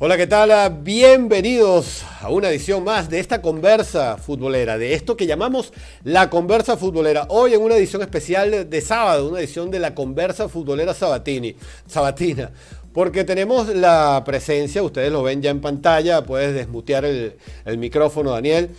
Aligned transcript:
Hola, 0.00 0.16
¿qué 0.16 0.28
tal? 0.28 0.78
Bienvenidos 0.84 2.04
a 2.20 2.30
una 2.30 2.50
edición 2.50 2.84
más 2.84 3.10
de 3.10 3.18
esta 3.18 3.42
conversa 3.42 4.16
futbolera, 4.16 4.78
de 4.78 4.94
esto 4.94 5.16
que 5.16 5.26
llamamos 5.26 5.72
la 6.04 6.30
conversa 6.30 6.76
futbolera. 6.76 7.26
Hoy 7.30 7.54
en 7.54 7.62
una 7.62 7.74
edición 7.74 8.02
especial 8.02 8.70
de 8.70 8.80
sábado, 8.80 9.28
una 9.28 9.40
edición 9.40 9.72
de 9.72 9.80
la 9.80 9.96
conversa 9.96 10.48
futbolera 10.48 10.94
Sabatini, 10.94 11.56
Sabatina. 11.88 12.52
Porque 12.92 13.24
tenemos 13.24 13.74
la 13.74 14.22
presencia, 14.24 14.84
ustedes 14.84 15.10
lo 15.10 15.24
ven 15.24 15.42
ya 15.42 15.50
en 15.50 15.60
pantalla, 15.60 16.22
puedes 16.22 16.54
desmutear 16.54 17.04
el, 17.04 17.34
el 17.64 17.78
micrófono, 17.78 18.30
Daniel. 18.30 18.70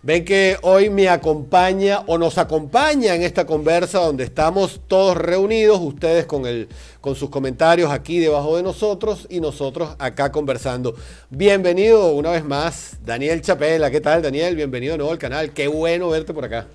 Ven 0.00 0.24
que 0.24 0.56
hoy 0.62 0.90
me 0.90 1.08
acompaña 1.08 2.04
o 2.06 2.18
nos 2.18 2.38
acompaña 2.38 3.16
en 3.16 3.22
esta 3.22 3.44
conversa 3.44 3.98
donde 3.98 4.22
estamos 4.22 4.80
todos 4.86 5.16
reunidos, 5.16 5.80
ustedes 5.80 6.24
con, 6.24 6.46
el, 6.46 6.68
con 7.00 7.16
sus 7.16 7.30
comentarios 7.30 7.90
aquí 7.90 8.20
debajo 8.20 8.56
de 8.56 8.62
nosotros 8.62 9.26
y 9.28 9.40
nosotros 9.40 9.96
acá 9.98 10.30
conversando. 10.30 10.94
Bienvenido 11.30 12.12
una 12.12 12.30
vez 12.30 12.44
más, 12.44 12.98
Daniel 13.04 13.42
Chapela. 13.42 13.90
¿Qué 13.90 14.00
tal, 14.00 14.22
Daniel? 14.22 14.54
Bienvenido 14.54 14.92
de 14.92 14.98
nuevo 14.98 15.10
al 15.10 15.18
canal. 15.18 15.52
Qué 15.52 15.66
bueno 15.66 16.10
verte 16.10 16.32
por 16.32 16.44
acá. 16.44 16.68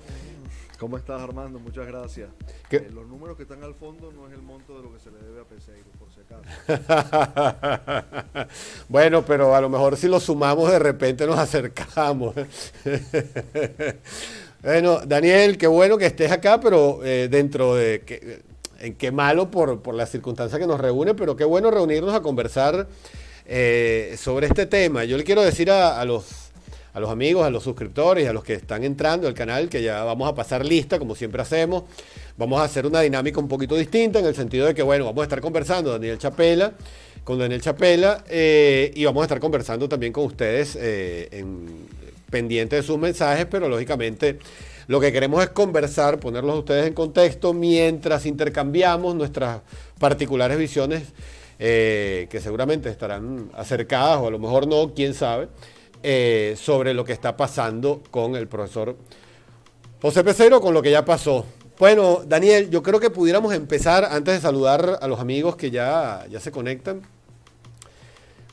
¿Cómo 0.78 0.98
estás, 0.98 1.22
Armando? 1.22 1.58
Muchas 1.58 1.86
gracias. 1.86 2.28
Eh, 2.70 2.90
los 2.92 3.06
números 3.06 3.38
que 3.38 3.44
están 3.44 3.64
al 3.64 3.74
fondo 3.74 4.12
no 4.12 4.28
es 4.28 4.34
el 4.34 4.42
monto 4.42 4.76
de 4.76 4.82
lo 4.82 4.92
que 4.92 4.98
se 4.98 5.10
le 5.10 5.16
debe 5.16 5.40
a 5.40 5.44
Peseiro, 5.44 5.86
bueno, 8.88 9.24
pero 9.24 9.54
a 9.54 9.60
lo 9.60 9.68
mejor 9.68 9.96
si 9.96 10.08
lo 10.08 10.20
sumamos 10.20 10.70
de 10.70 10.78
repente 10.78 11.26
nos 11.26 11.38
acercamos. 11.38 12.34
bueno, 14.62 15.00
Daniel, 15.06 15.58
qué 15.58 15.66
bueno 15.66 15.98
que 15.98 16.06
estés 16.06 16.30
acá, 16.30 16.60
pero 16.60 17.04
eh, 17.04 17.28
dentro 17.30 17.74
de... 17.74 18.00
Que, 18.00 18.42
en 18.80 18.96
qué 18.96 19.10
malo 19.10 19.50
por, 19.50 19.80
por 19.80 19.94
la 19.94 20.04
circunstancia 20.04 20.58
que 20.58 20.66
nos 20.66 20.78
reúne, 20.78 21.14
pero 21.14 21.36
qué 21.36 21.44
bueno 21.44 21.70
reunirnos 21.70 22.14
a 22.14 22.20
conversar 22.20 22.86
eh, 23.46 24.14
sobre 24.18 24.46
este 24.46 24.66
tema. 24.66 25.04
Yo 25.04 25.16
le 25.16 25.24
quiero 25.24 25.42
decir 25.42 25.70
a 25.70 26.04
los 26.04 26.44
a 26.94 27.00
los 27.00 27.10
amigos, 27.10 27.44
a 27.44 27.50
los 27.50 27.64
suscriptores, 27.64 28.28
a 28.28 28.32
los 28.32 28.44
que 28.44 28.54
están 28.54 28.84
entrando 28.84 29.26
al 29.26 29.34
canal, 29.34 29.68
que 29.68 29.82
ya 29.82 30.04
vamos 30.04 30.28
a 30.28 30.34
pasar 30.34 30.64
lista, 30.64 31.00
como 31.00 31.16
siempre 31.16 31.42
hacemos. 31.42 31.82
Vamos 32.36 32.60
a 32.60 32.64
hacer 32.64 32.86
una 32.86 33.00
dinámica 33.00 33.38
un 33.38 33.48
poquito 33.48 33.76
distinta, 33.76 34.18
en 34.18 34.26
el 34.26 34.34
sentido 34.34 34.66
de 34.66 34.74
que, 34.74 34.82
bueno, 34.82 35.04
vamos 35.04 35.20
a 35.20 35.24
estar 35.24 35.40
conversando 35.40 35.92
Daniel 35.92 36.18
Chapela, 36.18 36.72
con 37.22 37.38
Daniel 37.38 37.60
Chapela, 37.60 38.24
eh, 38.28 38.90
y 38.94 39.04
vamos 39.04 39.22
a 39.22 39.24
estar 39.24 39.40
conversando 39.40 39.88
también 39.88 40.12
con 40.12 40.24
ustedes 40.24 40.76
eh, 40.80 41.28
en, 41.30 41.86
pendiente 42.30 42.76
de 42.76 42.82
sus 42.82 42.98
mensajes, 42.98 43.46
pero 43.46 43.68
lógicamente 43.68 44.38
lo 44.88 45.00
que 45.00 45.12
queremos 45.12 45.42
es 45.42 45.50
conversar, 45.50 46.18
ponerlos 46.18 46.56
a 46.56 46.58
ustedes 46.58 46.86
en 46.88 46.94
contexto, 46.94 47.52
mientras 47.52 48.26
intercambiamos 48.26 49.14
nuestras 49.14 49.60
particulares 49.98 50.58
visiones, 50.58 51.04
eh, 51.58 52.26
que 52.30 52.40
seguramente 52.40 52.90
estarán 52.90 53.50
acercadas, 53.54 54.18
o 54.18 54.26
a 54.26 54.30
lo 54.30 54.40
mejor 54.40 54.66
no, 54.66 54.92
quién 54.92 55.14
sabe. 55.14 55.48
Eh, 56.06 56.54
sobre 56.58 56.92
lo 56.92 57.02
que 57.02 57.14
está 57.14 57.34
pasando 57.34 58.02
con 58.10 58.36
el 58.36 58.46
profesor 58.46 58.94
José 60.02 60.22
Pecero, 60.22 60.60
con 60.60 60.74
lo 60.74 60.82
que 60.82 60.90
ya 60.90 61.02
pasó. 61.02 61.46
Bueno, 61.76 62.22
Daniel, 62.24 62.70
yo 62.70 62.84
creo 62.84 63.00
que 63.00 63.10
pudiéramos 63.10 63.52
empezar, 63.52 64.04
antes 64.04 64.34
de 64.34 64.40
saludar 64.40 65.00
a 65.02 65.08
los 65.08 65.18
amigos 65.18 65.56
que 65.56 65.72
ya, 65.72 66.24
ya 66.30 66.38
se 66.38 66.52
conectan, 66.52 67.02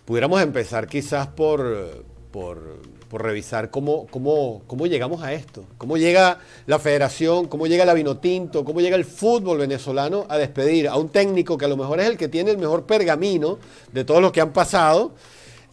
pudiéramos 0.05 0.41
empezar 0.41 0.87
quizás 0.87 1.27
por, 1.27 2.03
por, 2.31 2.79
revisar 3.11 3.69
cómo, 3.69 4.07
cómo, 4.07 4.63
cómo, 4.65 4.87
llegamos 4.87 5.21
a 5.21 5.33
esto, 5.33 5.65
cómo 5.77 5.97
llega 5.97 6.39
la 6.65 6.79
federación, 6.79 7.45
cómo 7.45 7.67
llega 7.67 7.85
la 7.85 7.93
Vinotinto, 7.93 8.65
cómo 8.65 8.81
llega 8.81 8.95
el 8.95 9.05
fútbol 9.05 9.59
venezolano 9.59 10.25
a 10.27 10.39
despedir 10.39 10.87
a 10.87 10.95
un 10.95 11.09
técnico 11.09 11.59
que 11.59 11.65
a 11.65 11.67
lo 11.67 11.77
mejor 11.77 11.99
es 11.99 12.07
el 12.07 12.17
que 12.17 12.27
tiene 12.27 12.49
el 12.49 12.57
mejor 12.57 12.87
pergamino 12.87 13.59
de 13.91 14.03
todos 14.03 14.21
los 14.23 14.31
que 14.31 14.41
han 14.41 14.51
pasado 14.51 15.11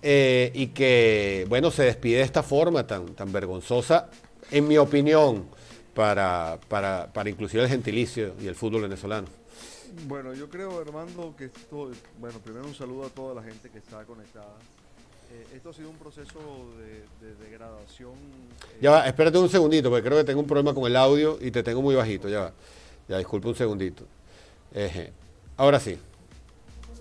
eh, 0.03 0.51
y 0.55 0.67
que, 0.67 1.47
bueno, 1.49 1.71
se 1.71 1.85
despide 1.85 2.19
de 2.19 2.25
esta 2.25 2.43
forma 2.43 2.87
tan, 2.87 3.07
tan 3.15 3.33
vergonzosa, 3.33 4.11
en 4.51 4.69
mi 4.69 4.77
opinión, 4.77 5.47
para, 5.99 6.61
para, 6.69 7.09
para 7.13 7.29
inclusive 7.29 7.65
el 7.65 7.69
gentilicio 7.69 8.33
y 8.41 8.47
el 8.47 8.55
fútbol 8.55 8.83
venezolano. 8.83 9.27
Bueno, 10.07 10.33
yo 10.33 10.49
creo, 10.49 10.79
Armando, 10.79 11.35
que 11.37 11.47
esto, 11.47 11.91
bueno, 12.21 12.39
primero 12.39 12.67
un 12.67 12.75
saludo 12.77 13.07
a 13.07 13.09
toda 13.09 13.35
la 13.35 13.43
gente 13.43 13.69
que 13.69 13.79
está 13.79 14.05
conectada. 14.05 14.55
Eh, 15.33 15.57
esto 15.57 15.71
ha 15.71 15.75
sido 15.75 15.91
un 15.91 15.97
proceso 15.97 16.39
de, 17.21 17.35
degradación. 17.45 18.13
Eh, 18.13 18.79
ya 18.81 18.93
va, 18.93 19.09
espérate 19.09 19.39
un 19.39 19.49
segundito, 19.49 19.91
porque 19.91 20.07
creo 20.07 20.19
que 20.19 20.25
tengo 20.25 20.39
un 20.39 20.47
problema 20.47 20.73
con 20.73 20.87
el 20.87 20.95
audio 20.95 21.37
y 21.41 21.51
te 21.51 21.65
tengo 21.65 21.83
muy 21.83 21.97
bajito, 21.97 22.29
ya 22.29 22.43
va. 22.43 22.53
Ya, 23.09 23.19
disculpe 23.19 23.49
un 23.49 23.57
segundito. 23.57 24.05
ahora 25.57 25.81
sí. 25.81 25.99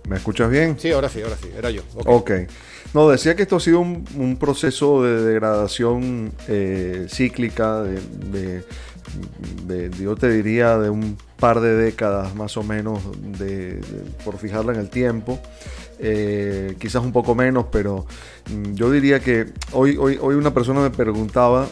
¿Me 0.06 0.16
escuchas 0.16 0.50
bien? 0.50 0.78
Sí, 0.78 0.90
ahora 0.90 1.08
sí, 1.08 1.20
ahora 1.22 1.36
sí, 1.40 1.50
era 1.56 1.70
yo. 1.70 1.82
Ok. 2.06 2.30
No, 2.94 3.08
decía 3.08 3.36
que 3.36 3.42
esto 3.42 3.56
ha 3.56 3.60
sido 3.60 3.80
un, 3.80 4.36
proceso 4.40 5.02
de 5.02 5.22
degradación 5.22 6.32
eh, 6.48 7.06
cíclica, 7.10 7.82
de, 7.82 8.62
yo 10.00 10.16
te 10.16 10.30
diría, 10.30 10.78
de 10.78 10.88
un 10.88 11.18
par 11.38 11.60
de 11.60 11.74
décadas 11.74 12.34
más 12.34 12.56
o 12.56 12.62
menos, 12.62 13.02
de, 13.38 13.80
por 14.24 14.38
fijarla 14.38 14.72
en 14.72 14.80
el 14.80 14.88
tiempo. 14.88 15.38
Eh, 15.98 16.76
quizás 16.78 17.02
un 17.02 17.12
poco 17.12 17.34
menos, 17.34 17.66
pero 17.72 18.06
mm, 18.50 18.74
yo 18.74 18.90
diría 18.90 19.20
que 19.20 19.46
hoy, 19.72 19.96
hoy, 19.98 20.16
hoy 20.20 20.36
una 20.36 20.54
persona 20.54 20.80
me 20.80 20.90
preguntaba 20.90 21.66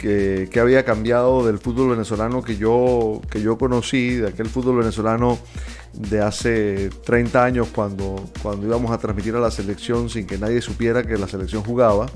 que, 0.00 0.60
había 0.60 0.84
cambiado 0.84 1.46
del 1.46 1.58
fútbol 1.58 1.90
venezolano 1.90 2.42
que 2.42 2.56
yo, 2.56 3.20
que 3.30 3.42
yo 3.42 3.58
conocí, 3.58 4.16
de 4.16 4.28
aquel 4.28 4.48
fútbol 4.48 4.78
venezolano 4.78 5.38
de 5.92 6.20
hace 6.22 6.88
30 7.04 7.44
años 7.44 7.68
cuando, 7.74 8.24
cuando 8.42 8.66
íbamos 8.66 8.92
a 8.92 8.98
transmitir 8.98 9.34
a 9.34 9.40
la 9.40 9.50
selección 9.50 10.08
sin 10.08 10.26
que 10.26 10.38
nadie 10.38 10.62
supiera 10.62 11.02
que 11.02 11.18
la 11.18 11.28
selección 11.28 11.62
jugaba, 11.62 12.06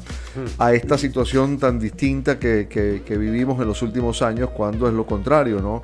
a 0.59 0.72
esta 0.72 0.97
situación 0.97 1.59
tan 1.59 1.78
distinta 1.78 2.39
que, 2.39 2.69
que, 2.69 3.17
vivimos 3.19 3.61
en 3.61 3.69
los 3.69 3.83
últimos 3.83 4.22
años 4.22 4.51
cuando 4.51 4.89
es 4.89 4.95
lo 4.95 5.06
contrario, 5.06 5.61
¿no? 5.61 5.83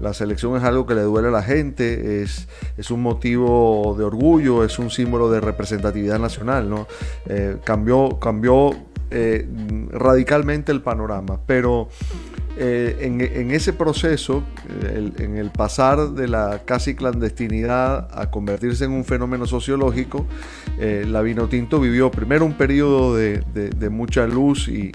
La 0.00 0.12
selección 0.12 0.56
es 0.56 0.62
algo 0.62 0.86
que 0.86 0.94
le 0.94 1.02
duele 1.02 1.28
a 1.28 1.30
la 1.30 1.42
gente, 1.42 2.22
es, 2.22 2.48
es 2.76 2.90
un 2.90 3.02
motivo 3.02 3.94
de 3.96 4.04
orgullo, 4.04 4.62
es 4.62 4.78
un 4.78 4.90
símbolo 4.90 5.30
de 5.30 5.40
representatividad 5.40 6.18
nacional, 6.18 6.68
¿no? 6.68 6.86
Eh, 7.26 7.56
cambió, 7.64 8.18
cambió 8.20 8.72
eh, 9.10 9.46
radicalmente 9.90 10.72
el 10.72 10.82
panorama, 10.82 11.40
pero 11.46 11.88
eh, 12.58 12.96
en, 13.02 13.50
ese 13.50 13.74
proceso, 13.74 14.42
en 14.90 15.36
el 15.36 15.50
pasar 15.50 16.12
de 16.12 16.26
la 16.26 16.62
casi 16.64 16.94
clandestinidad 16.94 18.08
a 18.10 18.30
convertirse 18.30 18.86
en 18.86 18.92
un 18.92 19.04
fenómeno 19.04 19.46
sociológico, 19.46 20.26
eh, 20.80 21.04
la 21.06 21.20
vivió 21.78 22.10
primero 22.10 22.46
un 22.46 22.54
periodo 22.54 23.14
de, 23.14 23.42
mucha 23.90 24.26
luz 24.26 24.68
y, 24.68 24.90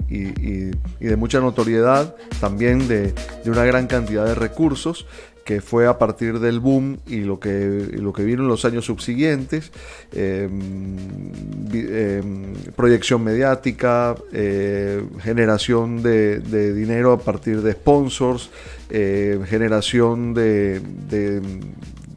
de 0.98 1.16
mucha 1.16 1.40
notoriedad, 1.40 2.16
también 2.40 2.88
de, 2.88 3.14
una 3.46 3.64
gran 3.64 3.86
cantidad 3.86 4.24
de 4.24 4.34
recursos, 4.34 5.06
que 5.44 5.60
fue 5.60 5.86
a 5.86 5.98
partir 5.98 6.38
del 6.38 6.60
boom 6.60 6.98
y 7.06 7.20
lo 7.20 7.40
que, 7.40 7.88
lo 7.92 8.12
que 8.12 8.24
vino 8.24 8.42
en 8.42 8.48
los 8.48 8.64
años 8.64 8.84
subsiguientes, 8.84 9.72
em, 10.12 11.30
em, 11.72 12.54
proyección 12.76 13.24
mediática, 13.24 14.14
eh, 14.32 15.04
generación 15.20 16.02
de, 16.02 16.40
dinero 16.74 17.12
a 17.12 17.18
partir 17.18 17.62
de 17.62 17.72
sponsors, 17.72 18.50
eh, 18.90 19.40
generación 19.46 20.34
de, 20.34 20.80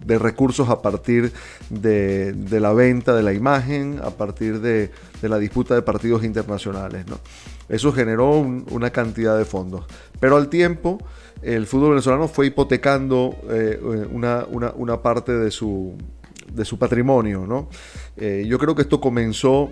recursos 0.07 0.69
a 0.69 0.81
partir 0.81 1.31
de, 1.69 2.59
la 2.59 2.73
venta 2.73 3.15
de 3.15 3.23
la 3.23 3.33
imagen, 3.33 3.99
a 4.03 4.11
partir 4.11 4.59
de, 4.59 4.91
la 5.23 5.39
disputa 5.39 5.73
de 5.73 5.81
partidos 5.81 6.23
internacionales. 6.23 7.05
Eso 7.67 7.91
generó 7.91 8.37
una 8.37 8.91
cantidad 8.91 9.35
de 9.35 9.45
fondos. 9.45 9.85
Pero 10.19 10.37
al 10.37 10.49
tiempo, 10.49 10.99
el 11.45 11.67
fútbol 11.67 11.91
venezolano 11.91 12.27
fue 12.27 12.47
hipotecando 12.47 13.35
eh, 13.49 13.79
una, 14.11 15.01
parte 15.03 15.31
de 15.31 15.51
su, 15.51 15.93
de 16.51 16.65
su 16.65 16.79
patrimonio. 16.79 17.45
¿no? 17.45 17.69
Eh, 18.17 18.45
yo 18.47 18.57
creo 18.57 18.73
que 18.73 18.81
esto 18.81 18.99
comenzó 18.99 19.69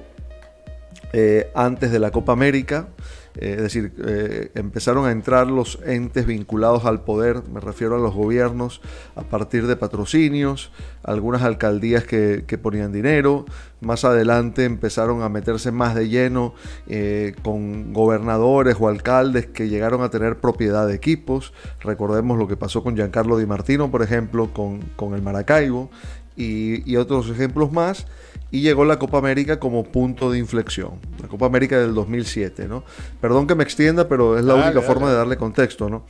eh, 1.13 1.51
antes 1.55 1.91
de 1.91 1.97
la 1.97 2.11
Copa 2.11 2.31
América. 2.31 2.89
Eh, 3.35 3.55
es 3.57 3.61
decir, 3.63 3.93
eh, 4.05 4.51
empezaron 4.55 5.05
a 5.05 5.11
entrar 5.11 5.47
los 5.47 5.79
entes 5.85 6.25
vinculados 6.25 6.85
al 6.85 7.03
poder, 7.03 7.41
me 7.51 7.59
refiero 7.59 7.95
a 7.95 7.99
los 7.99 8.13
gobiernos, 8.13 8.81
a 9.15 9.23
partir 9.23 9.67
de 9.67 9.75
patrocinios, 9.75 10.71
algunas 11.03 11.41
alcaldías 11.41 12.03
que, 12.03 12.43
ponían 12.61 12.93
dinero, 12.93 13.45
más 13.81 14.05
adelante 14.05 14.63
empezaron 14.63 15.23
a 15.23 15.29
meterse 15.29 15.71
más 15.71 15.95
de 15.95 16.07
lleno 16.07 16.53
eh, 16.87 17.35
con 17.43 17.91
gobernadores 17.91 18.77
o 18.79 18.87
alcaldes 18.87 19.47
que 19.47 19.67
llegaron 19.67 20.03
a 20.03 20.09
tener 20.09 20.39
propiedad 20.39 20.87
de 20.87 20.93
equipos, 20.93 21.53
recordemos 21.81 22.37
lo 22.37 22.47
que 22.47 22.55
pasó 22.55 22.83
con 22.83 22.95
Giancarlo 22.95 23.37
Di 23.37 23.47
Martino, 23.47 23.89
por 23.89 24.03
ejemplo, 24.03 24.53
con, 24.53 24.81
con 24.95 25.15
el 25.15 25.21
Maracaibo, 25.23 25.89
y, 26.35 26.95
otros 26.95 27.29
ejemplos 27.29 27.71
más. 27.71 28.05
Y 28.53 28.61
llegó 28.61 28.85
la 28.85 28.99
Copa 28.99 29.17
América 29.17 29.59
como 29.59 29.83
punto 29.83 30.31
de 30.31 30.37
inflexión. 30.37 30.99
La 31.19 31.27
Copa 31.27 31.47
América 31.47 31.79
del 31.79 31.95
2007, 31.95 32.67
¿no? 32.67 32.83
Perdón 33.19 33.47
que 33.47 33.55
me 33.55 33.63
extienda, 33.63 34.07
pero 34.07 34.37
es 34.37 34.45
la 34.45 34.53
única 34.53 34.81
forma 34.81 35.09
de 35.09 35.15
darle 35.15 35.37
contexto, 35.37 35.89
¿no? 35.89 36.05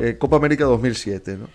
Eh, 0.00 0.16
Copa 0.16 0.36
América 0.36 0.66
2007, 0.66 1.36
¿no? 1.36 1.48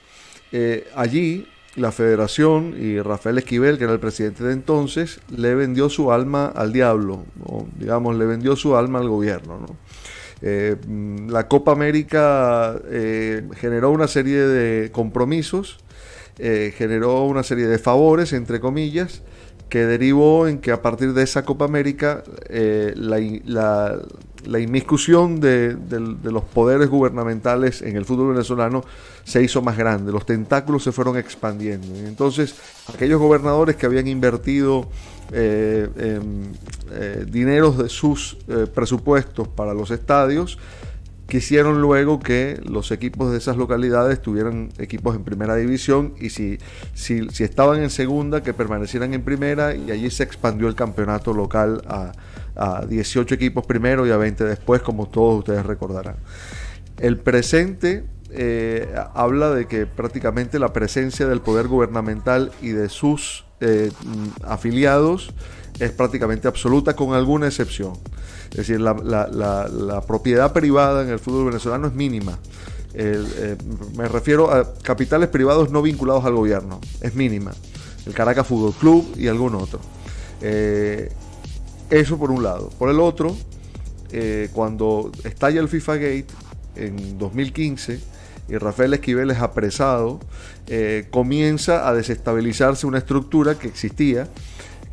Eh, 0.52 0.90
allí 0.94 1.48
la 1.78 1.94
federación 1.94 2.76
y 2.78 3.00
Rafael 3.00 3.38
Esquivel, 3.38 3.78
que 3.78 3.86
era 3.86 3.94
el 3.94 4.02
presidente 4.02 4.44
de 4.44 4.52
entonces, 4.52 5.22
le 5.30 5.56
vendió 5.56 5.88
su 5.88 6.12
alma 6.12 6.48
al 6.48 6.74
diablo, 6.74 7.24
digamos, 7.78 8.18
le 8.18 8.26
vendió 8.26 8.58
su 8.58 8.76
alma 8.76 9.00
al 9.00 9.08
gobierno. 9.08 9.66
Eh, 10.42 10.76
mm, 10.86 11.30
la 11.30 11.48
Copa 11.48 11.72
América 11.72 12.78
generó 13.56 13.92
una 13.92 14.10
serie 14.10 14.42
de 14.42 14.92
compromisos, 14.92 15.80
generó 16.38 17.24
una 17.24 17.44
serie 17.44 17.68
de 17.68 17.80
favores, 17.80 18.34
entre 18.34 18.60
comillas, 18.60 19.22
que 19.70 19.86
derivó 19.86 20.48
en 20.48 20.60
que 20.60 20.72
a 20.72 20.82
partir 20.82 21.14
de 21.14 21.24
esa 21.24 21.44
Copa 21.44 21.66
América 21.66 22.24
la, 22.50 23.20
la 24.48 24.60
inmiscusión 24.60 25.40
de, 25.40 25.78
los 26.24 26.44
poderes 26.44 26.90
gubernamentales 26.90 27.82
en 27.82 27.96
el 27.96 28.06
fútbol 28.06 28.30
venezolano 28.30 28.84
se 29.24 29.44
hizo 29.44 29.62
más 29.62 29.78
grande, 29.78 30.12
los 30.12 30.26
tentáculos 30.26 30.84
se 30.84 30.92
fueron 30.92 31.18
expandiendo. 31.18 31.88
Entonces, 32.08 32.56
aquellos 32.94 33.20
gobernadores 33.20 33.76
que 33.76 33.86
habían 33.86 34.08
invertido 34.08 34.88
eh, 35.32 35.90
eh, 36.92 37.26
dineros 37.28 37.78
de 37.78 37.90
sus 37.90 38.38
eh, 38.48 38.68
presupuestos 38.74 39.48
para 39.48 39.74
los 39.74 39.92
estadios, 39.92 40.58
quisieron 41.28 41.82
luego 41.82 42.20
que 42.20 42.60
los 42.64 42.92
equipos 42.92 43.32
de 43.32 43.38
esas 43.38 43.58
localidades 43.58 44.22
tuvieran 44.22 44.70
equipos 44.78 45.16
en 45.16 45.24
primera 45.24 45.56
división 45.56 46.14
y 46.20 46.30
si, 46.30 46.60
si, 46.94 47.28
estaban 47.40 47.82
en 47.82 47.90
segunda, 47.90 48.44
que 48.44 48.54
permanecieran 48.54 49.14
en 49.14 49.24
primera 49.24 49.76
y 49.76 49.92
allí 49.92 50.10
se 50.10 50.24
expandió 50.24 50.68
el 50.68 50.76
campeonato 50.76 51.34
local 51.34 51.82
a 51.88 52.12
a 52.56 52.86
18 52.86 53.36
equipos 53.36 53.66
primero 53.66 54.08
y 54.08 54.12
a 54.12 54.18
20 54.18 54.44
después, 54.46 54.82
como 54.82 55.08
todos 55.08 55.40
ustedes 55.40 55.66
recordarán. 55.66 56.16
El 57.00 57.18
presente 57.18 58.06
eh, 58.32 58.94
habla 59.14 59.52
de 59.52 59.68
que 59.68 59.86
prácticamente 59.86 60.60
la 60.60 60.74
presencia 60.74 61.28
del 61.28 61.42
poder 61.42 61.68
gubernamental 61.68 62.52
y 62.62 62.70
de 62.70 62.90
sus 62.90 63.46
eh, 63.60 63.92
afiliados 64.44 65.34
es 65.80 65.92
prácticamente 65.92 66.48
absoluta 66.48 66.96
con 66.96 67.14
alguna 67.14 67.48
excepción. 67.48 67.94
Es 68.56 68.68
decir, 68.68 68.80
la, 68.80 70.04
propiedad 70.08 70.54
privada 70.54 71.04
en 71.04 71.10
el 71.10 71.20
fútbol 71.20 71.46
venezolano 71.46 71.88
es 71.88 71.94
mínima. 71.94 72.40
Eh, 72.94 73.58
me 73.98 74.08
refiero 74.08 74.52
a 74.52 74.74
capitales 74.76 75.30
privados 75.30 75.70
no 75.70 75.82
vinculados 75.82 76.24
al 76.26 76.36
gobierno, 76.36 76.80
es 77.02 77.14
mínima. 77.16 77.52
El 78.06 78.14
Caracas 78.14 78.48
Fútbol 78.48 78.74
Club 78.74 79.14
y 79.18 79.28
algún 79.28 79.56
otro. 79.56 79.80
Eso 81.90 82.18
por 82.18 82.32
un 82.32 82.44
lado. 82.44 82.70
Por 82.80 82.90
el 82.90 83.00
otro, 83.00 83.36
eh, 84.12 84.50
cuando 84.54 85.12
estalla 85.24 85.60
el 85.60 85.68
FIFA 85.68 85.96
Gate 85.96 86.28
en 86.76 87.18
2015 87.18 88.00
y 88.48 88.58
Rafael 88.58 88.94
Esquivel 88.94 89.32
es 89.32 89.40
apresado, 89.40 90.20
eh, 90.68 91.08
comienza 91.12 91.88
a 91.88 91.94
desestabilizarse 91.94 92.88
una 92.88 93.00
estructura 93.00 93.56
que 93.56 93.68
existía, 93.68 94.28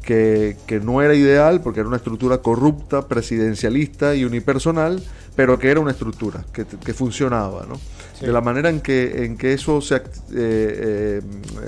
que, 0.03 0.81
no 0.83 1.01
era 1.01 1.15
ideal 1.15 1.61
porque 1.61 1.81
era 1.81 1.89
una 1.89 1.97
estructura 1.97 2.39
corrupta, 2.39 3.09
presidencialista 3.09 4.15
y 4.15 4.25
unipersonal, 4.25 5.03
pero 5.37 5.59
que 5.59 5.71
era 5.71 5.81
una 5.81 5.93
estructura 5.93 6.45
que, 6.53 6.65
funcionaba, 6.93 7.67
¿no? 7.67 7.81
De 8.21 8.33
la 8.33 8.41
manera 8.41 8.69
en 8.69 8.81
que, 8.81 9.25
en 9.25 9.37
que 9.37 9.53
eso 9.53 9.81
se 9.81 10.03
eh, 10.35 11.21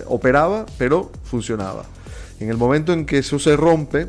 operaba, 0.07 0.67
pero 0.79 1.11
funcionaba. 1.25 1.85
En 2.41 2.51
el 2.51 2.57
momento 2.57 2.93
en 2.93 3.07
que 3.07 3.19
eso 3.19 3.39
se 3.39 3.57
rompe, 3.57 4.09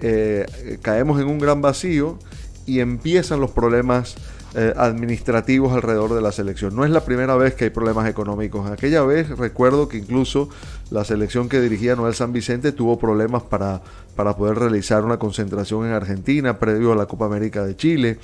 eh, 0.00 0.78
caemos 0.82 1.20
en 1.20 1.28
un 1.28 1.38
gran 1.38 1.62
vacío 1.62 2.18
y 2.66 2.80
empiezan 2.80 3.40
los 3.40 3.50
problemas 3.50 4.16
eh, 4.54 4.74
administrativos 4.76 5.72
alrededor 5.72 6.14
de 6.14 6.20
la 6.20 6.30
selección. 6.30 6.76
No 6.76 6.84
es 6.84 6.90
la 6.90 7.04
primera 7.04 7.36
vez 7.36 7.54
que 7.54 7.64
hay 7.64 7.70
problemas 7.70 8.06
económicos. 8.06 8.70
Aquella 8.70 9.02
vez 9.02 9.30
recuerdo 9.30 9.88
que 9.88 9.96
incluso 9.96 10.50
la 10.90 11.04
selección 11.04 11.48
que 11.48 11.58
dirigía 11.60 11.96
Noel 11.96 12.14
San 12.14 12.34
Vicente 12.34 12.72
tuvo 12.72 12.98
problemas 12.98 13.42
para, 13.44 13.80
para 14.14 14.36
poder 14.36 14.58
realizar 14.58 15.04
una 15.04 15.18
concentración 15.18 15.86
en 15.86 15.92
Argentina 15.92 16.58
previo 16.58 16.92
a 16.92 16.96
la 16.96 17.06
Copa 17.06 17.24
América 17.24 17.64
de 17.64 17.76
Chile. 17.76 18.18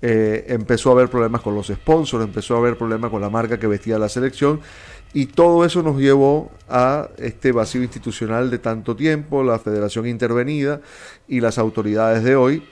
Eh, 0.00 0.46
empezó 0.48 0.88
a 0.88 0.92
haber 0.92 1.08
problemas 1.08 1.42
con 1.42 1.54
los 1.54 1.66
sponsors, 1.66 2.24
empezó 2.24 2.54
a 2.56 2.58
haber 2.58 2.78
problemas 2.78 3.10
con 3.10 3.20
la 3.20 3.28
marca 3.28 3.58
que 3.58 3.66
vestía 3.66 3.98
la 3.98 4.08
selección 4.08 4.60
y 5.12 5.26
todo 5.26 5.64
eso 5.64 5.82
nos 5.82 5.98
llevó 5.98 6.50
a 6.68 7.08
este 7.18 7.52
vacío 7.52 7.82
institucional 7.82 8.50
de 8.50 8.58
tanto 8.58 8.96
tiempo, 8.96 9.44
la 9.44 9.58
federación 9.58 10.06
intervenida 10.06 10.80
y 11.28 11.40
las 11.40 11.58
autoridades 11.58 12.24
de 12.24 12.36
hoy 12.36 12.62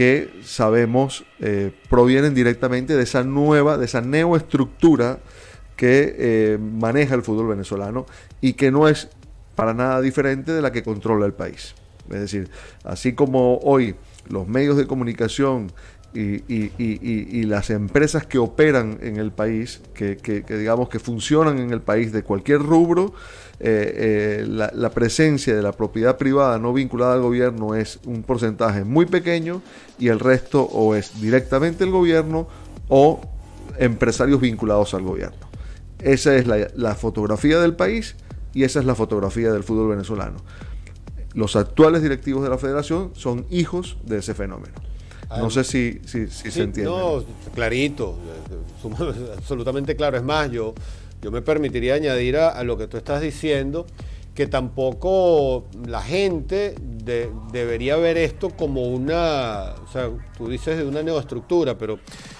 que 0.00 0.30
sabemos 0.42 1.26
eh, 1.40 1.72
provienen 1.90 2.32
directamente 2.32 2.96
de 2.96 3.02
esa 3.02 3.22
nueva, 3.22 3.76
de 3.76 3.84
esa 3.84 4.00
neoestructura 4.00 5.18
que 5.76 6.16
eh, 6.16 6.58
maneja 6.58 7.14
el 7.14 7.20
fútbol 7.20 7.48
venezolano 7.48 8.06
y 8.40 8.54
que 8.54 8.70
no 8.70 8.88
es 8.88 9.10
para 9.56 9.74
nada 9.74 10.00
diferente 10.00 10.52
de 10.52 10.62
la 10.62 10.72
que 10.72 10.82
controla 10.82 11.26
el 11.26 11.34
país. 11.34 11.74
Es 12.08 12.18
decir, 12.18 12.48
así 12.82 13.12
como 13.12 13.58
hoy 13.58 13.94
los 14.30 14.48
medios 14.48 14.78
de 14.78 14.86
comunicación 14.86 15.70
y, 16.14 17.44
las 17.44 17.68
empresas 17.68 18.24
que 18.24 18.38
operan 18.38 18.96
en 19.02 19.18
el 19.18 19.32
país, 19.32 19.82
que, 19.92 20.16
digamos 20.48 20.88
que 20.88 20.98
funcionan 20.98 21.58
en 21.58 21.74
el 21.74 21.82
país 21.82 22.10
de 22.10 22.22
cualquier 22.22 22.62
rubro, 22.62 23.12
eh, 23.62 24.42
eh, 24.42 24.46
la, 24.46 24.90
presencia 24.90 25.54
de 25.54 25.62
la 25.62 25.72
propiedad 25.72 26.16
privada 26.16 26.58
no 26.58 26.72
vinculada 26.72 27.12
al 27.14 27.20
gobierno 27.20 27.74
es 27.74 28.00
un 28.06 28.22
porcentaje 28.22 28.84
muy 28.84 29.04
pequeño 29.04 29.60
y 29.98 30.08
el 30.08 30.18
resto 30.18 30.62
o 30.62 30.94
es 30.94 31.20
directamente 31.20 31.84
el 31.84 31.90
gobierno 31.90 32.48
o 32.88 33.20
empresarios 33.78 34.40
vinculados 34.40 34.94
al 34.94 35.02
gobierno. 35.02 35.46
Esa 35.98 36.36
es 36.36 36.46
la, 36.46 36.68
la 36.74 36.94
fotografía 36.94 37.60
del 37.60 37.74
país 37.74 38.16
y 38.54 38.64
esa 38.64 38.80
es 38.80 38.86
la 38.86 38.94
fotografía 38.94 39.52
del 39.52 39.62
fútbol 39.62 39.90
venezolano. 39.90 40.38
Los 41.34 41.54
actuales 41.54 42.02
directivos 42.02 42.42
de 42.42 42.48
la 42.48 42.58
federación 42.58 43.12
son 43.14 43.46
hijos 43.50 43.98
de 44.04 44.18
ese 44.18 44.34
fenómeno. 44.34 44.74
No 45.38 45.48
sé 45.48 45.62
si, 45.62 46.00
si, 46.06 46.26
se 46.26 46.62
entiende. 46.62 46.90
No, 46.90 47.22
clarito, 47.54 48.18
absolutamente 49.36 49.94
claro. 49.94 50.16
Es 50.16 50.24
más, 50.24 50.50
yo, 50.50 50.74
yo 51.22 51.30
me 51.30 51.42
permitiría 51.42 51.94
añadir 51.94 52.36
a, 52.36 52.62
lo 52.64 52.76
que 52.76 52.86
tú 52.86 52.96
estás 52.96 53.20
diciendo 53.20 53.86
que 54.34 54.46
tampoco 54.46 55.66
la 55.86 56.00
gente 56.00 56.74
debería 57.52 57.96
ver 57.96 58.16
esto 58.16 58.50
como 58.50 58.84
una, 58.84 59.74
o 59.86 59.92
sea, 59.92 60.08
tú 60.38 60.48
dices 60.48 60.78
de 60.78 60.84
una 60.84 61.02
neoestructura, 61.02 61.76
pero 61.76 61.98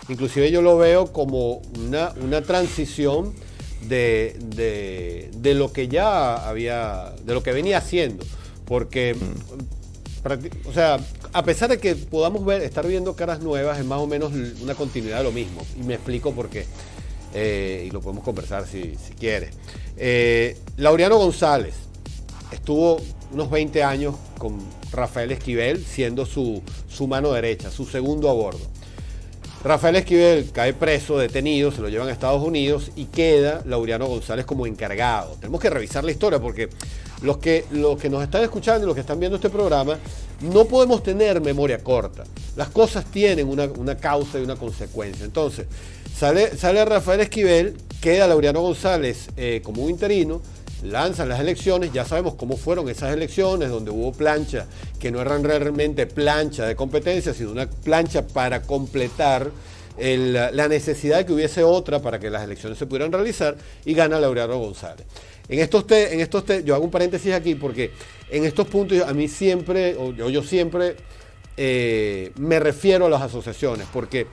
inclusive 0.09 0.51
yo 0.51 0.63
lo 0.63 0.79
veo 0.79 1.13
como 1.13 1.61
una, 1.79 2.13
una 2.23 2.43
transición 2.43 3.35
de, 3.89 4.37
de, 5.33 5.55
lo 5.55 5.73
que 5.73 5.89
ya 5.89 6.49
había, 6.49 7.13
de 7.25 7.35
lo 7.35 7.43
que 7.43 7.53
venía 7.53 7.79
haciendo, 7.79 8.25
porque 8.65 9.15
mm 9.15 9.81
o 10.67 10.73
sea, 10.73 10.99
a 11.33 11.45
pesar 11.45 11.71
de 11.71 11.79
que 11.79 11.97
podamos 11.97 12.45
ver, 12.45 12.63
estar 12.63 12.87
viendo 12.87 13.17
caras 13.17 13.41
nuevas, 13.41 13.79
es 13.79 13.87
más 13.87 14.01
o 14.01 14.07
menos 14.07 14.33
una 14.61 14.75
continuidad 14.75 15.19
de 15.19 15.25
lo 15.25 15.33
mismo. 15.33 15.63
Y 15.79 15.83
me 15.83 15.95
explico 15.95 16.33
por 16.33 16.49
qué. 16.49 16.67
Eh, 17.33 17.85
y 17.87 17.91
lo 17.91 18.01
podemos 18.01 18.25
conversar 18.25 18.67
si, 18.67 18.97
si 18.97 19.15
quiere. 19.15 19.51
Eh, 19.97 20.57
Laureano 20.77 21.17
González 21.19 21.75
estuvo 22.51 23.01
unos 23.33 23.51
20 23.51 23.83
años 23.83 24.17
con 24.39 24.59
Rafael 24.93 25.31
Esquivel, 25.31 25.85
siendo 25.85 26.27
su, 26.27 26.63
su 26.89 27.07
mano 27.07 27.33
derecha, 27.33 27.71
su 27.71 27.85
segundo 27.85 28.29
a 28.29 28.33
bordo. 28.33 28.61
Rafael 29.63 29.97
Esquivel 29.97 30.51
cae 30.53 30.73
preso, 30.73 31.19
detenido, 31.19 31.71
se 31.71 31.83
lo 31.83 31.89
llevan 31.89 32.09
a 32.09 32.13
Estados 32.13 32.43
Unidos 32.43 32.91
y 32.97 33.05
queda 33.05 33.63
Laureano 33.67 34.07
González 34.07 34.47
como 34.47 34.67
encargado. 34.67 35.37
Tenemos 35.39 35.61
que 35.61 35.69
revisar 35.69 36.03
la 36.03 36.11
historia 36.11 36.41
porque 36.41 36.71
los 37.23 37.39
que, 37.39 37.67
los 37.71 37.99
que 37.99 38.09
nos 38.09 38.23
están 38.23 38.43
escuchando 38.43 38.85
y 38.85 38.87
los 38.87 38.95
que 38.95 39.03
están 39.03 39.21
viendo 39.21 39.37
este 39.37 39.51
programa, 39.51 39.99
no 40.41 40.65
podemos 40.65 41.03
tener 41.03 41.41
memoria 41.43 41.85
corta. 41.85 42.25
Las 42.57 42.71
cosas 42.71 43.05
tienen 43.05 43.49
una, 43.49 43.97
causa 43.97 44.39
y 44.39 44.43
una 44.43 44.57
consecuencia. 44.57 45.27
Entonces, 45.27 45.67
sale, 46.15 46.57
sale 46.57 46.85
Rafael 46.85 47.21
Esquivel, 47.21 47.77
queda 48.01 48.27
Laureano 48.27 48.61
González 48.61 49.29
eh, 49.37 49.61
como 49.63 49.85
un 49.85 49.91
interino, 49.91 50.41
lanzan 50.83 51.29
las 51.29 51.41
elecciones, 51.41 51.93
ya 51.93 52.05
sabemos 52.05 52.35
cómo 52.35 52.57
fueron 52.57 52.89
esas 52.89 53.13
elecciones, 53.13 53.69
donde 53.71 53.91
hubo 53.91 54.13
plancha, 54.13 54.67
que 54.99 55.11
no 55.11 55.21
eran 55.21 55.45
realmente 55.45 56.07
plancha 56.07 56.67
de 56.67 56.75
competencia, 56.77 57.35
sino 57.35 57.51
una 57.51 57.69
plancha 57.69 58.27
para 58.27 58.63
completar 58.63 59.51
la 59.99 60.69
necesidad 60.69 61.19
de 61.19 61.27
que 61.27 61.33
hubiese 61.35 61.63
otra 61.63 62.01
para 62.01 62.19
que 62.19 62.31
las 62.31 62.43
elecciones 62.43 62.79
se 62.79 62.87
pudieran 62.87 63.13
realizar, 63.13 63.57
y 63.85 63.93
gana 63.93 64.19
Laureano 64.19 64.59
González. 64.59 65.05
En 65.47 65.59
estos, 65.59 65.85
en 65.91 66.21
estos 66.21 66.45
yo 66.65 66.75
hago 66.75 66.85
un 66.85 66.91
paréntesis 66.91 67.35
aquí 67.35 67.55
porque 67.55 67.91
en 68.31 68.45
estos 68.45 68.69
puntos 68.69 69.03
a 69.03 69.13
mí 69.13 69.29
siempre, 69.29 69.97
o 69.97 70.13
yo, 70.13 70.43
siempre 70.43 70.97
eh, 71.57 72.31
me 72.37 72.61
refiero 72.61 73.07
a 73.07 73.11
las 73.11 73.21
asociaciones, 73.21 73.87
porque 73.93 74.27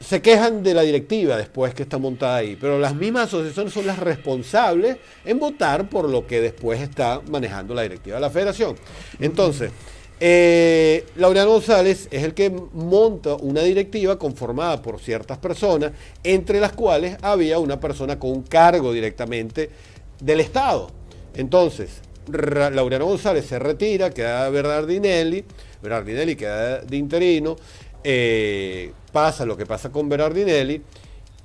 se 0.00 0.20
quejan 0.20 0.62
de 0.62 0.74
la 0.74 0.82
directiva 0.82 1.36
después 1.36 1.74
que 1.74 1.82
está 1.82 1.98
montada 1.98 2.36
ahí, 2.36 2.56
pero 2.60 2.78
las 2.78 2.94
mismas 2.94 3.28
asociaciones 3.28 3.72
son 3.72 3.86
las 3.86 3.98
responsables 3.98 4.98
en 5.24 5.38
votar 5.38 5.88
por 5.88 6.08
lo 6.08 6.26
que 6.26 6.40
después 6.40 6.80
está 6.80 7.22
manejando 7.30 7.74
la 7.74 7.82
directiva 7.82 8.16
de 8.16 8.20
la 8.20 8.30
federación. 8.30 8.76
Entonces, 9.18 9.70
eh, 10.18 11.04
Laureano 11.16 11.50
González 11.50 12.08
es 12.10 12.22
el 12.22 12.34
que 12.34 12.50
monta 12.50 13.34
una 13.34 13.62
directiva 13.62 14.18
conformada 14.18 14.80
por 14.80 15.00
ciertas 15.00 15.38
personas, 15.38 15.92
entre 16.22 16.60
las 16.60 16.72
cuales 16.72 17.16
había 17.22 17.58
una 17.58 17.80
persona 17.80 18.18
con 18.18 18.30
un 18.30 18.42
cargo 18.42 18.92
directamente 18.92 19.70
del 20.20 20.40
Estado. 20.40 20.90
Entonces, 21.34 22.00
Laureano 22.28 23.06
González 23.06 23.46
se 23.46 23.58
retira, 23.58 24.10
queda 24.10 24.48
Bernardinelli, 24.48 25.44
Bernardinelli 25.82 26.34
queda 26.34 26.80
de 26.80 26.96
interino, 26.96 27.56
eh, 28.02 28.92
pasa 29.16 29.46
lo 29.46 29.56
que 29.56 29.64
pasa 29.64 29.90
con 29.90 30.10
Bernardinelli 30.10 30.82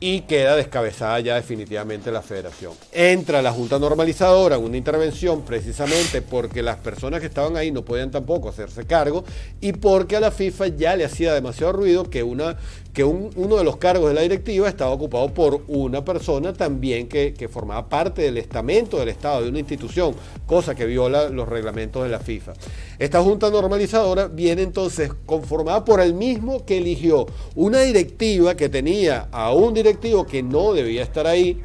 y 0.02 0.22
queda 0.24 0.58
descabezada 0.58 1.22
ya 1.22 1.36
definitivamente 1.36 2.12
la 2.12 2.22
federación. 2.22 2.74
Entra 2.92 3.42
la 3.42 3.54
Junta 3.54 3.80
Normalizadora 3.80 4.58
en 4.58 4.64
una 4.64 4.76
intervención 4.76 5.44
precisamente 5.44 6.22
porque 6.22 6.62
las 6.62 6.76
personas 6.76 7.22
que 7.22 7.28
estaban 7.28 7.56
ahí 7.56 7.72
no 7.72 7.86
podían 7.86 8.12
tampoco 8.12 8.50
hacerse 8.50 8.86
cargo 8.86 9.24
y 9.62 9.72
porque 9.72 10.18
a 10.18 10.20
la 10.20 10.32
FIFA 10.32 10.68
ya 10.68 10.98
le 10.98 11.06
hacía 11.06 11.34
demasiado 11.34 11.72
ruido 11.72 12.10
que, 12.10 12.24
una, 12.24 12.58
que 12.94 13.04
uno 13.06 13.56
de 13.56 13.64
los 13.64 13.78
cargos 13.78 14.10
de 14.10 14.16
la 14.16 14.22
directiva 14.22 14.68
estaba 14.68 14.92
ocupado 14.92 15.34
por 15.34 15.62
una 15.68 16.04
persona 16.04 16.52
también 16.52 17.08
que, 17.08 17.50
formaba 17.52 17.88
parte 17.88 18.24
del 18.24 18.38
estamento 18.38 18.98
del 18.98 19.10
Estado, 19.10 19.44
de 19.44 19.50
una 19.50 19.60
institución, 19.60 20.14
cosa 20.46 20.76
que 20.76 20.86
viola 20.86 21.30
los 21.30 21.48
reglamentos 21.48 22.04
de 22.04 22.10
la 22.10 22.20
FIFA. 22.20 22.54
Esta 23.00 23.22
Junta 23.22 23.50
Normalizadora 23.50 24.28
viene 24.28 24.64
entonces 24.64 25.12
conformada 25.26 25.86
por 25.86 26.02
el 26.02 26.14
mismo 26.14 26.66
que 26.66 26.78
eligió 26.78 27.28
una 27.56 27.82
directiva 27.82 28.56
que 28.56 28.68
tenía 28.68 29.28
a 29.32 29.54
un 29.54 29.74
director 29.74 30.26
que 30.28 30.44
no 30.44 30.74
debía 30.74 31.04
estar 31.04 31.28
ahí 31.28 31.62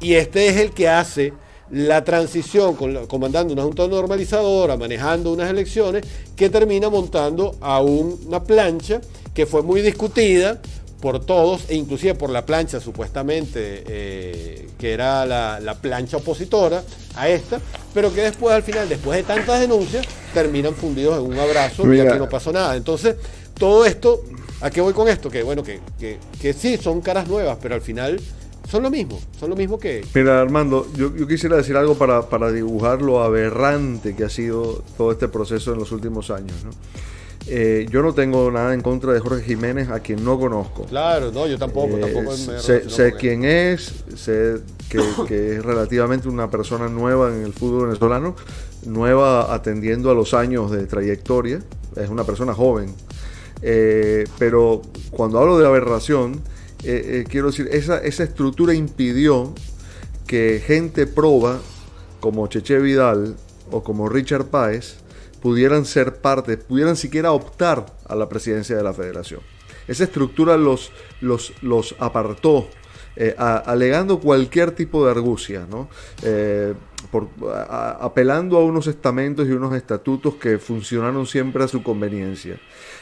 y 0.00 0.14
este 0.14 0.48
es 0.48 0.56
el 0.56 0.72
que 0.72 0.88
hace 0.88 1.32
la 1.70 2.02
transición 2.02 2.76
comandando 3.06 3.52
una 3.52 3.62
junta 3.62 3.86
normalizadora, 3.86 4.76
manejando 4.76 5.32
unas 5.32 5.50
elecciones, 5.50 6.04
que 6.34 6.48
termina 6.48 6.88
montando 6.88 7.56
a 7.60 7.80
una 7.82 8.42
plancha 8.42 9.00
que 9.38 9.46
fue 9.46 9.62
muy 9.62 9.82
discutida 9.82 10.58
por 11.00 11.24
todos, 11.24 11.66
e 11.68 11.76
inclusive 11.76 12.16
por 12.16 12.28
la 12.28 12.44
plancha 12.44 12.80
supuestamente, 12.80 13.84
eh, 13.86 14.68
que 14.76 14.92
era 14.92 15.24
la, 15.24 15.78
plancha 15.80 16.16
opositora 16.16 16.82
a 17.14 17.28
esta, 17.28 17.60
pero 17.94 18.12
que 18.12 18.22
después 18.22 18.52
al 18.52 18.64
final, 18.64 18.88
después 18.88 19.16
de 19.16 19.22
tantas 19.22 19.60
denuncias, 19.60 20.04
terminan 20.34 20.74
fundidos 20.74 21.20
en 21.20 21.32
un 21.32 21.38
abrazo 21.38 21.94
y 21.94 22.00
aquí 22.00 22.18
no 22.18 22.28
pasó 22.28 22.52
nada. 22.52 22.74
Entonces, 22.74 23.14
todo 23.56 23.86
esto 23.86 24.24
¿A 24.60 24.70
qué 24.70 24.80
voy 24.80 24.92
con 24.92 25.06
esto? 25.06 25.30
Que 25.30 25.44
bueno, 25.44 25.62
que, 25.62 25.78
que, 26.40 26.52
sí, 26.52 26.76
son 26.78 27.00
caras 27.00 27.28
nuevas, 27.28 27.58
pero 27.62 27.76
al 27.76 27.80
final 27.80 28.20
son 28.68 28.82
lo 28.82 28.90
mismo, 28.90 29.20
son 29.38 29.50
lo 29.50 29.54
mismo 29.54 29.78
que... 29.78 30.04
Mira, 30.14 30.40
Armando, 30.40 30.88
yo, 30.96 31.28
quisiera 31.28 31.56
decir 31.56 31.76
algo 31.76 31.94
para, 31.96 32.28
para, 32.28 32.50
dibujar 32.50 33.00
lo 33.00 33.22
aberrante 33.22 34.16
que 34.16 34.24
ha 34.24 34.28
sido 34.28 34.82
todo 34.96 35.12
este 35.12 35.28
proceso 35.28 35.74
en 35.74 35.78
los 35.78 35.92
últimos 35.92 36.32
años. 36.32 36.56
Eh, 37.50 37.86
yo 37.90 38.02
no 38.02 38.12
tengo 38.12 38.50
nada 38.50 38.74
en 38.74 38.82
contra 38.82 39.12
de 39.12 39.20
Jorge 39.20 39.42
Jiménez, 39.42 39.88
a 39.88 40.00
quien 40.00 40.22
no 40.24 40.38
conozco. 40.38 40.84
Claro, 40.84 41.32
no, 41.32 41.46
yo 41.46 41.58
tampoco. 41.58 41.96
Eh, 41.96 42.00
tampoco 42.00 42.36
sé, 42.36 43.14
quién 43.18 43.44
es, 43.44 44.04
sé 44.16 44.58
que, 44.88 45.00
que, 45.26 45.56
es 45.56 45.64
relativamente 45.64 46.28
una 46.28 46.50
persona 46.50 46.88
nueva 46.88 47.34
en 47.34 47.42
el 47.44 47.52
fútbol 47.54 47.86
venezolano, 47.86 48.36
nueva 48.84 49.54
atendiendo 49.54 50.10
a 50.10 50.14
los 50.14 50.34
años 50.34 50.70
de 50.70 50.86
trayectoria, 50.86 51.60
es 51.96 52.10
una 52.10 52.24
persona 52.24 52.52
joven 52.52 52.94
eh, 53.62 54.26
pero 54.38 54.82
cuando 55.10 55.38
hablo 55.38 55.58
de 55.58 55.66
aberración, 55.66 56.40
eh, 56.84 57.24
quiero 57.28 57.48
decir, 57.48 57.68
esa, 57.72 57.98
esa 57.98 58.24
estructura 58.24 58.74
impidió 58.74 59.52
que 60.26 60.62
gente 60.64 61.06
proba 61.06 61.58
como 62.20 62.46
Cheche 62.46 62.78
Vidal 62.78 63.36
o 63.70 63.82
como 63.82 64.08
Richard 64.08 64.46
Páez 64.46 64.96
pudieran 65.40 65.84
ser 65.84 66.20
parte, 66.20 66.56
pudieran 66.56 66.96
siquiera 66.96 67.32
optar 67.32 67.86
a 68.06 68.14
la 68.14 68.28
presidencia 68.28 68.76
de 68.76 68.82
la 68.82 68.92
federación. 68.92 69.40
Esa 69.86 70.04
estructura 70.04 70.56
los, 70.56 70.92
los, 71.20 71.52
los 71.62 71.94
apartó, 71.98 72.68
alegando 73.38 74.20
cualquier 74.20 74.70
tipo 74.72 75.04
de 75.04 75.10
argucia, 75.10 75.66
¿no? 75.68 75.88
apelando 78.00 78.58
a 78.58 78.64
unos 78.64 78.86
estamentos 78.86 79.48
y 79.48 79.52
unos 79.52 79.74
estatutos 79.74 80.34
que 80.34 80.58
funcionaron 80.58 81.26
siempre 81.26 81.64
a 81.64 81.68
su 81.68 81.82
conveniencia. 81.82 82.60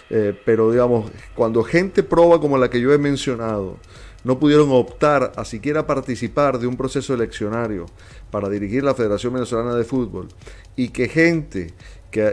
Eh, 0.09 0.39
pero 0.45 0.71
digamos, 0.71 1.11
cuando 1.35 1.65
gente 1.65 2.03
proba 2.03 2.41
como 2.41 2.59
la 2.59 2.71
que 2.71 2.81
yo 2.81 2.93
he 2.93 2.99
mencionado, 2.99 3.79
no 4.25 4.39
pudieron 4.39 4.71
optar 4.73 5.33
a 5.37 5.45
siquiera 5.45 5.87
participar 5.87 6.59
de 6.59 6.67
un 6.67 6.77
proceso 6.77 7.15
eleccionario 7.15 7.87
para 8.31 8.49
dirigir 8.49 8.83
la 8.83 8.95
Federación 8.95 9.35
Venezolana 9.35 9.75
de 9.75 9.85
Fútbol 9.85 10.29
y 10.75 10.89
que 10.89 11.09
gente 11.09 11.75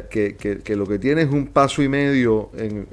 que, 0.09 0.75
lo 0.75 0.87
que 0.87 0.99
tiene 0.99 1.23
es 1.23 1.31
un 1.31 1.47
paso 1.47 1.81
y 1.81 1.89
medio 1.89 2.49
en, 2.55 2.87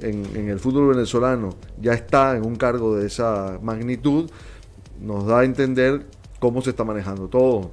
el 0.49 0.59
fútbol 0.59 0.89
venezolano 0.89 1.55
ya 1.81 1.93
está 1.93 2.35
en 2.35 2.45
un 2.45 2.55
cargo 2.55 2.95
de 2.95 3.07
esa 3.07 3.59
magnitud, 3.61 4.29
nos 5.01 5.25
da 5.25 5.39
a 5.39 5.43
entender 5.43 6.05
cómo 6.39 6.61
se 6.61 6.71
está 6.71 6.83
manejando 6.83 7.27
todo. 7.27 7.71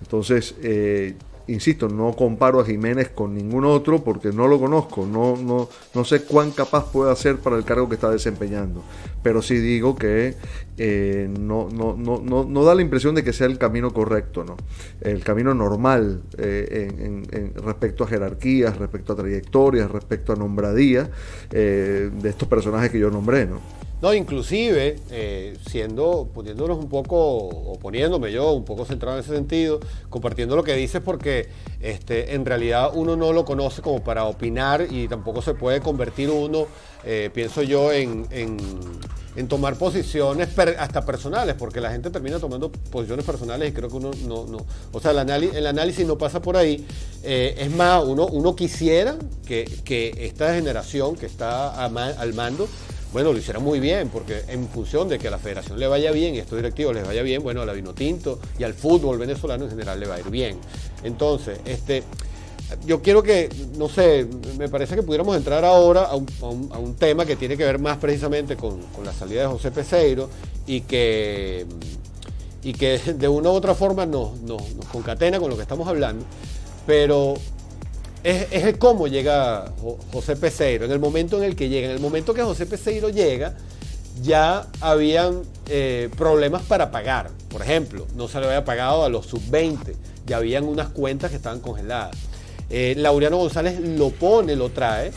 Entonces, 0.00 0.54
eh, 0.62 1.14
insisto, 1.46 1.88
no 1.88 2.14
comparo 2.14 2.60
a 2.60 2.64
Jiménez 2.64 3.10
con 3.10 3.34
ningún 3.34 3.64
otro 3.64 4.02
porque 4.02 4.32
no 4.32 4.48
lo 4.48 4.58
conozco, 4.58 5.06
no, 5.06 5.36
no, 5.36 5.68
no 5.94 6.04
sé 6.04 6.22
cuán 6.22 6.52
capaz 6.52 6.90
puede 6.90 7.14
ser 7.16 7.36
para 7.38 7.56
el 7.56 7.64
cargo 7.64 7.88
que 7.88 7.96
está 7.96 8.10
desempeñando, 8.10 8.82
pero 9.22 9.42
sí 9.42 9.56
digo 9.58 9.94
que 9.96 10.34
eh, 10.78 11.28
no, 11.38 11.68
no, 11.70 11.96
no, 11.96 12.44
no, 12.44 12.64
da 12.64 12.74
la 12.74 12.82
impresión 12.82 13.14
de 13.14 13.22
que 13.22 13.32
sea 13.32 13.46
el 13.46 13.58
camino 13.58 13.92
correcto, 13.92 14.44
¿no? 14.44 14.56
el 15.00 15.22
camino 15.22 15.54
normal 15.54 16.22
eh, 16.38 16.88
en, 16.98 17.54
respecto 17.54 18.04
a 18.04 18.06
jerarquías, 18.06 18.78
respecto 18.78 19.12
a 19.12 19.16
trayectorias, 19.16 19.90
respecto 19.90 20.32
a 20.32 20.36
nombradía 20.36 21.10
de 21.50 22.28
estos 22.28 22.48
personajes 22.48 22.90
que 22.90 22.98
yo 22.98 23.10
nombré. 23.10 23.46
¿no? 23.46 23.60
No, 24.04 24.12
inclusive, 24.12 24.96
eh, 25.10 25.56
siendo, 25.66 26.28
poniéndonos 26.34 26.76
un 26.76 26.90
poco, 26.90 27.16
o 27.16 27.78
poniéndome 27.78 28.30
yo 28.30 28.52
un 28.52 28.62
poco 28.62 28.84
centrado 28.84 29.16
en 29.16 29.24
ese 29.24 29.34
sentido, 29.34 29.80
compartiendo 30.10 30.54
lo 30.56 30.62
que 30.62 30.74
dices, 30.74 31.00
porque 31.02 31.48
este, 31.80 32.34
en 32.34 32.44
realidad 32.44 32.90
uno 32.92 33.16
no 33.16 33.32
lo 33.32 33.46
conoce 33.46 33.80
como 33.80 34.04
para 34.04 34.24
opinar 34.24 34.86
y 34.90 35.08
tampoco 35.08 35.40
se 35.40 35.54
puede 35.54 35.80
convertir 35.80 36.28
uno, 36.28 36.66
eh, 37.02 37.30
pienso 37.32 37.62
yo, 37.62 37.92
en, 37.92 38.26
tomar 39.48 39.78
posiciones 39.78 40.50
hasta 40.78 41.06
personales, 41.06 41.54
porque 41.58 41.80
la 41.80 41.90
gente 41.90 42.10
termina 42.10 42.38
tomando 42.38 42.70
posiciones 42.70 43.24
personales 43.24 43.70
y 43.70 43.72
creo 43.72 43.88
que 43.88 43.96
uno 43.96 44.10
no, 44.28 44.44
no 44.44 44.66
o 44.92 45.00
sea, 45.00 45.12
el, 45.12 45.18
análisis, 45.18 45.56
el 45.56 45.66
análisis 45.66 46.06
no 46.06 46.18
pasa 46.18 46.42
por 46.42 46.58
ahí. 46.58 46.86
Eh, 47.22 47.54
es 47.56 47.70
más, 47.74 48.04
uno, 48.04 48.26
uno 48.26 48.54
quisiera 48.54 49.16
que, 49.46 49.64
esta 50.18 50.54
generación 50.54 51.16
que 51.16 51.24
está 51.24 51.86
al 51.86 52.34
mando, 52.34 52.68
bueno, 53.14 53.32
lo 53.32 53.38
hicieron 53.38 53.62
muy 53.62 53.78
bien, 53.78 54.08
porque 54.08 54.42
en 54.48 54.68
función 54.68 55.08
de 55.08 55.20
que 55.20 55.28
a 55.28 55.30
la 55.30 55.38
federación 55.38 55.78
le 55.78 55.86
vaya 55.86 56.10
bien 56.10 56.34
y 56.34 56.40
a 56.40 56.42
estos 56.42 56.58
directivos 56.58 56.96
les 56.96 57.06
vaya 57.06 57.22
bien, 57.22 57.44
bueno, 57.44 57.62
a 57.62 57.64
la 57.64 57.72
Vinotinto 57.72 58.40
y 58.58 58.64
al 58.64 58.74
fútbol 58.74 59.18
venezolano 59.18 59.66
en 59.66 59.70
general 59.70 60.00
le 60.00 60.08
va 60.08 60.16
a 60.16 60.18
ir 60.18 60.30
bien. 60.30 60.58
Entonces, 61.04 61.60
este, 61.64 62.02
yo 62.84 63.02
quiero 63.02 63.22
que, 63.22 63.48
no 63.78 63.88
sé, 63.88 64.26
me 64.58 64.68
parece 64.68 64.96
que 64.96 65.04
pudiéramos 65.04 65.36
entrar 65.36 65.64
ahora 65.64 66.06
a 66.06 66.16
un, 66.16 66.96
tema 66.98 67.24
que 67.24 67.36
tiene 67.36 67.56
que 67.56 67.64
ver 67.64 67.78
más 67.78 67.98
precisamente 67.98 68.56
con, 68.56 68.80
la 69.04 69.12
salida 69.12 69.42
de 69.42 69.46
José 69.46 69.70
Peseiro 69.70 70.28
y 70.66 70.80
que, 70.80 71.66
y 72.64 72.72
que 72.72 72.98
de 72.98 73.28
una 73.28 73.48
u 73.50 73.52
otra 73.52 73.76
forma 73.76 74.06
nos, 74.06 74.40
nos 74.40 74.60
concatena 74.90 75.38
con 75.38 75.50
lo 75.50 75.56
que 75.56 75.62
estamos 75.62 75.86
hablando, 75.86 76.24
pero 76.84 77.34
es, 78.24 78.64
el 78.64 78.78
cómo 78.78 79.06
llega 79.06 79.72
José 80.12 80.34
Peseiro, 80.34 80.86
en 80.86 80.90
el 80.90 80.98
momento 80.98 81.36
en 81.36 81.44
el 81.44 81.54
que 81.54 81.68
llega, 81.68 81.86
en 81.86 81.92
el 81.92 82.00
momento 82.00 82.32
que 82.32 82.42
José 82.42 82.64
Peseiro 82.66 83.10
llega, 83.10 83.54
ya 84.22 84.66
habían 84.80 85.42
eh, 85.68 86.08
problemas 86.16 86.62
para 86.62 86.90
pagar. 86.90 87.30
Por 87.50 87.62
ejemplo, 87.62 88.06
no 88.16 88.26
se 88.26 88.40
le 88.40 88.46
había 88.46 88.64
pagado 88.64 89.04
a 89.04 89.08
los 89.08 89.26
sub-20, 89.26 89.94
ya 90.26 90.38
habían 90.38 90.64
unas 90.64 90.88
cuentas 90.88 91.30
que 91.30 91.36
estaban 91.36 91.60
congeladas. 91.60 92.16
Eh, 92.70 92.94
Laureano 92.96 93.36
González 93.36 93.78
lo 93.78 94.10
pone, 94.10 94.56
lo 94.56 94.70
trae, 94.70 95.12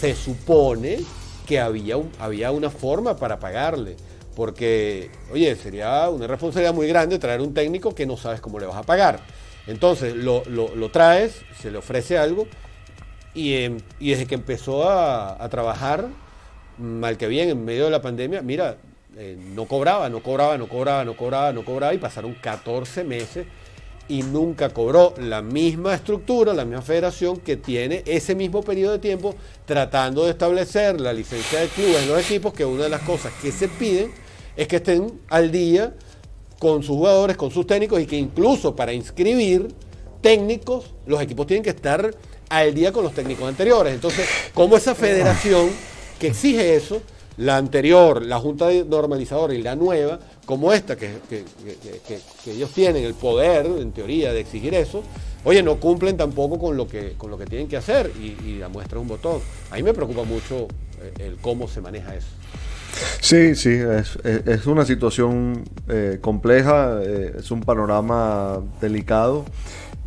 se 0.00 0.14
supone 0.14 1.00
que 1.46 1.60
había, 1.60 1.96
había 2.18 2.50
una 2.50 2.70
forma 2.70 3.16
para 3.16 3.38
pagarle. 3.38 3.96
Porque, 4.34 5.10
oye, 5.32 5.54
sería 5.56 6.08
una 6.08 6.26
responsabilidad 6.28 6.72
muy 6.72 6.86
grande 6.86 7.18
traer 7.18 7.40
un 7.40 7.52
técnico 7.52 7.94
que 7.94 8.06
no 8.06 8.16
sabes 8.16 8.40
cómo 8.40 8.58
le 8.58 8.66
vas 8.66 8.76
a 8.76 8.84
pagar. 8.84 9.20
Entonces 9.68 10.14
lo, 10.16 10.42
traes, 10.90 11.42
se 11.60 11.70
le 11.70 11.78
ofrece 11.78 12.16
algo 12.16 12.48
em, 13.34 13.76
y, 14.00 14.10
desde 14.10 14.26
que 14.26 14.34
empezó 14.34 14.88
a, 14.88 15.46
trabajar, 15.50 16.08
mal 16.78 17.18
que 17.18 17.28
bien, 17.28 17.50
en 17.50 17.64
medio 17.64 17.84
de 17.84 17.90
la 17.90 18.00
pandemia, 18.00 18.40
mira, 18.40 18.78
eh, 19.16 19.36
no 19.54 19.66
cobraba, 19.66 20.08
no 20.08 20.22
cobraba, 20.22 20.56
no 20.56 20.68
cobraba, 20.68 21.04
no 21.04 21.14
cobraba, 21.14 21.52
no 21.52 21.64
cobraba 21.64 21.92
y 21.92 21.98
pasaron 21.98 22.34
14 22.34 23.04
meses 23.04 23.46
y 24.08 24.22
nunca 24.22 24.70
cobró 24.70 25.12
la 25.18 25.42
misma 25.42 25.94
estructura, 25.94 26.54
la 26.54 26.64
misma 26.64 26.80
federación 26.80 27.36
que 27.36 27.58
tiene 27.58 28.02
ese 28.06 28.34
mismo 28.34 28.62
periodo 28.62 28.92
de 28.92 29.00
tiempo 29.00 29.34
tratando 29.66 30.24
de 30.24 30.30
establecer 30.30 30.98
la 30.98 31.12
licencia 31.12 31.60
de 31.60 31.68
clubes 31.68 32.04
en 32.04 32.08
los 32.08 32.18
equipos, 32.18 32.54
que 32.54 32.64
una 32.64 32.84
de 32.84 32.88
las 32.88 33.02
cosas 33.02 33.34
que 33.42 33.52
se 33.52 33.68
piden 33.68 34.10
es 34.56 34.66
que 34.66 34.76
estén 34.76 35.20
al 35.28 35.52
día 35.52 35.92
con 36.58 36.82
sus 36.82 36.96
jugadores, 36.96 37.36
con 37.36 37.50
sus 37.50 37.66
técnicos 37.66 38.00
y 38.00 38.06
que 38.06 38.16
incluso 38.16 38.74
para 38.74 38.92
inscribir 38.92 39.68
técnicos, 40.20 40.94
los 41.06 41.20
equipos 41.22 41.46
tienen 41.46 41.62
que 41.62 41.70
estar 41.70 42.10
al 42.48 42.74
día 42.74 42.92
con 42.92 43.04
los 43.04 43.12
técnicos 43.12 43.48
anteriores. 43.48 43.94
Entonces, 43.94 44.26
como 44.54 44.76
esa 44.76 44.94
federación 44.94 45.70
que 46.18 46.28
exige 46.28 46.74
eso, 46.74 47.00
la 47.36 47.56
anterior, 47.56 48.24
la 48.24 48.40
Junta 48.40 48.68
Normalizadora 48.72 49.54
y 49.54 49.62
la 49.62 49.76
nueva, 49.76 50.18
como 50.44 50.72
esta, 50.72 50.96
que, 50.96 51.18
ellos 52.46 52.70
tienen 52.70 53.04
el 53.04 53.14
poder, 53.14 53.66
en 53.66 53.92
teoría, 53.92 54.32
de 54.32 54.40
exigir 54.40 54.74
eso, 54.74 55.02
oye, 55.44 55.62
no 55.62 55.78
cumplen 55.78 56.16
tampoco 56.16 56.58
con 56.58 56.76
lo 56.76 56.88
que, 56.88 57.14
tienen 57.48 57.68
que 57.68 57.76
hacer 57.76 58.10
y, 58.20 58.58
la 58.58 58.68
muestra 58.68 58.98
un 58.98 59.06
botón. 59.06 59.40
A 59.70 59.76
mí 59.76 59.84
me 59.84 59.94
preocupa 59.94 60.24
mucho 60.24 60.66
eh, 61.00 61.26
el 61.26 61.36
cómo 61.36 61.68
se 61.68 61.80
maneja 61.80 62.16
eso. 62.16 62.26
Sí, 63.20 63.54
sí, 63.54 63.70
es, 63.70 64.66
una 64.66 64.84
situación 64.84 65.64
eh, 65.88 66.18
compleja, 66.20 67.00
eh, 67.02 67.36
es 67.38 67.50
un 67.50 67.60
panorama 67.60 68.60
delicado. 68.80 69.44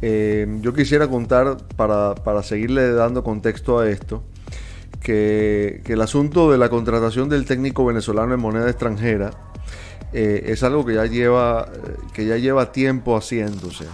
yo 0.01 0.73
quisiera 0.73 1.07
contar, 1.07 1.57
para, 1.75 2.15
para, 2.15 2.41
seguirle 2.43 2.91
dando 2.93 3.23
contexto 3.23 3.79
a 3.79 3.89
esto, 3.89 4.23
que, 5.01 5.81
que, 5.83 5.93
el 5.93 6.01
asunto 6.01 6.51
de 6.51 6.57
la 6.57 6.69
contratación 6.69 7.29
del 7.29 7.45
técnico 7.45 7.85
venezolano 7.85 8.33
en 8.33 8.39
moneda 8.39 8.69
extranjera 8.69 9.31
es 10.13 10.61
algo 10.63 10.85
que 10.85 10.95
ya 10.95 11.05
lleva, 11.05 11.69
que 12.13 12.25
ya 12.25 12.35
lleva 12.37 12.73
tiempo 12.73 13.15
haciéndose. 13.15 13.85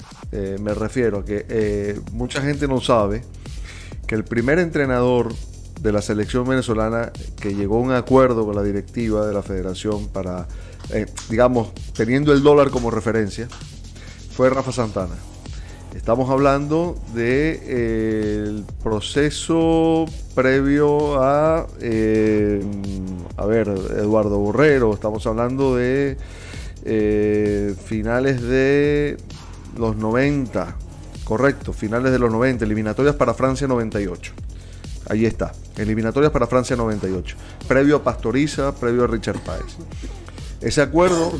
me 0.59 0.73
refiero 0.73 1.19
a 1.19 1.25
que 1.25 1.99
mucha 2.11 2.41
gente 2.41 2.67
no 2.67 2.81
sabe 2.81 3.21
que 4.07 4.15
el 4.15 4.23
primer 4.23 4.57
entrenador 4.57 5.33
de 5.79 5.91
la 5.91 6.01
selección 6.01 6.47
venezolana 6.47 7.11
que 7.39 7.53
llegó 7.53 7.77
a 7.77 7.81
un 7.81 7.91
acuerdo 7.91 8.45
con 8.45 8.55
la 8.55 8.63
directiva 8.63 9.25
de 9.25 9.33
la 9.33 9.43
federación 9.43 10.07
para, 10.07 10.47
eh, 10.91 11.05
digamos, 11.29 11.71
teniendo 11.93 12.33
el 12.33 12.43
dólar 12.43 12.69
como 12.69 12.91
referencia, 12.91 13.47
fue 14.31 14.49
Rafa 14.49 14.71
Santana. 14.71 15.15
Estamos 15.95 16.29
hablando 16.29 16.95
del 17.07 17.15
de, 17.15 17.59
eh, 17.63 18.63
proceso 18.83 20.05
previo 20.35 21.21
a, 21.21 21.65
eh, 21.81 22.61
a 23.35 23.45
ver, 23.45 23.67
Eduardo 23.67 24.37
Borrero, 24.37 24.93
estamos 24.93 25.25
hablando 25.25 25.75
de 25.75 26.17
finales 27.85 28.41
de 28.41 29.17
los 29.77 29.97
90, 29.97 30.75
correcto, 31.25 31.73
finales 31.73 32.11
de 32.13 32.19
los 32.19 32.31
90, 32.31 32.63
eliminatorias 32.63 33.15
para 33.15 33.33
Francia 33.33 33.67
98. 33.67 34.46
Ahí 35.09 35.25
está. 35.25 35.53
Eliminatorias 35.77 36.31
para 36.31 36.47
Francia 36.47 36.75
98. 36.75 37.35
Previo 37.67 37.97
a 37.97 38.03
Pastoriza, 38.03 38.75
previo 38.75 39.03
a 39.03 39.07
Richard 39.07 39.39
Páez. 39.39 39.77
Ese 40.61 40.81
acuerdo 40.81 41.31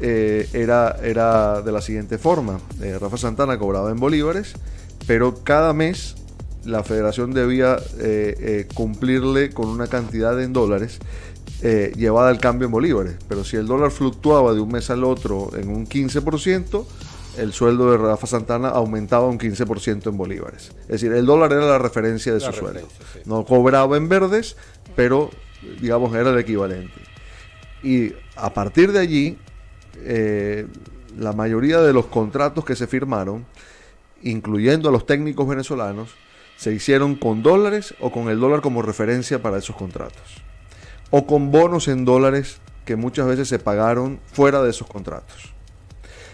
eh, 0.00 0.48
era, 0.52 0.96
era 1.02 1.62
de 1.62 1.72
la 1.72 1.80
siguiente 1.80 2.18
forma. 2.18 2.60
Eh, 2.82 2.98
Rafa 3.00 3.16
Santana 3.16 3.58
cobraba 3.58 3.90
en 3.90 3.98
bolívares, 3.98 4.54
pero 5.06 5.42
cada 5.44 5.72
mes 5.72 6.16
la 6.64 6.82
federación 6.82 7.32
debía 7.32 7.76
eh, 7.98 8.66
cumplirle 8.74 9.50
con 9.50 9.68
una 9.68 9.86
cantidad 9.86 10.40
en 10.42 10.52
dólares 10.52 10.98
llevada 11.96 12.28
al 12.28 12.38
cambio 12.38 12.66
en 12.66 12.72
bolívares. 12.72 13.14
Pero 13.26 13.42
si 13.42 13.56
el 13.56 13.66
dólar 13.66 13.90
fluctuaba 13.90 14.52
de 14.52 14.60
un 14.60 14.70
mes 14.70 14.90
al 14.90 15.02
otro 15.02 15.50
en 15.56 15.70
un 15.70 15.86
15%, 15.86 16.84
el 17.38 17.52
sueldo 17.52 17.90
de 17.90 17.98
Rafa 17.98 18.26
Santana 18.26 18.68
aumentaba 18.68 19.26
un 19.26 19.38
15% 19.38 20.08
en 20.08 20.16
bolívares. 20.16 20.72
Es 20.82 20.88
decir, 20.88 21.12
el 21.12 21.26
dólar 21.26 21.52
era 21.52 21.66
la 21.66 21.78
referencia 21.78 22.32
de 22.32 22.40
su 22.40 22.52
sueldo. 22.52 22.88
No 23.24 23.44
cobraba 23.44 23.96
en 23.96 24.08
verdes, 24.08 24.56
pero 24.96 25.30
digamos 25.80 26.14
era 26.14 26.30
el 26.30 26.38
equivalente. 26.38 27.00
Y 27.82 28.12
a 28.36 28.52
partir 28.52 28.92
de 28.92 28.98
allí, 28.98 29.38
eh, 29.98 30.66
la 31.18 31.32
mayoría 31.32 31.80
de 31.80 31.92
los 31.92 32.06
contratos 32.06 32.64
que 32.64 32.76
se 32.76 32.86
firmaron, 32.86 33.46
incluyendo 34.22 34.88
a 34.88 34.92
los 34.92 35.06
técnicos 35.06 35.46
venezolanos, 35.46 36.10
se 36.56 36.72
hicieron 36.72 37.16
con 37.16 37.42
dólares 37.42 37.94
o 38.00 38.10
con 38.10 38.28
el 38.28 38.40
dólar 38.40 38.60
como 38.60 38.82
referencia 38.82 39.42
para 39.42 39.58
esos 39.58 39.76
contratos. 39.76 40.42
O 41.10 41.26
con 41.26 41.50
bonos 41.50 41.88
en 41.88 42.04
dólares 42.04 42.58
que 42.84 42.96
muchas 42.96 43.26
veces 43.26 43.48
se 43.48 43.58
pagaron 43.58 44.20
fuera 44.32 44.62
de 44.62 44.70
esos 44.70 44.86
contratos. 44.86 45.52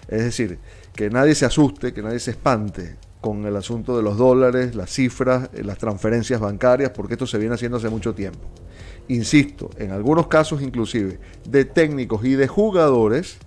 Es 0.08 0.24
decir, 0.24 0.58
que 1.00 1.08
nadie 1.08 1.34
se 1.34 1.46
asuste, 1.46 1.94
que 1.94 2.02
nadie 2.02 2.18
se 2.18 2.32
espante 2.32 2.96
con 3.22 3.46
el 3.46 3.56
asunto 3.56 3.96
de 3.96 4.02
los 4.02 4.18
dólares, 4.18 4.74
las 4.74 4.90
cifras, 4.90 5.48
eh, 5.54 5.64
las 5.64 5.78
transferencias 5.78 6.38
bancarias, 6.40 6.90
porque 6.90 7.14
esto 7.14 7.26
se 7.26 7.38
viene 7.38 7.54
haciendo 7.54 7.78
hace 7.78 7.88
mucho 7.88 8.14
tiempo. 8.14 8.40
Insisto, 9.08 9.70
en 9.78 9.92
algunos 9.92 10.26
casos 10.26 10.60
inclusive 10.60 11.18
de 11.48 11.64
técnicos 11.64 12.22
y 12.26 12.34
de 12.34 12.46
jugadores 12.48 13.38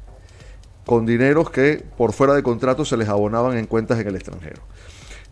con 0.87 1.05
dineros 1.05 1.51
que 1.51 1.85
por 1.95 2.11
fuera 2.13 2.33
de 2.33 2.41
contrato 2.41 2.85
se 2.85 2.97
les 2.97 3.07
abonaban 3.07 3.55
en 3.55 3.67
cuentas 3.67 3.99
en 3.99 4.07
el 4.07 4.15
extranjero. 4.15 4.63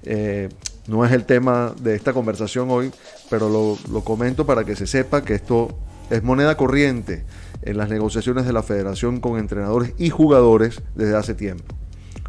Eh, 0.04 0.50
no 0.86 1.04
es 1.04 1.12
el 1.14 1.26
tema 1.26 1.74
de 1.82 1.96
esta 1.96 2.14
conversación 2.14 2.70
hoy, 2.70 2.92
pero 3.32 3.50
lo, 3.50 3.80
lo 3.92 4.04
comento 4.04 4.46
para 4.46 4.64
que 4.64 4.76
se 4.76 4.86
sepa 4.86 5.24
que 5.24 5.34
esto 5.34 5.76
es 6.12 6.22
moneda 6.22 6.56
corriente 6.56 7.26
en 7.64 7.78
las 7.78 7.90
negociaciones 7.90 8.46
de 8.46 8.54
la 8.54 8.62
federación 8.62 9.22
con 9.22 9.40
entrenadores 9.40 9.96
y 9.98 10.12
jugadores 10.12 10.84
desde 10.94 11.18
hace 11.18 11.34
tiempo. 11.34 11.74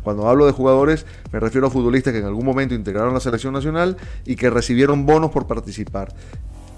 Cuando 0.03 0.29
hablo 0.29 0.47
de 0.47 0.53
jugadores, 0.53 1.07
me 1.33 1.41
refiero 1.41 1.67
a 1.67 1.71
futbolistas 1.71 2.13
que 2.13 2.19
en 2.19 2.27
algún 2.27 2.45
momento 2.45 2.75
integraron 2.75 3.15
la 3.15 3.21
selección 3.21 3.53
nacional 3.53 3.97
y 4.25 4.37
que 4.37 4.51
recibieron 4.51 5.07
bonos 5.07 5.31
por 5.31 5.47
participar, 5.47 6.13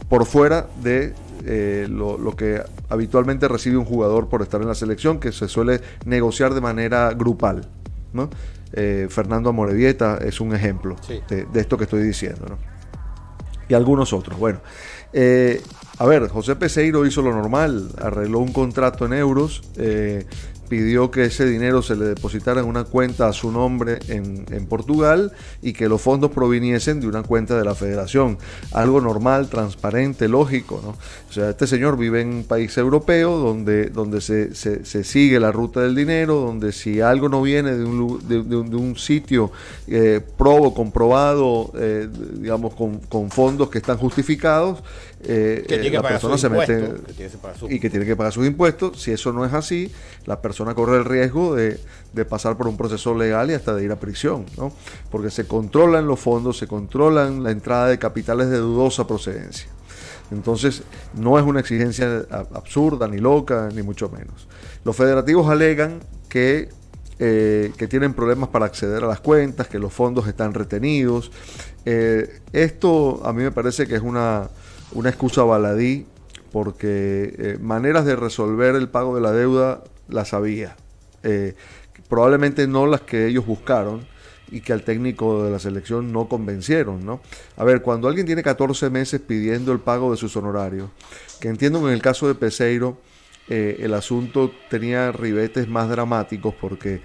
por 0.08 0.26
fuera 0.26 0.66
de 0.82 1.14
eh, 1.46 1.86
lo, 1.90 2.36
que 2.36 2.62
habitualmente 2.88 3.48
recibe 3.48 3.76
un 3.76 3.84
jugador 3.84 4.28
por 4.28 4.42
estar 4.42 4.60
en 4.60 4.68
la 4.68 4.74
selección, 4.74 5.18
que 5.18 5.32
se 5.32 5.48
suele 5.48 5.80
negociar 6.04 6.54
de 6.54 6.60
manera 6.60 7.12
grupal. 7.12 7.68
¿no? 8.12 8.30
Eh, 8.72 9.06
Fernando 9.10 9.50
Amorevieta 9.50 10.18
es 10.18 10.40
un 10.40 10.54
ejemplo 10.54 10.96
de, 11.28 11.46
esto 11.54 11.76
que 11.76 11.84
estoy 11.84 12.02
diciendo. 12.02 12.46
¿no? 12.48 12.58
Y 13.68 13.74
algunos 13.74 14.12
otros. 14.12 14.38
Bueno, 14.38 14.60
eh, 15.12 15.62
a 15.98 16.06
ver, 16.06 16.28
José 16.28 16.56
Peseiro 16.56 17.06
hizo 17.06 17.22
lo 17.22 17.32
normal, 17.32 17.90
arregló 18.00 18.40
un 18.40 18.52
contrato 18.52 19.06
en 19.06 19.14
euros, 19.14 19.62
pidió 20.74 21.08
que 21.08 21.26
ese 21.26 21.46
dinero 21.46 21.82
se 21.82 21.94
le 21.94 22.04
depositara 22.04 22.60
en 22.60 22.66
una 22.66 22.82
cuenta 22.82 23.28
a 23.28 23.32
su 23.32 23.52
nombre 23.52 24.00
en, 24.08 24.66
Portugal 24.66 25.30
y 25.62 25.72
que 25.72 25.88
los 25.88 26.00
fondos 26.00 26.32
proviniesen 26.32 27.00
de 27.00 27.06
una 27.06 27.22
cuenta 27.22 27.56
de 27.56 27.64
la 27.64 27.76
federación. 27.76 28.38
Algo 28.72 29.00
normal, 29.00 29.48
transparente, 29.48 30.26
lógico. 30.26 30.80
¿no? 30.82 30.96
O 31.28 31.32
sea, 31.32 31.50
este 31.50 31.68
señor 31.68 31.96
vive 31.96 32.22
en 32.22 32.28
un 32.34 32.44
país 32.44 32.76
europeo 32.76 33.38
donde, 33.38 33.86
donde 33.90 34.20
se, 34.20 34.52
se, 34.56 35.04
sigue 35.04 35.38
la 35.38 35.52
ruta 35.52 35.80
del 35.80 35.94
dinero, 35.94 36.40
donde 36.40 36.72
si 36.72 37.00
algo 37.00 37.28
no 37.28 37.40
viene 37.40 37.76
de 37.76 37.84
un, 37.84 38.18
de, 38.26 38.76
un 38.76 38.96
sitio 38.96 39.52
eh, 39.86 40.20
probo, 40.36 40.74
comprobado, 40.74 41.70
eh, 41.78 42.08
digamos, 42.32 42.74
con, 42.74 42.98
con 42.98 43.30
fondos 43.30 43.70
que 43.70 43.78
están 43.78 43.98
justificados, 43.98 44.82
eh, 45.26 45.64
eh, 45.68 45.90
la 45.90 46.02
persona 46.02 46.36
se 46.36 46.48
mete 46.48 46.90
y 47.68 47.80
que 47.80 47.88
tiene 47.88 48.04
que 48.04 48.16
pagar 48.16 48.32
sus 48.32 48.46
impuestos. 48.46 49.00
Si 49.00 49.10
eso 49.10 49.32
no 49.32 49.44
es 49.44 49.52
así, 49.52 49.90
la 50.26 50.40
persona 50.40 50.74
corre 50.74 50.98
el 50.98 51.04
riesgo 51.04 51.54
de, 51.54 51.78
pasar 52.28 52.56
por 52.56 52.68
un 52.68 52.76
proceso 52.76 53.14
legal 53.14 53.50
y 53.50 53.54
hasta 53.54 53.74
de 53.74 53.84
ir 53.84 53.92
a 53.92 53.96
prisión, 53.96 54.46
¿no? 54.56 54.72
Porque 55.10 55.30
se 55.30 55.46
controlan 55.46 56.06
los 56.06 56.20
fondos, 56.20 56.58
se 56.58 56.66
controlan 56.66 57.42
la 57.42 57.50
entrada 57.50 57.88
de 57.88 57.98
capitales 57.98 58.50
de 58.50 58.58
dudosa 58.58 59.06
procedencia. 59.06 59.68
Entonces, 60.30 60.82
no 61.14 61.38
es 61.38 61.44
una 61.44 61.60
exigencia 61.60 62.24
absurda, 62.30 63.08
ni 63.08 63.18
loca, 63.18 63.68
ni 63.74 63.82
mucho 63.82 64.08
menos. 64.08 64.48
Los 64.84 64.96
federativos 64.96 65.48
alegan 65.48 66.00
que 66.28 66.68
eh, 67.20 67.72
que 67.76 67.86
tienen 67.86 68.12
problemas 68.12 68.48
para 68.48 68.66
acceder 68.66 69.04
a 69.04 69.06
las 69.06 69.20
cuentas, 69.20 69.68
que 69.68 69.78
los 69.78 69.92
fondos 69.92 70.26
están 70.26 70.52
retenidos. 70.52 71.30
esto 71.84 73.20
a 73.24 73.32
mí 73.32 73.42
me 73.42 73.52
parece 73.52 73.86
que 73.86 73.94
es 73.94 74.02
una, 74.02 74.48
una 74.94 75.10
excusa 75.10 75.42
baladí 75.42 76.06
porque 76.52 77.34
eh, 77.36 77.58
maneras 77.60 78.04
de 78.04 78.16
resolver 78.16 78.76
el 78.76 78.88
pago 78.88 79.14
de 79.14 79.20
la 79.20 79.32
deuda 79.32 79.82
las 80.08 80.34
había. 80.34 80.76
Eh, 81.22 81.54
probablemente 82.08 82.66
no 82.66 82.86
las 82.86 83.00
que 83.00 83.26
ellos 83.26 83.44
buscaron 83.44 84.06
y 84.50 84.60
que 84.60 84.72
al 84.72 84.84
técnico 84.84 85.42
de 85.44 85.50
la 85.50 85.58
selección 85.58 86.12
no 86.12 86.28
convencieron, 86.28 87.04
¿no? 87.04 87.20
A 87.56 87.64
ver, 87.64 87.82
cuando 87.82 88.08
alguien 88.08 88.26
tiene 88.26 88.42
14 88.42 88.88
meses 88.90 89.20
pidiendo 89.20 89.72
el 89.72 89.80
pago 89.80 90.10
de 90.10 90.16
sus 90.16 90.36
honorarios, 90.36 90.90
que 91.40 91.48
entiendo 91.48 91.80
que 91.80 91.88
en 91.88 91.92
el 91.92 92.02
caso 92.02 92.28
de 92.28 92.34
Peseiro 92.34 92.98
eh, 93.48 93.78
el 93.80 93.94
asunto 93.94 94.52
tenía 94.70 95.12
ribetes 95.12 95.68
más 95.68 95.88
dramáticos 95.88 96.54
porque 96.54 97.02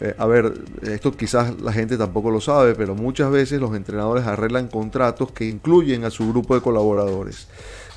eh, 0.00 0.14
a 0.16 0.26
ver, 0.26 0.54
esto 0.82 1.12
quizás 1.12 1.60
la 1.60 1.72
gente 1.72 1.96
tampoco 1.98 2.30
lo 2.30 2.40
sabe, 2.40 2.74
pero 2.74 2.94
muchas 2.94 3.30
veces 3.30 3.60
los 3.60 3.76
entrenadores 3.76 4.26
arreglan 4.26 4.68
contratos 4.68 5.32
que 5.32 5.46
incluyen 5.46 6.04
a 6.04 6.10
su 6.10 6.28
grupo 6.28 6.54
de 6.54 6.60
colaboradores. 6.60 7.48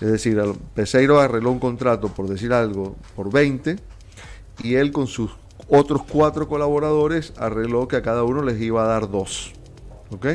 Es 0.02 0.12
decir, 0.12 0.42
Peseiro 0.74 1.20
arregló 1.20 1.52
un 1.52 1.60
contrato, 1.60 2.10
por 2.10 2.28
decir 2.28 2.52
algo, 2.54 2.96
por 3.16 3.32
20 3.32 3.78
y 4.64 4.76
él 4.76 4.92
con 4.92 5.08
sus 5.08 5.32
otros 5.70 6.04
cuatro 6.04 6.48
colaboradores 6.48 7.34
arregló 7.38 7.88
que 7.88 7.96
a 7.96 8.02
cada 8.02 8.24
uno 8.24 8.44
les 8.44 8.60
iba 8.62 8.84
a 8.84 8.88
dar 8.88 9.10
dos. 9.10 9.54
¿Ok? 10.12 10.28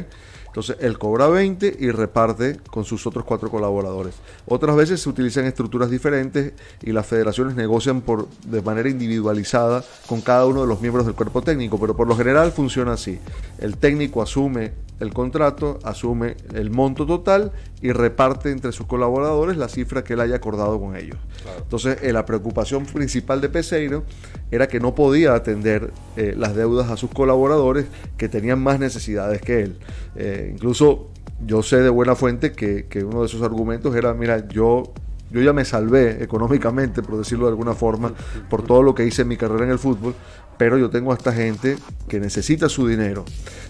Entonces, 0.51 0.79
él 0.81 0.99
cobra 0.99 1.29
20 1.29 1.77
y 1.79 1.93
reparte 1.93 2.59
con 2.71 2.85
sus 2.85 3.07
otros 3.07 3.25
cuatro 3.25 3.51
colaboradores. 3.51 4.17
Otras 4.47 4.75
veces 4.75 5.01
se 5.01 5.09
utilizan 5.09 5.45
estructuras 5.45 5.91
diferentes 5.91 6.55
y 6.83 6.91
las 6.91 7.07
federaciones 7.07 7.55
negocian 7.55 8.01
por, 8.01 8.29
de 8.47 8.61
manera 8.61 8.89
individualizada 8.89 9.85
con 10.09 10.21
cada 10.21 10.47
uno 10.47 10.63
de 10.63 10.67
los 10.67 10.81
miembros 10.81 11.07
del 11.07 11.15
cuerpo 11.15 11.43
técnico, 11.43 11.79
pero 11.79 11.97
por 11.97 12.09
lo 12.09 12.17
general 12.17 12.51
funciona 12.51 12.95
así. 12.95 13.21
El 13.59 13.77
técnico 13.77 14.23
asume 14.23 14.73
el 15.01 15.13
contrato, 15.13 15.79
asume 15.83 16.37
el 16.55 16.71
monto 16.71 17.07
total 17.07 17.53
y 17.83 17.93
reparte 17.93 18.51
entre 18.51 18.71
sus 18.73 18.87
colaboradores 18.87 19.57
la 19.57 19.69
cifra 19.69 20.05
que 20.05 20.13
él 20.13 20.21
haya 20.21 20.37
acordado 20.37 20.79
con 20.79 20.95
ellos. 20.95 21.17
Entonces, 21.59 21.99
eh, 22.03 22.13
la 22.13 22.27
preocupación 22.27 22.85
principal 22.85 23.41
de 23.41 23.49
Peseiro 23.49 24.05
era 24.51 24.69
que 24.69 24.79
no 24.79 24.95
podía 24.95 25.35
atender 25.35 25.93
eh, 26.17 26.35
las 26.37 26.55
deudas 26.55 26.91
a 26.91 26.97
sus 26.97 27.11
colaboradores 27.11 27.87
que 28.17 28.29
tenían 28.29 28.63
más 28.63 28.79
necesidades 28.79 29.41
que 29.41 29.63
él. 29.63 29.79
Eh, 30.17 30.51
incluso 30.55 31.09
yo 31.47 31.63
sé 31.63 31.79
de 31.79 31.89
buena 31.89 32.15
fuente 32.15 32.53
que, 32.53 32.87
que 32.87 33.03
uno 33.03 33.23
de 33.23 33.29
sus 33.29 33.43
argumentos 33.43 33.97
era, 33.97 34.13
mira, 34.13 34.47
yo 34.49 34.93
yo 35.31 35.41
ya 35.41 35.53
me 35.53 35.65
salvé 35.65 36.23
económicamente, 36.23 37.03
por 37.03 37.19
decirlo 37.19 37.47
de 37.47 37.53
alguna 37.53 37.75
forma, 37.75 38.13
por 38.49 38.63
todo 38.63 38.83
lo 38.83 38.95
que 38.95 39.05
hice 39.05 39.23
en 39.23 39.29
mi 39.29 39.37
carrera 39.37 39.65
en 39.65 39.71
el 39.71 39.79
fútbol, 39.79 40.15
pero 40.59 40.77
yo 40.77 40.91
tengo 40.91 41.13
a 41.13 41.15
esta 41.15 41.33
gente 41.33 41.79
que 42.09 42.21
necesita 42.21 42.69
su 42.69 42.87
dinero. 42.87 43.25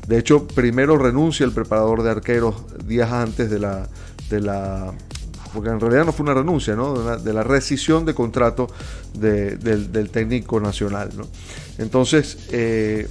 De 0.08 0.18
hecho, 0.18 0.46
primero 0.46 0.96
renuncia 0.96 1.44
el 1.46 1.52
preparador 1.52 2.02
de 2.02 2.10
arqueros 2.10 2.64
días 2.86 3.12
antes 3.12 3.50
de 3.50 3.58
la, 3.58 3.88
de 4.28 4.40
la 4.40 4.92
porque 5.52 5.70
en 5.70 5.80
realidad 5.80 6.04
no 6.04 6.12
fue 6.12 6.24
una 6.24 6.34
renuncia, 6.34 6.76
¿no? 6.76 7.16
de, 7.16 7.32
la, 7.32 7.42
rescisión 7.42 8.04
de 8.04 8.14
contrato 8.14 8.68
del, 9.14 10.10
técnico 10.10 10.60
nacional. 10.60 11.10
¿no? 11.16 11.26
Entonces, 11.78 12.48
eh, 12.52 13.08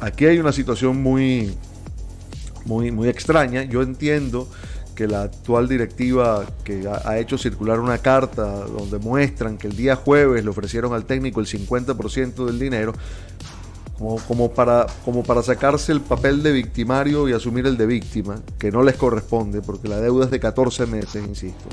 aquí 0.00 0.26
hay 0.26 0.38
una 0.38 0.52
situación 0.52 1.02
muy, 1.02 1.54
muy, 2.66 2.90
muy 2.90 3.08
extraña. 3.08 3.62
Yo 3.62 3.82
entiendo 3.82 4.48
que 4.94 5.06
la 5.06 5.22
actual 5.22 5.68
directiva 5.68 6.46
que 6.62 6.88
ha, 6.88 7.18
hecho 7.18 7.36
circular 7.36 7.80
una 7.80 7.98
carta 7.98 8.44
donde 8.44 8.98
muestran 8.98 9.58
que 9.58 9.66
el 9.66 9.76
día 9.76 9.96
jueves 9.96 10.44
le 10.44 10.50
ofrecieron 10.50 10.94
al 10.94 11.04
técnico 11.04 11.40
el 11.40 11.46
50% 11.46 12.44
del 12.46 12.58
dinero, 12.58 12.92
como, 13.98 14.16
como, 14.16 14.52
para, 14.52 14.86
como 15.04 15.22
para 15.22 15.42
sacarse 15.42 15.92
el 15.92 16.00
papel 16.00 16.42
de 16.42 16.52
victimario 16.52 17.28
y 17.28 17.32
asumir 17.32 17.66
el 17.66 17.76
de 17.76 17.86
víctima, 17.86 18.40
que 18.58 18.70
no 18.70 18.82
les 18.82 18.96
corresponde, 18.96 19.62
porque 19.62 19.88
la 19.88 20.00
deuda 20.00 20.26
es 20.26 20.30
de 20.30 20.40
14 20.40 20.86
meses, 20.86 21.24
insisto. 21.26 21.64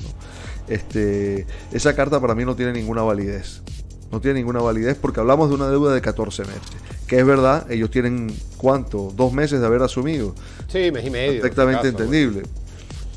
Este, 0.67 1.45
esa 1.71 1.95
carta 1.95 2.19
para 2.19 2.35
mí 2.35 2.45
no 2.45 2.55
tiene 2.55 2.73
ninguna 2.73 3.01
validez. 3.01 3.61
No 4.11 4.19
tiene 4.19 4.39
ninguna 4.39 4.59
validez 4.61 4.97
porque 4.99 5.21
hablamos 5.21 5.49
de 5.49 5.55
una 5.55 5.69
deuda 5.69 5.93
de 5.93 6.01
14 6.01 6.43
meses. 6.43 6.61
Que 7.07 7.19
es 7.19 7.25
verdad, 7.25 7.69
ellos 7.71 7.89
tienen 7.89 8.33
cuánto, 8.57 9.13
dos 9.15 9.31
meses 9.33 9.61
de 9.61 9.65
haber 9.65 9.81
asumido. 9.81 10.35
Sí, 10.67 10.91
mes 10.91 11.05
y 11.05 11.09
medio. 11.09 11.41
Perfectamente 11.41 11.87
entendible. 11.87 12.43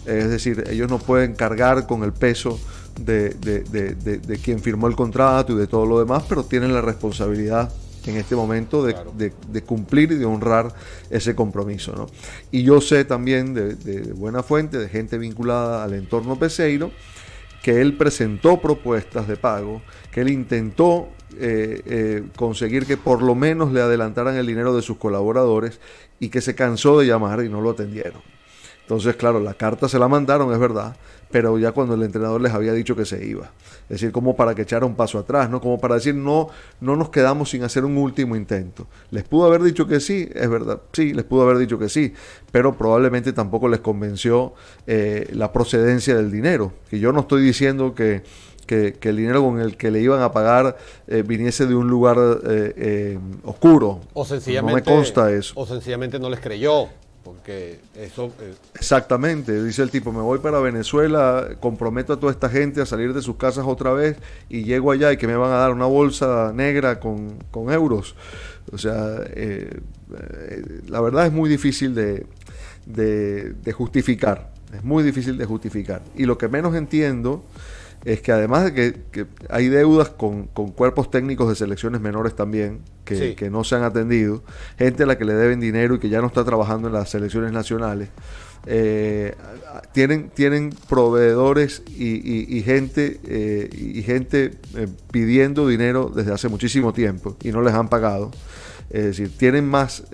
Es 0.06 0.28
decir, 0.28 0.64
ellos 0.68 0.90
no 0.90 0.98
pueden 0.98 1.34
cargar 1.34 1.86
con 1.86 2.02
el 2.02 2.12
peso 2.12 2.58
de, 3.00 4.38
quien 4.42 4.60
firmó 4.60 4.86
el 4.86 4.96
contrato 4.96 5.52
y 5.52 5.56
de 5.56 5.66
todo 5.66 5.86
lo 5.86 5.98
demás, 5.98 6.24
pero 6.28 6.44
tienen 6.44 6.72
la 6.72 6.80
responsabilidad 6.80 7.72
en 8.06 8.16
este 8.16 8.36
momento 8.36 8.84
de, 8.84 9.62
cumplir 9.62 10.12
y 10.12 10.16
de 10.16 10.24
honrar 10.24 10.74
ese 11.10 11.34
compromiso. 11.34 12.06
Y 12.50 12.62
yo 12.62 12.80
sé 12.80 13.04
también 13.04 13.54
de, 13.54 14.12
buena 14.14 14.42
fuente, 14.42 14.78
de 14.78 14.88
gente 14.88 15.18
vinculada 15.18 15.84
al 15.84 15.94
entorno 15.94 16.38
peseiro, 16.38 16.90
que 17.62 17.80
él 17.80 17.96
presentó 17.96 18.60
propuestas 18.60 19.26
de 19.26 19.36
pago, 19.36 19.80
que 20.12 20.20
él 20.20 20.28
intentó 20.28 21.08
eh, 21.38 21.80
eh, 21.86 22.22
conseguir 22.36 22.84
que 22.84 22.98
por 22.98 23.22
lo 23.22 23.34
menos 23.34 23.72
le 23.72 23.80
adelantaran 23.80 24.36
el 24.36 24.46
dinero 24.46 24.76
de 24.76 24.82
sus 24.82 24.98
colaboradores 24.98 25.80
y 26.20 26.28
que 26.28 26.42
se 26.42 26.54
cansó 26.54 27.00
de 27.00 27.06
llamar 27.06 27.42
y 27.42 27.48
no 27.48 27.62
lo 27.62 27.70
atendieron. 27.70 28.33
Entonces, 28.84 29.16
claro, 29.16 29.40
la 29.40 29.54
carta 29.54 29.88
se 29.88 29.98
la 29.98 30.08
mandaron, 30.08 30.52
es 30.52 30.58
verdad, 30.58 30.94
pero 31.30 31.58
ya 31.58 31.72
cuando 31.72 31.94
el 31.94 32.02
entrenador 32.02 32.38
les 32.40 32.52
había 32.52 32.74
dicho 32.74 32.94
que 32.94 33.06
se 33.06 33.24
iba. 33.26 33.50
Es 33.84 34.00
decir, 34.00 34.12
como 34.12 34.36
para 34.36 34.54
que 34.54 34.62
echara 34.62 34.84
un 34.84 34.94
paso 34.94 35.18
atrás, 35.18 35.48
¿no? 35.48 35.58
Como 35.58 35.80
para 35.80 35.94
decir, 35.94 36.14
no, 36.14 36.50
no 36.80 36.94
nos 36.94 37.08
quedamos 37.08 37.48
sin 37.50 37.64
hacer 37.64 37.84
un 37.86 37.96
último 37.96 38.36
intento. 38.36 38.86
Les 39.10 39.24
pudo 39.24 39.46
haber 39.46 39.62
dicho 39.62 39.86
que 39.86 40.00
sí, 40.00 40.28
es 40.34 40.50
verdad, 40.50 40.82
sí, 40.92 41.14
les 41.14 41.24
pudo 41.24 41.42
haber 41.42 41.56
dicho 41.56 41.78
que 41.78 41.88
sí, 41.88 42.12
pero 42.52 42.76
probablemente 42.76 43.32
tampoco 43.32 43.68
les 43.68 43.80
convenció 43.80 44.52
eh, 44.86 45.30
la 45.32 45.50
procedencia 45.50 46.14
del 46.14 46.30
dinero. 46.30 46.74
Que 46.90 46.98
yo 46.98 47.10
no 47.10 47.20
estoy 47.20 47.42
diciendo 47.42 47.94
que, 47.94 48.22
el 48.68 49.16
dinero 49.16 49.42
con 49.42 49.60
el 49.60 49.78
que 49.78 49.90
le 49.90 50.00
iban 50.00 50.20
a 50.20 50.30
pagar 50.30 50.76
eh, 51.06 51.22
viniese 51.26 51.66
de 51.66 51.74
un 51.74 51.88
lugar 51.88 52.16
eh, 52.46 53.18
oscuro. 53.44 54.02
O 54.12 54.26
sencillamente, 54.26 54.82
no 54.90 54.96
me 54.96 54.96
consta 54.98 55.32
eso. 55.32 55.54
O 55.56 55.64
sencillamente 55.64 56.18
no 56.18 56.28
les 56.28 56.40
creyó. 56.40 56.88
Porque 57.24 57.80
eso... 57.96 58.32
Eh, 58.40 58.54
Exactamente, 58.74 59.64
dice 59.64 59.82
el 59.82 59.90
tipo, 59.90 60.12
me 60.12 60.20
voy 60.20 60.40
para 60.40 60.60
Venezuela, 60.60 61.56
comprometo 61.58 62.12
a 62.12 62.20
toda 62.20 62.30
esta 62.30 62.50
gente 62.50 62.82
a 62.82 62.86
salir 62.86 63.14
de 63.14 63.22
sus 63.22 63.36
casas 63.36 63.64
otra 63.66 63.92
vez 63.94 64.18
y 64.50 64.64
llego 64.64 64.92
allá 64.92 65.10
y 65.10 65.16
que 65.16 65.26
me 65.26 65.34
van 65.34 65.50
a 65.50 65.56
dar 65.56 65.72
una 65.72 65.86
bolsa 65.86 66.52
negra 66.54 67.00
con, 67.00 67.38
euros. 67.72 68.14
O 68.72 68.78
sea, 68.78 69.20
eh, 69.30 69.80
eh, 70.18 70.80
la 70.86 71.00
verdad 71.00 71.26
es 71.26 71.32
muy 71.32 71.48
difícil 71.48 71.94
de, 71.94 72.26
de 72.84 73.72
justificar, 73.72 74.52
es 74.74 74.84
muy 74.84 75.02
difícil 75.02 75.38
de 75.38 75.46
justificar. 75.46 76.02
Y 76.14 76.26
lo 76.26 76.36
que 76.36 76.48
menos 76.48 76.74
entiendo 76.74 77.42
es 78.04 78.20
que 78.20 78.32
además 78.32 78.64
de 78.64 78.74
que, 79.10 79.26
hay 79.48 79.68
deudas 79.68 80.10
con, 80.10 80.44
cuerpos 80.46 81.10
técnicos 81.10 81.48
de 81.48 81.54
selecciones 81.54 82.00
menores 82.00 82.36
también, 82.36 82.80
que, 83.04 83.48
no 83.50 83.64
se 83.64 83.76
han 83.76 83.82
atendido, 83.82 84.42
gente 84.78 85.04
a 85.04 85.06
la 85.06 85.18
que 85.18 85.24
le 85.24 85.34
deben 85.34 85.60
dinero 85.60 85.94
y 85.94 85.98
que 85.98 86.08
ya 86.08 86.20
no 86.20 86.26
está 86.26 86.44
trabajando 86.44 86.88
en 86.88 86.94
las 86.94 87.10
selecciones 87.10 87.52
nacionales, 87.52 88.08
eh, 88.66 89.34
tienen, 89.92 90.30
tienen 90.30 90.74
proveedores 90.88 91.82
y, 91.86 92.62
gente, 92.64 93.20
y 93.72 94.02
gente 94.02 94.44
eh, 94.44 94.52
eh, 94.76 94.88
pidiendo 95.10 95.68
dinero 95.68 96.10
desde 96.14 96.32
hace 96.32 96.48
muchísimo 96.48 96.92
tiempo 96.92 97.36
y 97.42 97.52
no 97.52 97.62
les 97.62 97.74
han 97.74 97.88
pagado. 97.88 98.30
Es 98.90 99.04
decir, 99.04 99.36
tienen 99.36 99.66
más 99.66 100.04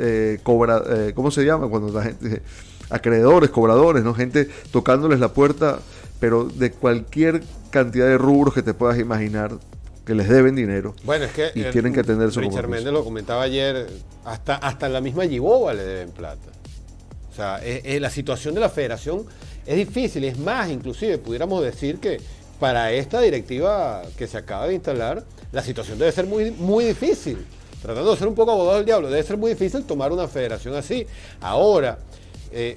cobra, 0.43 0.83
¿cómo 1.14 1.31
se 1.31 1.45
llama? 1.45 1.69
Cuando 1.69 1.93
la 1.93 2.05
gente, 2.05 2.40
acreedores, 2.88 3.51
cobradores, 3.51 4.03
¿no? 4.03 4.14
Gente 4.14 4.49
tocándoles 4.71 5.21
la 5.21 5.33
puerta 5.33 5.81
pero 6.21 6.45
de 6.45 6.71
cualquier 6.71 7.43
cantidad 7.71 8.07
de 8.07 8.19
rubros 8.19 8.55
que 8.55 8.63
te 8.63 8.75
puedas 8.75 8.99
imaginar 8.99 9.59
que 10.05 10.15
les 10.15 10.29
deben 10.29 10.55
dinero. 10.55 10.95
Bueno, 11.05 11.25
es 11.25 11.33
que 11.33 11.51
y 11.55 11.65
tienen 11.65 11.93
que 11.93 12.01
atender 12.01 12.31
su 12.31 12.41
Richard 12.41 12.69
Méndez 12.69 12.93
lo 12.93 13.05
comentaba 13.05 13.43
ayer, 13.43 13.87
hasta, 14.25 14.57
hasta 14.57 14.89
la 14.89 15.01
misma 15.01 15.25
Giboba 15.27 15.75
le 15.75 15.83
deben 15.83 16.11
plata. 16.11 16.51
O 17.31 17.35
sea, 17.35 17.61
la 17.85 18.11
situación 18.11 18.55
de 18.55 18.61
la 18.61 18.69
federación 18.69 19.25
es 19.67 19.77
difícil, 19.77 20.25
es 20.25 20.39
más, 20.39 20.71
inclusive 20.71 21.19
pudiéramos 21.19 21.63
decir 21.63 21.99
que 21.99 22.21
para 22.59 22.93
esta 22.93 23.21
directiva 23.21 24.03
que 24.17 24.27
se 24.27 24.37
acaba 24.37 24.67
de 24.67 24.75
instalar, 24.75 25.25
la 25.53 25.63
situación 25.63 25.99
debe 25.99 26.13
ser 26.13 26.27
muy, 26.27 26.51
muy 26.51 26.85
difícil. 26.85 27.47
Tratando 27.81 28.11
de 28.11 28.17
ser 28.19 28.29
un 28.29 28.35
poco 28.35 28.53
abogado 28.53 28.77
del 28.77 28.85
diablo, 28.85 29.09
debe 29.09 29.23
ser 29.23 29.39
muy 29.39 29.53
difícil 29.53 29.85
tomar 29.85 30.13
una 30.13 30.29
federación 30.29 30.75
así. 30.75 31.07
Ahora, 31.41 31.99
eh, 32.53 32.77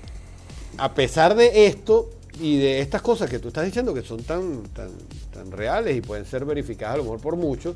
a 0.78 0.94
pesar 0.94 1.36
de 1.36 1.66
esto, 1.66 2.10
y 2.40 2.58
de 2.58 2.80
estas 2.80 3.02
cosas 3.02 3.30
que 3.30 3.40
tú 3.40 3.50
estás 3.50 3.66
diciendo 3.66 3.94
que 3.94 4.02
son 4.02 4.24
tan, 4.24 4.64
tan, 4.74 4.90
tan 5.32 5.52
reales 5.52 5.96
y 5.96 6.02
pueden 6.02 6.26
ser 6.26 6.46
verificadas 6.46 6.96
a 6.96 6.98
lo 6.98 7.04
mejor 7.04 7.20
por 7.20 7.36
muchos, 7.36 7.76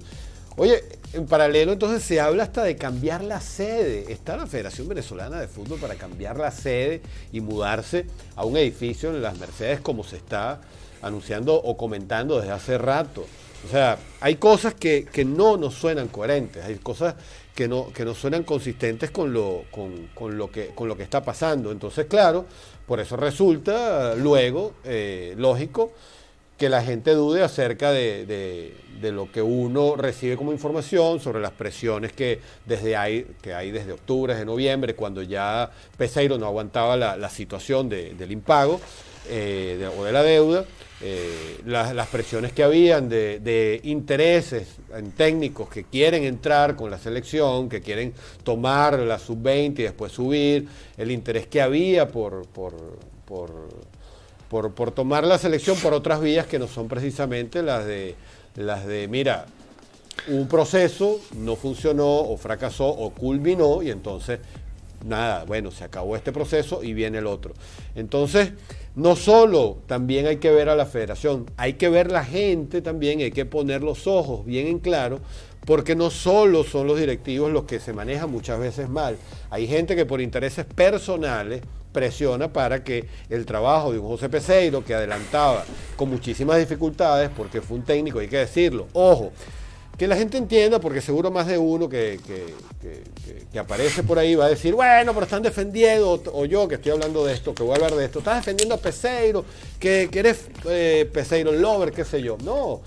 oye, 0.56 0.84
en 1.13 1.26
paralelo 1.26 1.74
entonces 1.74 2.04
se 2.04 2.20
habla 2.20 2.43
hasta 2.43 2.63
de 2.63 2.76
cambiar 2.76 3.24
la 3.24 3.39
sede. 3.39 4.12
Está 4.12 4.36
la 4.36 4.48
Federación 4.48 4.88
Venezolana 4.88 5.39
de 5.39 5.48
Fútbol 5.48 5.80
para 5.80 5.96
cambiar 5.96 6.38
la 6.38 6.52
sede 6.52 7.02
y 7.32 7.41
mudarse 7.41 8.06
a 8.36 8.46
un 8.46 8.58
edificio 8.58 9.10
en 9.12 9.22
las 9.22 9.38
Mercedes 9.38 9.80
como 9.82 10.04
se 10.04 10.17
está 10.17 10.62
anunciando 11.02 11.56
o 11.56 11.78
comentando 11.78 12.39
desde 12.39 12.52
hace 12.52 12.78
rato. 12.78 13.26
O 13.65 13.70
sea, 13.70 13.98
hay 14.22 14.36
cosas 14.36 14.74
que, 14.76 15.06
que 15.12 15.26
no 15.26 15.58
nos 15.58 15.74
suenan 15.74 16.08
coherentes, 16.08 16.63
hay 16.63 16.76
cosas 16.76 17.15
que 17.56 17.67
no, 17.67 17.91
que 17.91 18.06
no 18.06 18.13
suenan 18.13 18.43
consistentes 18.43 19.10
con 19.10 19.34
lo, 19.34 19.63
con, 19.72 20.10
con, 20.13 20.38
lo 20.38 20.52
que, 20.52 20.67
con 20.67 20.88
lo 20.88 20.96
que 20.96 21.04
está 21.04 21.24
pasando. 21.24 21.72
Entonces, 21.72 22.06
claro, 22.06 22.46
por 22.88 23.02
eso 23.02 23.17
resulta 23.17 24.15
luego 24.15 24.73
eh, 24.86 25.36
lógico 25.38 25.91
que 26.58 26.69
la 26.69 26.82
gente 26.82 27.12
dude 27.12 27.43
acerca 27.43 27.91
de, 27.91 28.73
lo 29.02 29.32
que 29.32 29.43
uno 29.43 29.95
recibe 29.95 30.38
como 30.38 30.52
información 30.52 31.19
sobre 31.19 31.39
las 31.39 31.52
presiones 31.52 32.13
que, 32.13 32.39
desde 32.65 32.95
hay, 32.95 33.28
que 33.43 33.54
hay 33.54 33.69
desde 33.69 33.91
octubre, 33.91 34.34
desde 34.34 34.45
noviembre, 34.45 34.95
cuando 34.95 35.21
ya 35.21 35.69
Peseiro 35.97 36.39
no 36.39 36.47
aguantaba 36.47 36.97
la, 36.97 37.30
situación 37.30 37.89
del 37.89 38.32
impago 38.32 38.82
eh, 39.30 39.88
o 39.95 40.04
de 40.04 40.12
la 40.12 40.23
deuda. 40.23 40.65
Eh, 41.00 41.62
las, 41.66 42.08
presiones 42.08 42.54
que 42.54 42.64
habían 42.64 43.08
de, 43.08 43.80
intereses 43.84 44.78
en 44.96 45.12
técnicos 45.12 45.70
que 45.70 45.84
quieren 45.84 46.24
entrar 46.24 46.76
con 46.76 46.90
la 46.90 46.98
selección, 46.98 47.70
que 47.70 47.82
quieren 47.82 48.14
tomar 48.44 48.98
la 48.98 49.20
sub-20 49.20 49.80
y 49.80 49.84
después 49.84 50.12
subir, 50.12 50.68
el 50.98 51.12
interés 51.12 51.46
que 51.46 51.62
había 51.62 52.08
por, 52.08 52.48
por, 52.48 52.74
por, 53.28 54.72
por, 54.72 54.92
tomar 54.92 55.24
la 55.24 55.38
selección 55.38 55.78
por 55.78 55.94
otras 55.94 56.20
vías 56.20 56.48
que 56.48 56.58
no 56.58 56.68
son 56.68 56.88
precisamente 56.88 57.62
las 57.62 57.86
de, 57.86 58.16
las 58.56 58.88
de 58.88 59.08
mira, 59.08 59.46
un 60.30 60.48
proceso 60.48 61.20
no 61.36 61.56
funcionó 61.56 62.08
o 62.08 62.38
fracasó 62.38 62.88
o 62.88 63.12
culminó 63.12 63.84
y 63.84 63.92
entonces 63.92 64.40
nada, 65.08 65.46
bueno, 65.46 65.72
se 65.72 65.84
acabó 65.84 66.15
este 66.15 66.32
proceso 66.32 66.84
y 66.84 66.93
viene 66.93 67.20
el 67.20 67.28
otro. 67.28 67.54
Entonces, 67.96 68.52
no 68.96 69.15
solo 69.15 69.80
también 69.88 70.28
hay 70.28 70.38
que 70.38 70.52
ver 70.52 70.70
a 70.70 70.76
la 70.76 70.86
federación, 70.86 71.46
hay 71.58 71.74
que 71.74 71.89
ver 71.89 72.12
la 72.12 72.26
gente 72.26 72.82
también, 72.82 73.20
hay 73.20 73.32
que 73.32 73.46
poner 73.46 73.84
los 73.84 74.08
ojos 74.08 74.46
bien 74.46 74.67
en 74.67 74.80
claro, 74.80 75.20
porque 75.65 75.96
no 75.96 76.10
solo 76.10 76.63
son 76.63 76.88
los 76.88 77.00
directivos 77.00 77.52
los 77.52 77.65
que 77.65 77.80
se 77.80 77.93
manejan 77.93 78.32
muchas 78.32 78.60
veces 78.60 78.89
mal, 78.89 79.17
hay 79.50 79.67
gente 79.67 79.96
que 79.96 80.06
por 80.06 80.22
intereses 80.22 80.65
personales 80.65 81.62
presiona 81.91 82.54
para 82.54 82.84
que 82.84 83.08
el 83.30 83.46
trabajo 83.46 83.91
de 83.91 84.00
un 84.00 84.08
José 84.08 84.30
Peseiro, 84.30 84.86
que 84.86 84.93
adelantaba 84.93 85.65
con 85.96 86.10
muchísimas 86.10 86.58
dificultades, 86.60 87.30
porque 87.36 87.62
fue 87.62 87.78
un 87.78 87.84
técnico, 87.84 88.20
hay 88.20 88.28
que 88.28 88.38
decirlo, 88.38 88.88
ojo, 88.93 89.32
que 89.98 90.08
la 90.08 90.16
gente 90.16 90.38
entienda, 90.38 90.80
porque 90.80 91.02
seguro 91.02 91.32
más 91.32 91.48
de 91.48 91.58
uno 91.58 91.90
que, 91.90 92.20
que, 92.26 93.60
aparece 93.60 94.04
por 94.04 94.20
ahí 94.20 94.36
va 94.36 94.46
a 94.46 94.50
decir, 94.50 94.76
bueno, 94.76 95.14
pero 95.14 95.26
están 95.26 95.42
defendiendo, 95.42 96.22
o, 96.32 96.46
yo 96.46 96.68
que 96.68 96.76
estoy 96.76 96.92
hablando 96.92 97.26
de 97.26 97.34
esto, 97.34 97.56
que 97.56 97.64
voy 97.64 97.72
a 97.72 97.76
hablar 97.76 97.96
de 97.96 98.06
esto, 98.06 98.20
estás 98.20 98.38
defendiendo 98.38 98.76
a 98.76 98.78
Peseiro, 98.78 99.44
que, 99.80 100.08
eres 100.14 100.46
eh, 100.70 101.10
Peseiro 101.12 101.52
lover, 101.52 101.92
qué 101.92 102.06
sé 102.06 102.22
yo. 102.22 102.38
No, 102.44 102.82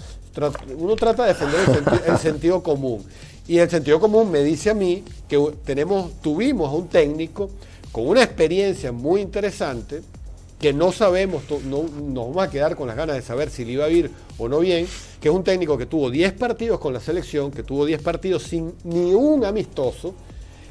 uno 0.79 0.97
trata 0.97 1.25
de 1.25 1.31
defender 1.31 1.61
el, 2.07 2.19
sentido 2.19 2.63
común. 2.63 3.05
Y 3.49 3.59
el 3.59 3.69
sentido 3.69 3.99
común 3.99 4.31
me 4.31 4.45
dice 4.45 4.71
a 4.71 4.75
mí 4.75 5.03
que 5.29 5.37
tenemos, 5.65 6.13
tuvimos 6.23 6.69
a 6.69 6.77
un 6.77 6.89
técnico 6.89 7.51
con 7.91 8.07
una 8.07 8.23
experiencia 8.23 8.93
muy 8.93 9.21
interesante, 9.21 10.03
que 10.61 10.75
no 10.75 10.93
sabemos, 10.93 11.43
no, 11.65 11.85
nos 11.85 12.29
vamos 12.29 12.45
a 12.45 12.51
quedar 12.51 12.77
con 12.77 12.87
las 12.87 12.95
ganas 12.95 13.17
de 13.17 13.23
saber 13.23 13.49
si 13.49 13.65
le 13.65 13.73
iba 13.73 13.87
a 13.87 13.89
ir 13.89 14.11
o 14.37 14.47
no 14.47 14.61
bien, 14.61 14.87
que 15.19 15.29
es 15.29 15.35
un 15.35 15.43
técnico 15.43 15.79
que 15.79 15.87
tuvo 15.87 16.11
10 16.11 16.35
partidos 16.35 16.79
con 16.79 16.93
la 16.93 17.01
selección, 17.01 17.51
que 17.51 17.63
tuvo 17.63 17.87
10 17.87 18.03
partidos 18.03 18.43
sin 18.43 18.75
ni 18.85 19.15
un 19.15 19.47
amistoso 19.47 20.15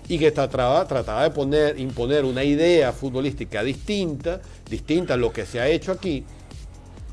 y 0.08 0.20
que 0.20 0.32
trataba, 0.32 0.88
trataba 0.88 1.24
de 1.24 1.32
poner, 1.32 1.80
imponer 1.80 2.24
una 2.24 2.44
idea 2.44 2.94
futbolística 2.94 3.64
distinta, 3.64 4.40
distinta 4.70 5.16
a 5.16 5.18
lo 5.18 5.34
que 5.34 5.48
se 5.48 5.60
ha 5.60 5.68
hecho 5.68 5.92
aquí. 5.92 6.24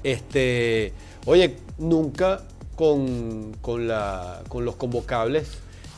Este, 0.02 0.92
oye, 1.24 1.56
nunca 1.78 2.42
con, 2.76 3.54
con, 3.62 3.88
la, 3.88 4.42
con 4.48 4.66
los 4.66 4.76
convocables 4.76 5.48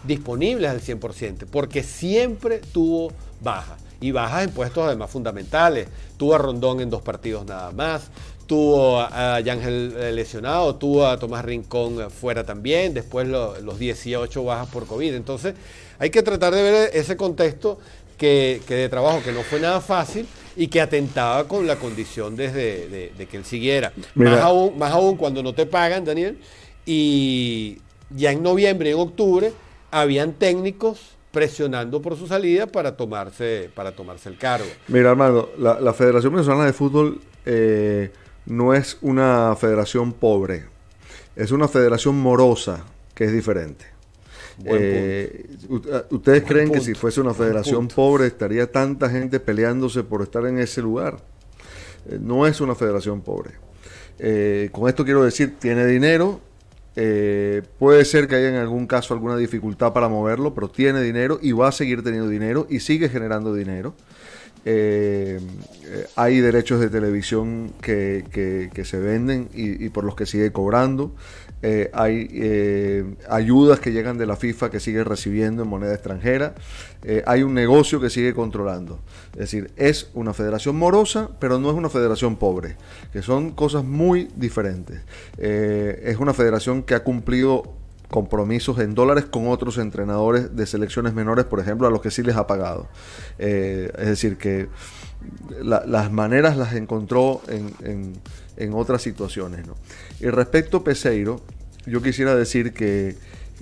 disponibles 0.04 0.70
al 0.70 0.80
100%, 0.80 1.46
porque 1.50 1.82
siempre 1.82 2.58
tuvo 2.58 3.12
bajas 3.40 3.87
y 4.00 4.10
bajas 4.12 4.44
en 4.44 4.50
puestos 4.50 4.86
además 4.86 5.10
fundamentales. 5.10 5.88
Tuvo 6.16 6.34
a 6.34 6.38
Rondón 6.38 6.80
en 6.80 6.90
dos 6.90 7.02
partidos 7.02 7.46
nada 7.46 7.72
más, 7.72 8.10
tuvo 8.46 9.00
a 9.00 9.40
Yángel 9.40 9.94
eh, 9.96 10.12
lesionado, 10.12 10.74
tuvo 10.76 11.06
a 11.06 11.18
Tomás 11.18 11.44
Rincón 11.44 12.00
eh, 12.00 12.10
fuera 12.10 12.44
también, 12.44 12.94
después 12.94 13.28
los 13.28 13.78
18 13.78 14.44
bajas 14.44 14.68
por 14.68 14.86
COVID. 14.86 15.14
Entonces 15.14 15.54
hay 15.98 16.10
que 16.10 16.22
tratar 16.22 16.54
de 16.54 16.62
ver 16.62 16.90
ese 16.94 17.16
contexto 17.16 17.78
que, 18.16 18.60
de 18.66 18.88
trabajo 18.88 19.22
que 19.22 19.32
no 19.32 19.42
fue 19.42 19.60
nada 19.60 19.80
fácil 19.80 20.26
y 20.56 20.66
que 20.68 20.80
atentaba 20.80 21.46
con 21.46 21.66
la 21.66 21.76
condición 21.76 22.34
desde 22.36 23.12
de, 23.16 23.26
que 23.26 23.36
él 23.36 23.44
siguiera. 23.44 23.92
Más 24.14 24.40
aún, 24.40 24.76
más 24.76 24.92
aún 24.92 25.16
cuando 25.16 25.42
no 25.42 25.54
te 25.54 25.66
pagan, 25.66 26.04
Daniel, 26.04 26.38
y 26.84 27.78
ya 28.10 28.32
en 28.32 28.42
noviembre 28.42 28.90
y 28.90 28.92
en 28.92 28.98
octubre 28.98 29.52
habían 29.90 30.32
técnicos 30.32 31.17
presionando 31.30 32.00
por 32.00 32.16
su 32.16 32.26
salida 32.26 32.66
para 32.66 32.96
tomarse, 32.96 33.70
para 33.74 33.92
tomarse 33.92 34.28
el 34.28 34.38
cargo. 34.38 34.66
Mira, 34.88 35.10
Armando, 35.10 35.52
la, 35.58 35.92
Federación 35.92 36.32
Venezolana 36.32 36.66
de 36.66 36.72
Fútbol 36.72 37.20
eh, 37.44 38.10
no 38.46 38.74
es 38.74 38.98
una 39.02 39.54
federación 39.56 40.12
pobre, 40.12 40.64
es 41.36 41.50
una 41.50 41.68
federación 41.68 42.18
morosa, 42.18 42.84
que 43.14 43.24
es 43.24 43.32
diferente. 43.32 43.84
Eh, 44.64 45.46
¿Ustedes 46.10 46.42
creen 46.42 46.72
que 46.72 46.80
si 46.80 46.94
fuese 46.94 47.20
una 47.20 47.32
federación 47.32 47.86
pobre 47.86 48.26
estaría 48.26 48.70
tanta 48.70 49.08
gente 49.08 49.38
peleándose 49.38 50.02
por 50.02 50.22
estar 50.22 50.46
en 50.46 50.58
ese 50.58 50.82
lugar? 50.82 51.18
Eh, 52.08 52.18
no 52.20 52.46
es 52.46 52.60
una 52.60 52.74
federación 52.74 53.20
pobre. 53.20 53.52
con 54.72 54.88
esto 54.88 55.04
quiero 55.04 55.22
decir, 55.22 55.56
tiene 55.60 55.86
dinero, 55.86 56.40
eh, 57.00 57.62
puede 57.78 58.04
ser 58.04 58.26
que 58.26 58.34
haya 58.34 58.48
en 58.48 58.56
algún 58.56 58.88
caso 58.88 59.14
alguna 59.14 59.36
dificultad 59.36 59.92
para 59.92 60.08
moverlo, 60.08 60.52
pero 60.52 60.68
tiene 60.68 61.00
dinero 61.00 61.38
y 61.40 61.52
va 61.52 61.68
a 61.68 61.72
seguir 61.72 62.02
teniendo 62.02 62.28
dinero 62.28 62.66
y 62.68 62.80
sigue 62.80 63.08
generando 63.08 63.54
dinero. 63.54 63.94
Eh, 64.64 65.38
eh, 65.84 66.06
hay 66.16 66.40
derechos 66.40 66.80
de 66.80 66.90
televisión 66.90 67.72
que, 67.80 68.24
se 68.84 68.98
venden 68.98 69.48
y, 69.54 69.88
por 69.90 70.02
los 70.02 70.16
que 70.16 70.26
sigue 70.26 70.50
cobrando. 70.50 71.14
Eh, 71.62 71.90
hay 71.92 72.28
eh, 72.32 73.16
ayudas 73.28 73.80
que 73.80 73.90
llegan 73.90 74.16
de 74.16 74.26
la 74.26 74.36
FIFA 74.36 74.70
que 74.70 74.78
sigue 74.78 75.02
recibiendo 75.02 75.64
en 75.64 75.68
moneda 75.68 75.92
extranjera, 75.92 76.54
eh, 77.02 77.24
hay 77.26 77.42
un 77.42 77.52
negocio 77.52 78.00
que 78.00 78.10
sigue 78.10 78.32
controlando. 78.32 79.00
Es 79.32 79.38
decir, 79.38 79.70
es 79.76 80.10
una 80.14 80.32
federación 80.34 80.76
morosa, 80.76 81.30
pero 81.40 81.58
no 81.58 81.70
es 81.70 81.76
una 81.76 81.88
federación 81.88 82.36
pobre, 82.36 82.76
que 83.12 83.22
son 83.22 83.52
cosas 83.52 83.84
muy 83.84 84.28
diferentes. 84.36 85.00
es 85.38 86.16
una 86.18 86.32
federación 86.32 86.82
que 86.82 86.94
ha 86.94 87.02
cumplido 87.02 87.74
compromisos 88.08 88.78
en 88.78 88.94
dólares 88.94 89.26
con 89.26 89.48
otros 89.48 89.78
entrenadores 89.78 90.56
de 90.56 90.66
selecciones 90.66 91.12
menores, 91.12 91.44
por 91.44 91.60
ejemplo, 91.60 91.86
a 91.86 91.90
los 91.90 92.00
que 92.00 92.10
sí 92.10 92.22
les 92.22 92.36
ha 92.36 92.46
pagado. 92.46 92.88
es 93.38 94.06
decir, 94.06 94.36
que 94.36 94.68
las 95.60 96.12
maneras 96.12 96.56
las 96.56 96.74
encontró 96.74 97.42
en, 97.48 97.72
en, 97.82 98.12
otras 98.74 99.02
situaciones. 99.02 99.66
Y 100.20 100.26
respecto 100.26 100.78
a 100.78 100.84
Peseiro, 100.84 101.40
yo 101.86 102.02
quisiera 102.02 102.34
decir 102.34 102.72
que, 102.72 103.16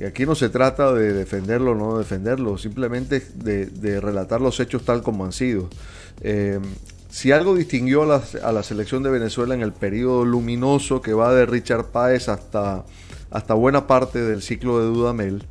aquí 0.07 0.27
no 0.27 0.35
se 0.35 0.49
trata 0.49 0.93
de 0.93 1.13
defenderlo 1.13 1.73
o 1.73 1.75
no 1.75 1.99
defenderlo, 1.99 2.59
simplemente 2.59 3.23
de, 3.35 4.01
relatar 4.01 4.41
los 4.41 4.59
hechos 4.61 4.85
tal 4.85 5.03
como 5.03 5.25
han 5.25 5.33
sido. 5.33 5.69
Eh, 6.23 6.59
si 7.11 7.33
algo 7.33 7.55
distinguió 7.55 8.03
a 8.03 8.07
la, 8.07 8.23
a 8.43 8.53
la, 8.53 8.63
selección 8.63 9.03
de 9.03 9.11
Venezuela 9.11 9.55
en 9.55 9.63
el 9.63 9.73
periodo 9.73 10.25
luminoso 10.25 11.01
que 11.01 11.15
va 11.15 11.33
de 11.33 11.47
Richard 11.47 11.87
Páez 11.87 12.29
hasta, 12.29 12.85
hasta 13.31 13.55
buena 13.55 13.87
parte 13.87 14.21
del 14.21 14.43
ciclo 14.43 14.81
de 14.81 14.87
Dudamel, 14.87 15.45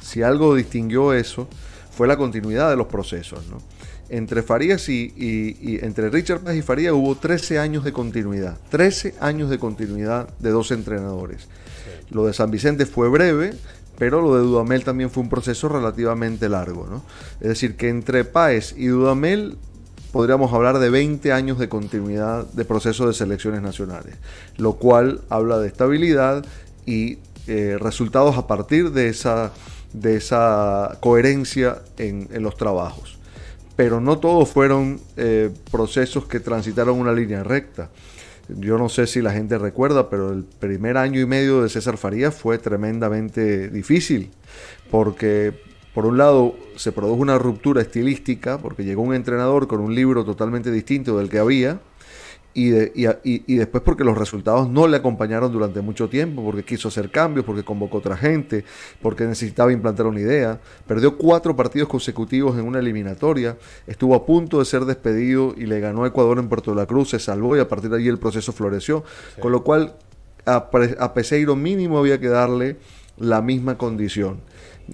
si 0.00 0.22
algo 0.22 0.54
distinguió 0.54 1.12
eso, 1.12 1.48
fue 1.90 2.06
la 2.06 2.16
continuidad 2.16 2.70
de 2.70 2.76
los 2.76 2.86
procesos. 2.86 3.46
¿no? 3.48 3.60
Entre 4.08 4.42
Farías 4.42 4.88
y, 4.88 5.78
entre 5.82 6.10
Richard 6.10 6.40
Paz 6.40 6.54
y 6.54 6.62
Farías 6.62 6.92
hubo 6.92 7.16
13 7.16 7.58
años 7.58 7.84
de 7.84 7.92
continuidad. 7.92 8.58
13 8.70 9.14
años 9.20 9.50
de 9.50 9.58
continuidad 9.58 10.28
de 10.38 10.50
dos 10.50 10.70
entrenadores. 10.70 11.48
Lo 12.10 12.26
de 12.26 12.32
San 12.32 12.50
Vicente 12.50 12.86
fue 12.86 13.08
breve, 13.08 13.54
pero 13.98 14.20
lo 14.20 14.36
de 14.36 14.42
Dudamel 14.42 14.84
también 14.84 15.10
fue 15.10 15.22
un 15.22 15.28
proceso 15.28 15.68
relativamente 15.68 16.48
largo. 16.48 16.86
¿no? 16.88 17.02
Es 17.40 17.48
decir, 17.48 17.76
que 17.76 17.88
entre 17.88 18.24
Páez 18.24 18.74
y 18.76 18.86
Dudamel 18.86 19.56
podríamos 20.12 20.52
hablar 20.52 20.78
de 20.78 20.88
20 20.88 21.32
años 21.32 21.58
de 21.58 21.68
continuidad 21.68 22.46
de 22.52 22.64
proceso 22.64 23.06
de 23.06 23.14
selecciones 23.14 23.60
nacionales, 23.60 24.14
lo 24.56 24.74
cual 24.74 25.20
habla 25.28 25.58
de 25.58 25.68
estabilidad 25.68 26.44
y 26.86 27.18
eh, 27.48 27.76
resultados 27.78 28.38
a 28.38 28.46
partir 28.46 28.92
de 28.92 29.08
esa, 29.08 29.52
de 29.92 30.16
esa 30.16 30.98
coherencia 31.00 31.82
en 31.98 32.42
los 32.42 32.56
trabajos 32.56 33.15
pero 33.76 34.00
no 34.00 34.18
todos 34.18 34.48
fueron 34.48 35.00
eh, 35.16 35.50
procesos 35.70 36.24
que 36.24 36.40
transitaron 36.40 36.98
una 36.98 37.12
línea 37.12 37.44
recta. 37.44 37.90
Yo 38.48 38.78
no 38.78 38.88
sé 38.88 39.06
si 39.06 39.20
la 39.20 39.32
gente 39.32 39.58
recuerda, 39.58 40.08
pero 40.08 40.32
el 40.32 40.44
primer 40.44 40.96
año 40.96 41.20
y 41.20 41.26
medio 41.26 41.62
de 41.62 41.68
César 41.68 41.98
Farías 41.98 42.34
fue 42.34 42.58
tremendamente 42.58 43.68
difícil, 43.68 44.30
porque 44.90 45.52
por 45.94 46.06
un 46.06 46.16
lado 46.16 46.54
se 46.76 46.92
produjo 46.92 47.20
una 47.20 47.38
ruptura 47.38 47.82
estilística, 47.82 48.58
porque 48.58 48.84
llegó 48.84 49.02
un 49.02 49.14
entrenador 49.14 49.66
con 49.66 49.80
un 49.80 49.94
libro 49.94 50.24
totalmente 50.24 50.70
distinto 50.70 51.18
del 51.18 51.28
que 51.28 51.38
había, 51.38 51.80
y, 52.58 52.72
y, 53.22 53.56
después 53.56 53.82
porque 53.84 54.02
los 54.02 54.16
resultados 54.16 54.66
no 54.70 54.88
le 54.88 54.96
acompañaron 54.96 55.52
durante 55.52 55.82
mucho 55.82 56.08
tiempo, 56.08 56.42
porque 56.42 56.64
quiso 56.64 56.88
hacer 56.88 57.10
cambios, 57.10 57.44
porque 57.44 57.62
convocó 57.62 57.98
otra 57.98 58.16
gente, 58.16 58.64
porque 59.02 59.24
necesitaba 59.24 59.72
implantar 59.72 60.06
una 60.06 60.20
idea. 60.20 60.58
Perdió 60.86 61.18
cuatro 61.18 61.54
partidos 61.54 61.86
consecutivos 61.86 62.58
en 62.58 62.64
una 62.64 62.78
eliminatoria, 62.78 63.58
estuvo 63.86 64.14
a 64.14 64.24
punto 64.24 64.58
de 64.58 64.64
ser 64.64 64.86
despedido 64.86 65.54
y 65.54 65.66
le 65.66 65.80
ganó 65.80 66.04
a 66.04 66.08
Ecuador 66.08 66.38
en 66.38 66.48
Puerto 66.48 66.70
de 66.70 66.78
la 66.78 66.86
Cruz, 66.86 67.10
se 67.10 67.18
salvó 67.18 67.58
y 67.58 67.60
a 67.60 67.68
partir 67.68 67.90
de 67.90 67.98
allí 67.98 68.08
el 68.08 68.18
proceso 68.18 68.52
floreció. 68.52 69.04
Con 69.38 69.52
lo 69.52 69.62
cual 69.62 69.94
a, 70.46 70.70
a 70.98 71.12
Peseiro 71.12 71.56
mínimo 71.56 71.98
había 71.98 72.18
que 72.18 72.28
darle 72.28 72.78
la 73.18 73.42
misma 73.42 73.76
condición. 73.76 74.40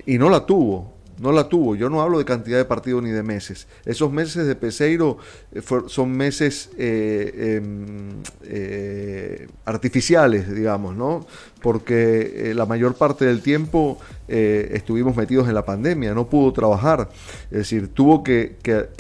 Y 0.05 0.19
no 0.19 0.29
la 0.31 0.47
tuvo 0.47 0.95
no 1.19 1.33
la 1.33 1.49
tuvo. 1.49 1.75
Yo 1.77 1.89
no 1.91 2.01
hablo 2.03 2.19
de 2.19 2.25
cantidad 2.25 2.59
de 2.59 2.65
partidos 2.65 3.03
ni 3.03 3.11
de 3.11 3.23
meses. 3.23 3.67
Esos 3.85 4.13
meses 4.13 4.47
de 4.47 4.55
Peseiro 4.55 5.19
eh, 5.53 5.61
son 5.87 6.13
meses 6.13 6.71
eh, 6.79 7.59
em, 7.59 8.23
eh, 8.45 9.47
artificiales, 9.65 10.53
digamos, 10.55 10.97
¿no? 10.97 11.27
Porque 11.61 12.53
la 12.57 12.67
mayor 12.67 12.95
parte 12.95 13.25
del 13.25 13.41
tiempo 13.41 13.99
estuvimos 14.27 15.15
metidos 15.15 15.47
en 15.47 15.55
la 15.55 15.65
pandemia, 15.65 16.13
no 16.13 16.27
pudo 16.27 16.53
trabajar. 16.53 17.09
Es 17.53 17.59
decir, 17.59 17.87
tuvo 17.87 18.25
que, 18.25 18.57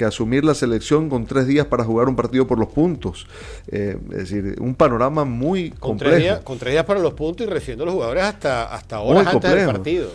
asumir 0.06 0.44
la 0.44 0.54
selección 0.54 1.08
con 1.08 1.26
tres 1.26 1.48
días 1.48 1.66
para 1.66 1.82
jugar 1.82 2.08
un 2.08 2.14
partido 2.14 2.46
por 2.46 2.60
los 2.60 2.68
puntos. 2.68 3.26
es 3.66 3.96
decir, 4.08 4.54
un 4.60 4.76
panorama 4.76 5.24
muy 5.24 5.70
complejo. 5.70 6.44
Con 6.44 6.58
tres, 6.58 6.72
días, 6.74 6.84
para 6.84 7.00
los 7.00 7.14
puntos 7.14 7.48
y 7.48 7.50
recibiendo 7.50 7.84
los 7.84 7.94
jugadores 7.94 8.22
hasta, 8.22 8.72
hasta 8.72 9.00
horas 9.00 9.26
antes 9.26 9.50
del 9.50 9.66
partido. 9.66 10.10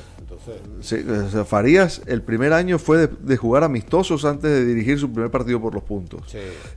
Sí, 0.81 0.97
Farías 1.45 2.01
el 2.05 2.21
primer 2.21 2.53
año 2.53 2.79
fue 2.79 3.07
de, 3.07 3.37
jugar 3.37 3.63
amistosos 3.63 4.25
antes 4.25 4.51
de 4.51 4.65
dirigir 4.65 4.99
su 4.99 5.11
primer 5.11 5.31
partido 5.31 5.61
por 5.61 5.73
los 5.73 5.83
puntos. 5.83 6.21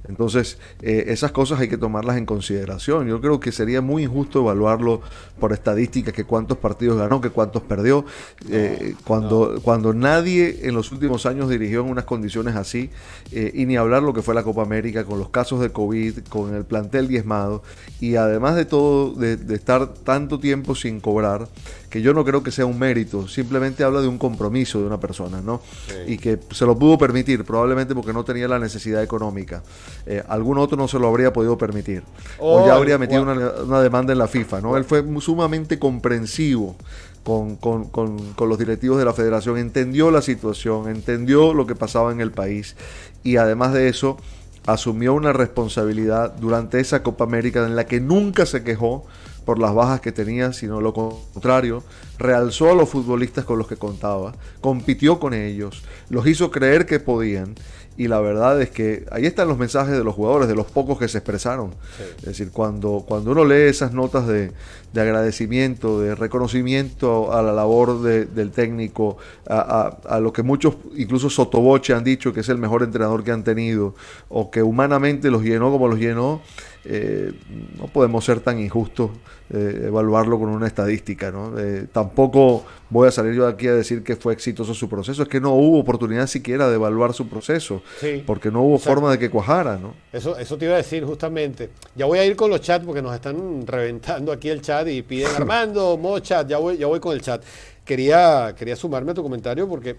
Entonces, 0.09 0.59
eh, 0.83 1.07
esas 1.09 1.33
cosas 1.33 1.61
hay 1.61 1.69
que 1.69 1.77
tomarlas 1.77 2.17
en 2.17 2.27
consideración. 2.27 3.09
Yo 3.09 3.21
creo 3.21 3.41
que 3.41 3.51
sería 3.53 3.81
muy 3.81 4.05
injusto 4.05 4.41
evaluarlo 4.41 5.01
por 5.39 5.53
estadísticas, 5.53 6.15
que 6.15 6.25
cuántos 6.25 6.59
partidos 6.59 6.99
ganó, 6.99 7.21
que 7.21 7.31
cuántos 7.31 7.63
perdió. 7.63 8.05
Eh, 8.49 8.95
cuando, 9.05 9.61
cuando 9.63 9.93
nadie 9.93 10.61
en 10.63 10.75
los 10.75 10.93
últimos 10.93 11.27
años 11.27 11.49
dirigió 11.49 11.81
en 11.81 11.91
unas 11.91 12.05
condiciones 12.05 12.55
así, 12.55 12.91
eh, 13.33 13.51
y 13.55 13.67
ni 13.67 13.77
hablar 13.77 14.03
lo 14.03 14.15
que 14.15 14.23
fue 14.23 14.35
la 14.35 14.45
Copa 14.45 14.63
América, 14.63 15.05
con 15.05 15.19
los 15.19 15.31
casos 15.31 15.61
de 15.61 15.71
COVID, 15.71 16.21
con 16.29 16.55
el 16.55 16.65
plantel 16.65 17.09
diezmado, 17.09 17.63
y 18.01 18.15
además 18.15 18.55
de 18.55 18.65
todo, 18.65 19.13
de, 19.15 19.37
de 19.37 19.55
estar 19.55 19.93
tanto 19.93 20.39
tiempo 20.39 20.75
sin 20.75 21.01
cobrar, 21.01 21.49
que 21.91 22.01
yo 22.01 22.15
no 22.15 22.25
creo 22.25 22.43
que 22.43 22.53
sea 22.53 22.67
un 22.67 22.79
mérito, 22.79 23.27
simplemente 23.27 23.83
habla 23.83 24.01
de 24.01 24.07
un 24.07 24.17
compromiso 24.17 24.79
de 24.79 24.87
una 24.87 25.01
persona, 25.01 25.41
¿no? 25.41 25.61
Y 26.07 26.19
que 26.19 26.39
se 26.53 26.65
lo 26.65 26.79
pudo 26.79 26.97
permitir, 26.97 27.45
probablemente 27.45 27.97
porque 27.97 28.13
no 28.13 28.25
tenía 28.25 28.47
la 28.47 28.61
necesidad 28.61 29.03
económica. 29.03 29.63
Eh, 30.07 30.23
algún 30.29 30.59
otro 30.59 30.77
no 30.77 30.87
se 30.87 31.01
lo 31.01 31.09
habría 31.09 31.33
podido 31.33 31.59
permitir. 31.59 32.05
o 32.39 32.65
ya 32.65 32.75
oh, 32.75 32.77
habría 32.77 32.97
metido 32.97 33.23
una, 33.23 33.83
demanda 33.83 34.13
en 34.13 34.19
la 34.19 34.29
FIFA, 34.29 34.61
¿no? 34.61 34.77
Él 34.77 34.85
fue 34.85 35.05
sumamente 35.21 35.81
comprensivo 35.81 36.77
con, 37.25 37.57
con, 37.57 38.49
los 38.49 38.59
directivos 38.59 38.99
de 38.99 39.05
la 39.05 39.13
federación, 39.13 39.59
entendió 39.59 40.13
la 40.13 40.23
situación, 40.23 40.89
entendió 40.89 41.55
lo 41.55 41.67
que 41.67 41.75
pasaba 41.75 42.13
en 42.13 42.21
el 42.21 42.31
país 42.31 42.77
y 43.25 43.37
además 43.37 43.73
de 43.73 43.89
eso 43.89 44.17
asumió 44.65 45.15
una 45.15 45.33
responsabilidad 45.33 46.35
durante 46.37 46.79
esa 46.79 47.03
Copa 47.03 47.25
América 47.25 47.67
en 47.67 47.75
la 47.75 47.87
que 47.87 48.01
nunca 48.01 48.47
se 48.47 48.63
quejó 48.63 49.07
por 49.45 49.59
las 49.59 49.75
bajas 49.75 50.01
que 50.01 50.13
tenía, 50.13 50.53
sino 50.53 50.81
lo 50.81 50.93
contrario, 50.93 51.83
realzó 52.19 52.71
a 52.71 52.75
los 52.75 52.89
futbolistas 52.89 53.45
con 53.45 53.59
los 53.59 53.67
que 53.67 53.77
contaba, 53.77 54.35
compitió 54.61 55.19
con 55.19 55.35
ellos, 55.35 55.83
los 56.09 56.27
hizo 56.27 56.51
creer 56.51 56.87
que 56.87 57.01
podían. 57.01 57.55
Y 57.97 58.09
la 58.09 58.21
verdad 58.21 58.63
es 58.63 58.71
que 58.71 59.05
ahí 59.11 59.27
están 59.27 59.49
los 59.49 59.59
mensajes 59.59 59.93
de 59.93 60.03
los 60.03 60.15
jugadores, 60.15 60.49
de 60.49 60.55
los 60.55 60.71
pocos 60.71 60.99
que 60.99 61.07
se 61.07 61.19
expresaron. 61.19 61.75
Es 62.21 62.25
decir, 62.25 62.51
cuando, 62.51 63.05
cuando 63.07 63.33
uno 63.33 63.45
lee 63.45 63.69
esas 63.69 63.93
notas 63.93 64.27
de, 64.27 64.53
agradecimiento, 64.95 66.01
de 66.01 66.15
reconocimiento 66.15 67.31
a 67.31 67.43
la 67.43 67.53
labor 67.53 68.01
del 68.01 68.53
técnico, 68.53 69.19
a, 69.47 69.99
a, 70.09 70.19
lo 70.21 70.33
que 70.33 70.43
muchos, 70.43 70.77
incluso 70.97 71.29
Sotoboche, 71.29 71.93
han 71.93 72.03
dicho 72.03 72.33
que 72.33 72.41
es 72.41 72.49
el 72.49 72.57
mejor 72.57 72.85
entrenador 72.85 73.23
que 73.23 73.33
han 73.33 73.45
tenido, 73.45 73.95
o 74.31 74.51
que 74.51 74.63
humanamente 74.63 75.31
los 75.31 75.43
llenó 75.43 75.71
como 75.71 75.87
los 75.87 75.99
llenó, 75.99 76.41
eh, 76.85 77.33
no 77.79 77.87
podemos 77.89 78.25
ser 78.25 78.41
tan 78.41 78.59
injustos 78.59 79.11
eh, 79.53 79.83
evaluarlo 79.87 80.39
con 80.39 80.49
una 80.49 80.67
estadística. 80.67 81.31
¿no? 81.31 81.59
Eh, 81.59 81.87
tampoco 81.93 82.65
voy 82.89 83.09
a 83.09 83.11
salir 83.11 83.35
yo 83.35 83.47
de 83.47 83.53
aquí 83.53 83.67
a 83.67 83.75
decir 83.75 84.03
que 84.03 84.17
fue 84.17 84.33
exitoso 84.33 84.73
su 84.75 84.89
proceso, 84.89 85.23
es 85.23 85.29
que 85.29 85.41
no 85.41 85.53
hubo 85.55 85.79
oportunidad 85.79 86.27
siquiera 86.27 86.69
de 86.69 86.77
evaluar 86.77 87.13
su 87.13 87.29
proceso, 87.29 87.83
porque 88.27 88.51
no 88.51 88.63
hubo 88.63 88.79
forma 88.79 89.11
de 89.11 89.19
que 89.19 89.29
cuajara. 89.29 89.77
¿no? 89.77 89.95
Eso, 90.13 90.39
eso 90.39 90.57
te 90.57 90.65
iba 90.67 90.75
a 90.75 90.79
decir 90.79 91.05
justamente. 91.05 91.71
Ya 91.97 92.07
voy 92.07 92.19
a 92.19 92.25
ir 92.25 92.37
con 92.37 92.49
los 92.49 92.61
chats 92.61 92.85
porque 92.85 93.03
nos 93.03 93.15
están 93.15 93.67
reventando 93.67 94.33
aquí 94.33 94.49
el 94.49 94.63
chat 94.63 94.89
y 94.89 95.03
piden 95.03 95.29
Armando, 95.37 95.97
modo 95.99 96.21
chat, 96.21 96.49
ya 96.49 96.59
voy, 96.59 96.79
ya 96.79 96.87
voy 96.87 97.01
con 97.01 97.13
el 97.13 97.21
chat. 97.21 97.43
Quería, 97.85 98.55
quería 98.57 98.77
sumarme 98.77 99.11
a 99.11 99.15
tu 99.15 99.23
comentario 99.23 99.69
porque 99.69 99.97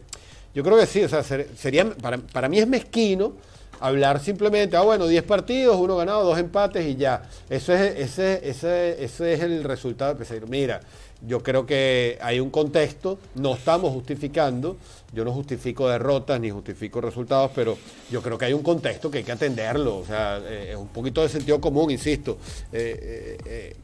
yo 0.56 0.64
creo 0.64 0.78
que 0.78 0.86
sí, 0.86 1.04
o 1.04 1.10
sea, 1.10 1.24
sería, 1.24 1.90
para, 1.96 2.18
para 2.18 2.50
mí 2.50 2.58
es 2.58 2.68
mezquino 2.68 3.34
hablar 3.82 4.20
simplemente, 4.20 4.78
ah, 4.78 4.82
bueno, 4.82 5.08
10 5.08 5.24
partidos, 5.24 5.76
uno 5.78 5.98
ganado, 5.98 6.24
dos 6.24 6.38
empates 6.38 6.86
y 6.86 6.96
ya. 6.96 7.24
Eso 7.50 7.74
es, 7.74 7.98
ese, 7.98 8.48
ese, 8.48 9.04
ese 9.04 9.34
es 9.34 9.42
el 9.42 9.64
resultado. 9.64 10.18
Mira, 10.48 10.80
yo 11.26 11.44
creo 11.44 11.66
que 11.66 12.18
hay 12.22 12.40
un 12.40 12.50
contexto, 12.50 13.20
no 13.36 13.56
estamos 13.56 13.92
justificando, 13.92 14.78
yo 15.14 15.24
no 15.26 15.32
justifico 15.32 15.88
derrotas 15.88 16.40
ni 16.40 16.50
justifico 16.50 17.02
resultados, 17.02 17.52
pero 17.54 17.78
yo 18.10 18.22
creo 18.22 18.38
que 18.38 18.46
hay 18.46 18.54
un 18.54 18.64
contexto 18.64 19.12
que 19.12 19.20
hay 19.20 19.24
que 19.24 19.32
atenderlo. 19.32 19.98
O 19.98 20.06
sea, 20.06 20.40
eh, 20.44 20.70
es 20.72 20.78
un 20.78 20.88
poquito 20.88 21.22
de 21.22 21.30
sentido 21.30 21.60
común, 21.60 21.92
insisto. 21.92 22.38
Eh, 22.72 23.38
eh, 23.46 23.76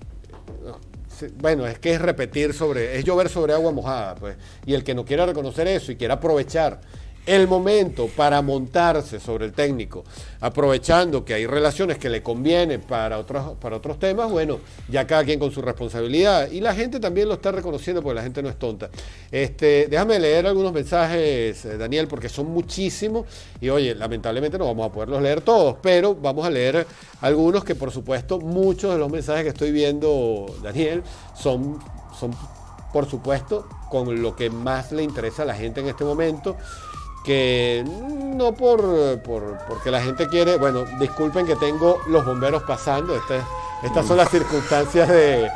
bueno, 1.39 1.65
es 1.65 1.79
que 1.79 1.93
es 1.93 2.01
repetir 2.01 2.53
sobre, 2.53 2.97
es 2.97 3.03
llover 3.03 3.29
sobre 3.29 3.53
agua 3.53 3.71
mojada, 3.71 4.15
pues. 4.15 4.35
Y 4.65 4.73
el 4.73 4.83
que 4.83 4.93
no 4.93 5.05
quiera 5.05 5.25
reconocer 5.25 5.67
eso 5.67 5.91
y 5.91 5.95
quiera 5.95 6.15
aprovechar 6.15 6.79
el 7.27 7.45
momento 7.47 8.07
para 8.07 8.41
montarse 8.41 9.19
sobre 9.19 9.45
el 9.45 9.51
técnico, 9.51 10.05
aprovechando 10.39 11.25
que 11.25 11.33
hay 11.33 11.45
relaciones 11.45 11.97
que 11.97 12.09
le 12.09 12.23
convienen 12.23 12.79
para 12.79 13.19
otros, 13.19 13.57
para 13.59 13.75
otros 13.75 13.99
temas, 13.99 14.31
bueno, 14.31 14.59
ya 14.89 15.05
cada 15.05 15.25
quien 15.25 15.37
con 15.37 15.51
su 15.51 15.61
responsabilidad. 15.61 16.49
Y 16.49 16.61
la 16.61 16.73
gente 16.73 17.01
también 17.01 17.27
lo 17.27 17.33
está 17.33 17.51
reconociendo 17.51 18.01
porque 18.01 18.15
la 18.15 18.23
gente 18.23 18.41
no 18.41 18.47
es 18.47 18.57
tonta. 18.57 18.89
Este, 19.29 19.87
déjame 19.89 20.19
leer 20.19 20.47
algunos 20.47 20.71
mensajes, 20.71 21.65
eh, 21.65 21.77
Daniel, 21.77 22.07
porque 22.07 22.29
son 22.29 22.47
muchísimos. 22.47 23.25
Y 23.59 23.67
oye, 23.69 23.93
lamentablemente 23.93 24.57
no 24.57 24.65
vamos 24.65 24.87
a 24.87 24.91
poderlos 24.93 25.21
leer 25.21 25.41
todos, 25.41 25.75
pero 25.81 26.15
vamos 26.15 26.45
a 26.45 26.49
leer 26.49 26.87
algunos 27.19 27.65
que 27.65 27.75
por 27.75 27.91
supuesto 27.91 28.39
muchos 28.39 28.93
de 28.93 28.99
los 28.99 29.11
mensajes 29.11 29.43
que 29.43 29.49
estoy 29.49 29.73
viendo, 29.73 30.45
Daniel, 30.63 31.03
son, 31.35 31.77
son 32.17 32.31
por 32.93 33.05
supuesto 33.09 33.67
con 33.89 34.21
lo 34.21 34.35
que 34.35 34.49
más 34.49 34.93
le 34.93 35.03
interesa 35.03 35.43
a 35.43 35.45
la 35.45 35.55
gente 35.55 35.81
en 35.81 35.87
este 35.87 36.05
momento 36.05 36.55
que 37.27 37.83
no 37.85 38.53
por, 38.53 39.19
porque 39.67 39.91
la 39.91 40.01
gente 40.01 40.27
quiere, 40.27 40.55
bueno, 40.55 40.85
disculpen 40.97 41.45
que 41.45 41.57
tengo 41.57 41.99
los 42.07 42.25
bomberos 42.25 42.63
pasando, 42.63 43.13
este, 43.17 43.41
estas 43.83 44.07
son 44.07 44.15
las 44.15 44.31
circunstancias 44.31 45.09
de, 45.09 45.51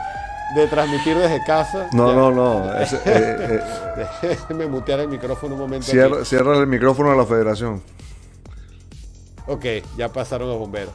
transmitir 0.69 1.17
desde 1.17 1.41
casa. 1.45 1.87
No, 1.93 2.13
no, 2.13 2.29
no. 2.29 2.69
Eh, 2.81 2.99
eh, 3.05 3.59
Déjeme 4.21 4.67
mutear 4.67 4.99
el 4.99 5.07
micrófono 5.07 5.55
un 5.55 5.61
momento. 5.61 5.87
Cierra, 6.25 6.57
el 6.57 6.67
micrófono 6.67 7.09
a 7.09 7.15
la 7.15 7.25
federación. 7.25 7.81
Ok, 9.47 9.65
ya 9.97 10.09
pasaron 10.09 10.49
los 10.49 10.59
bomberos. 10.59 10.93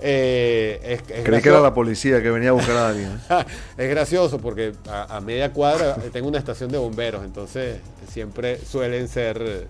Eh, 0.00 1.00
Creí 1.24 1.40
que 1.40 1.48
era 1.48 1.60
la 1.60 1.72
policía 1.72 2.20
que 2.20 2.30
venía 2.30 2.48
a 2.48 2.52
buscar 2.52 2.76
a 2.76 2.88
alguien. 2.88 3.20
es 3.78 3.90
gracioso 3.90 4.38
porque 4.38 4.72
a, 4.88 5.20
media 5.20 5.52
cuadra 5.52 5.96
tengo 6.12 6.26
una 6.26 6.38
estación 6.38 6.70
de 6.72 6.78
bomberos, 6.78 7.24
entonces 7.24 7.78
siempre 8.08 8.58
suelen 8.58 9.06
ser 9.06 9.68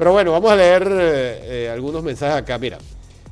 pero 0.00 0.12
bueno, 0.12 0.32
vamos 0.32 0.50
a 0.50 0.56
leer 0.56 0.88
eh, 0.90 1.40
eh, 1.42 1.70
algunos 1.70 2.02
mensajes 2.02 2.34
acá. 2.34 2.56
Mira, 2.56 2.78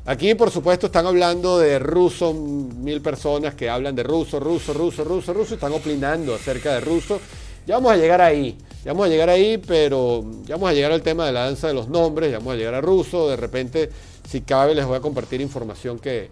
aquí 0.04 0.34
por 0.34 0.50
supuesto 0.50 0.88
están 0.88 1.06
hablando 1.06 1.58
de 1.58 1.78
ruso, 1.78 2.34
mil 2.34 3.00
personas 3.00 3.54
que 3.54 3.70
hablan 3.70 3.96
de 3.96 4.02
ruso, 4.02 4.38
ruso, 4.38 4.74
ruso, 4.74 5.02
ruso, 5.02 5.32
ruso, 5.32 5.54
están 5.54 5.72
opinando 5.72 6.34
acerca 6.34 6.74
de 6.74 6.80
ruso. 6.80 7.22
Ya 7.66 7.76
vamos 7.76 7.92
a 7.92 7.96
llegar 7.96 8.20
ahí, 8.20 8.58
ya 8.84 8.92
vamos 8.92 9.06
a 9.06 9.08
llegar 9.08 9.30
ahí, 9.30 9.56
pero 9.56 10.22
ya 10.44 10.56
vamos 10.56 10.68
a 10.68 10.74
llegar 10.74 10.92
al 10.92 11.00
tema 11.00 11.24
de 11.24 11.32
la 11.32 11.44
danza 11.44 11.68
de 11.68 11.72
los 11.72 11.88
nombres, 11.88 12.30
ya 12.30 12.36
vamos 12.36 12.52
a 12.52 12.56
llegar 12.56 12.74
a 12.74 12.82
ruso. 12.82 13.30
De 13.30 13.36
repente, 13.36 13.88
si 14.28 14.42
cabe, 14.42 14.74
les 14.74 14.84
voy 14.84 14.98
a 14.98 15.00
compartir 15.00 15.40
información 15.40 15.98
que, 15.98 16.28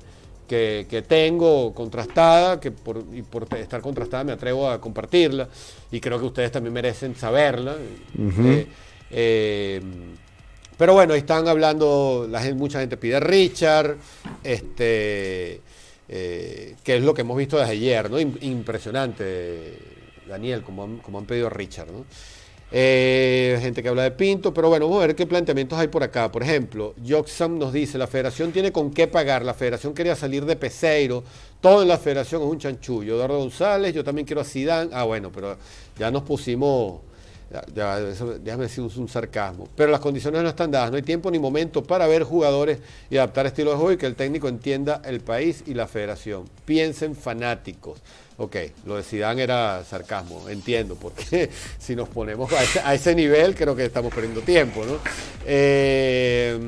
que, 0.47 1.05
tengo 1.09 1.73
contrastada, 1.73 2.61
que 2.61 2.73
por, 2.73 3.03
y 3.15 3.23
por 3.23 3.49
estar 3.57 3.81
contrastada 3.81 4.23
me 4.23 4.33
atrevo 4.33 4.69
a 4.69 4.83
compartirla, 4.83 5.49
y 5.91 5.99
creo 5.99 6.19
que 6.19 6.27
ustedes 6.27 6.53
también 6.53 6.75
merecen 6.75 7.17
saberla. 7.17 7.77
eh, 9.11 9.81
pero 10.77 10.93
bueno, 10.93 11.15
están 11.15 11.49
hablando, 11.49 12.29
mucha 12.55 12.81
gente 12.81 12.97
pide 12.97 13.19
Richard, 13.21 13.97
este, 14.43 15.61
eh, 16.09 16.77
que 16.85 16.97
es 16.97 17.03
lo 17.03 17.15
que 17.15 17.23
hemos 17.23 17.37
visto 17.37 17.59
desde 17.59 17.73
ayer, 17.73 18.11
¿no? 18.11 18.21
Impresionante, 18.21 19.79
Daniel, 20.29 20.63
como 20.63 20.85
han, 20.85 20.99
como 20.99 21.19
han 21.19 21.25
pedido 21.27 21.49
Richard, 21.49 21.91
¿no? 21.91 22.05
Eh, 22.73 23.59
gente 23.61 23.81
que 23.81 23.89
habla 23.89 24.03
de 24.03 24.11
Pinto, 24.11 24.53
pero 24.53 24.69
bueno, 24.69 24.87
vamos 24.87 25.05
a 25.05 25.07
ver 25.07 25.17
qué 25.17 25.27
planteamientos 25.27 25.79
hay 25.79 25.87
por 25.87 26.03
acá. 26.03 26.33
Por 26.33 26.43
ejemplo, 26.43 26.95
Joxam 27.07 27.59
nos 27.59 27.73
dice, 27.73 27.97
la 27.97 28.09
federación 28.09 28.51
tiene 28.51 28.73
con 28.73 28.91
qué 28.91 29.07
pagar, 29.07 29.45
la 29.45 29.55
federación 29.55 29.95
quería 29.95 30.17
salir 30.17 30.45
de 30.45 30.57
Peseiro, 30.57 31.23
todo 31.61 31.83
en 31.83 31.89
la 31.89 31.97
federación 31.97 32.43
es 32.43 32.49
un 32.49 32.59
chanchullo. 32.59 33.15
Eduardo 33.15 33.39
González, 33.39 33.95
yo 33.95 34.03
también 34.03 34.27
quiero 34.27 34.41
a 34.41 34.45
Sidán. 34.45 34.91
Ah, 34.93 35.05
bueno, 35.05 35.31
pero 35.33 35.57
ya 35.97 36.11
nos 36.11 36.23
pusimos 36.23 37.01
déjame 37.67 38.65
decir 38.65 38.83
un, 38.83 39.09
sarcasmo, 39.09 39.69
pero 39.77 39.91
las 39.91 40.01
condiciones 40.01 40.43
no 40.43 40.49
están 40.49 40.71
dadas, 40.71 40.91
no 40.91 40.97
hay 40.97 41.03
tiempo 41.03 41.31
ni 41.31 41.39
momento 41.39 41.83
para 41.83 42.07
ver 42.07 42.23
jugadores 42.23 42.79
y 43.11 43.17
adaptar 43.17 43.47
estilo 43.47 43.71
de 43.71 43.77
juego 43.77 43.93
y 43.93 43.97
que 43.97 44.07
el 44.07 44.15
técnico 44.15 44.49
entienda 44.49 45.03
el 45.05 45.21
país 45.21 45.63
y 45.67 45.75
la 45.75 45.87
federación. 45.87 46.45
Piensen 46.65 47.15
fanáticos. 47.15 48.01
Ok, 48.39 48.57
lo 48.85 48.97
de 48.97 49.03
Zidane 49.03 49.43
era 49.43 49.83
sarcasmo, 49.85 50.49
entiendo, 50.49 50.97
porque 50.97 51.51
si 51.79 51.97
nos 51.97 52.09
ponemos 52.09 52.51
a 52.85 52.95
ese, 52.95 53.15
nivel 53.15 53.55
creo 53.55 53.75
que 53.75 53.87
estamos 53.87 54.13
perdiendo 54.13 54.43
tiempo, 54.43 54.85
¿no? 54.85 54.99
Eh, 55.47 56.59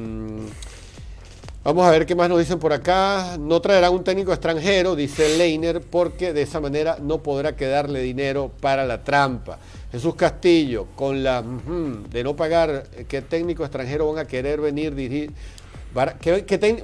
Vamos 1.68 1.84
a 1.84 1.90
ver 1.90 2.06
qué 2.06 2.14
más 2.14 2.30
nos 2.30 2.38
dicen 2.38 2.58
por 2.58 2.72
acá. 2.72 3.36
No 3.38 3.60
traerán 3.60 3.92
un 3.92 4.02
técnico 4.02 4.32
extranjero, 4.32 4.96
dice 4.96 5.36
Leiner, 5.36 5.82
porque 5.82 6.32
de 6.32 6.40
esa 6.40 6.60
manera 6.60 6.96
no 6.98 7.22
podrá 7.22 7.56
quedarle 7.56 8.00
dinero 8.00 8.50
para 8.60 8.86
la 8.86 9.04
trampa. 9.04 9.58
Jesús 9.90 10.14
Castillo, 10.14 10.88
con 10.94 11.22
la 11.22 11.42
de 11.42 12.24
no 12.24 12.36
pagar, 12.36 12.84
eh, 12.94 13.06
¿qué 13.08 13.22
técnico 13.22 13.64
extranjero 13.64 14.12
van 14.12 14.24
a 14.24 14.28
querer 14.28 14.60
venir 14.60 14.94
dirigir? 14.94 15.32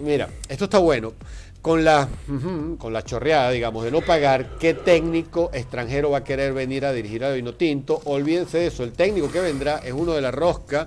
mira, 0.00 0.28
esto 0.48 0.64
está 0.64 0.78
bueno. 0.78 1.12
con 1.64 1.82
la, 1.82 2.06
con 2.78 2.92
la 2.92 3.02
chorreada, 3.02 3.50
digamos, 3.50 3.84
de 3.84 3.90
no 3.90 4.02
pagar, 4.02 4.58
¿qué 4.58 4.74
técnico 4.74 5.50
extranjero 5.54 6.10
va 6.10 6.18
a 6.18 6.24
querer 6.24 6.52
venir 6.52 6.84
a 6.84 6.92
dirigir 6.92 7.24
a 7.24 7.32
Vino 7.32 7.54
Tinto? 7.54 8.02
Olvídense 8.04 8.58
de 8.58 8.66
eso, 8.66 8.84
el 8.84 8.92
técnico 8.92 9.32
que 9.32 9.40
vendrá 9.40 9.78
es 9.78 9.94
uno 9.94 10.12
de 10.12 10.20
la 10.20 10.30
rosca 10.30 10.86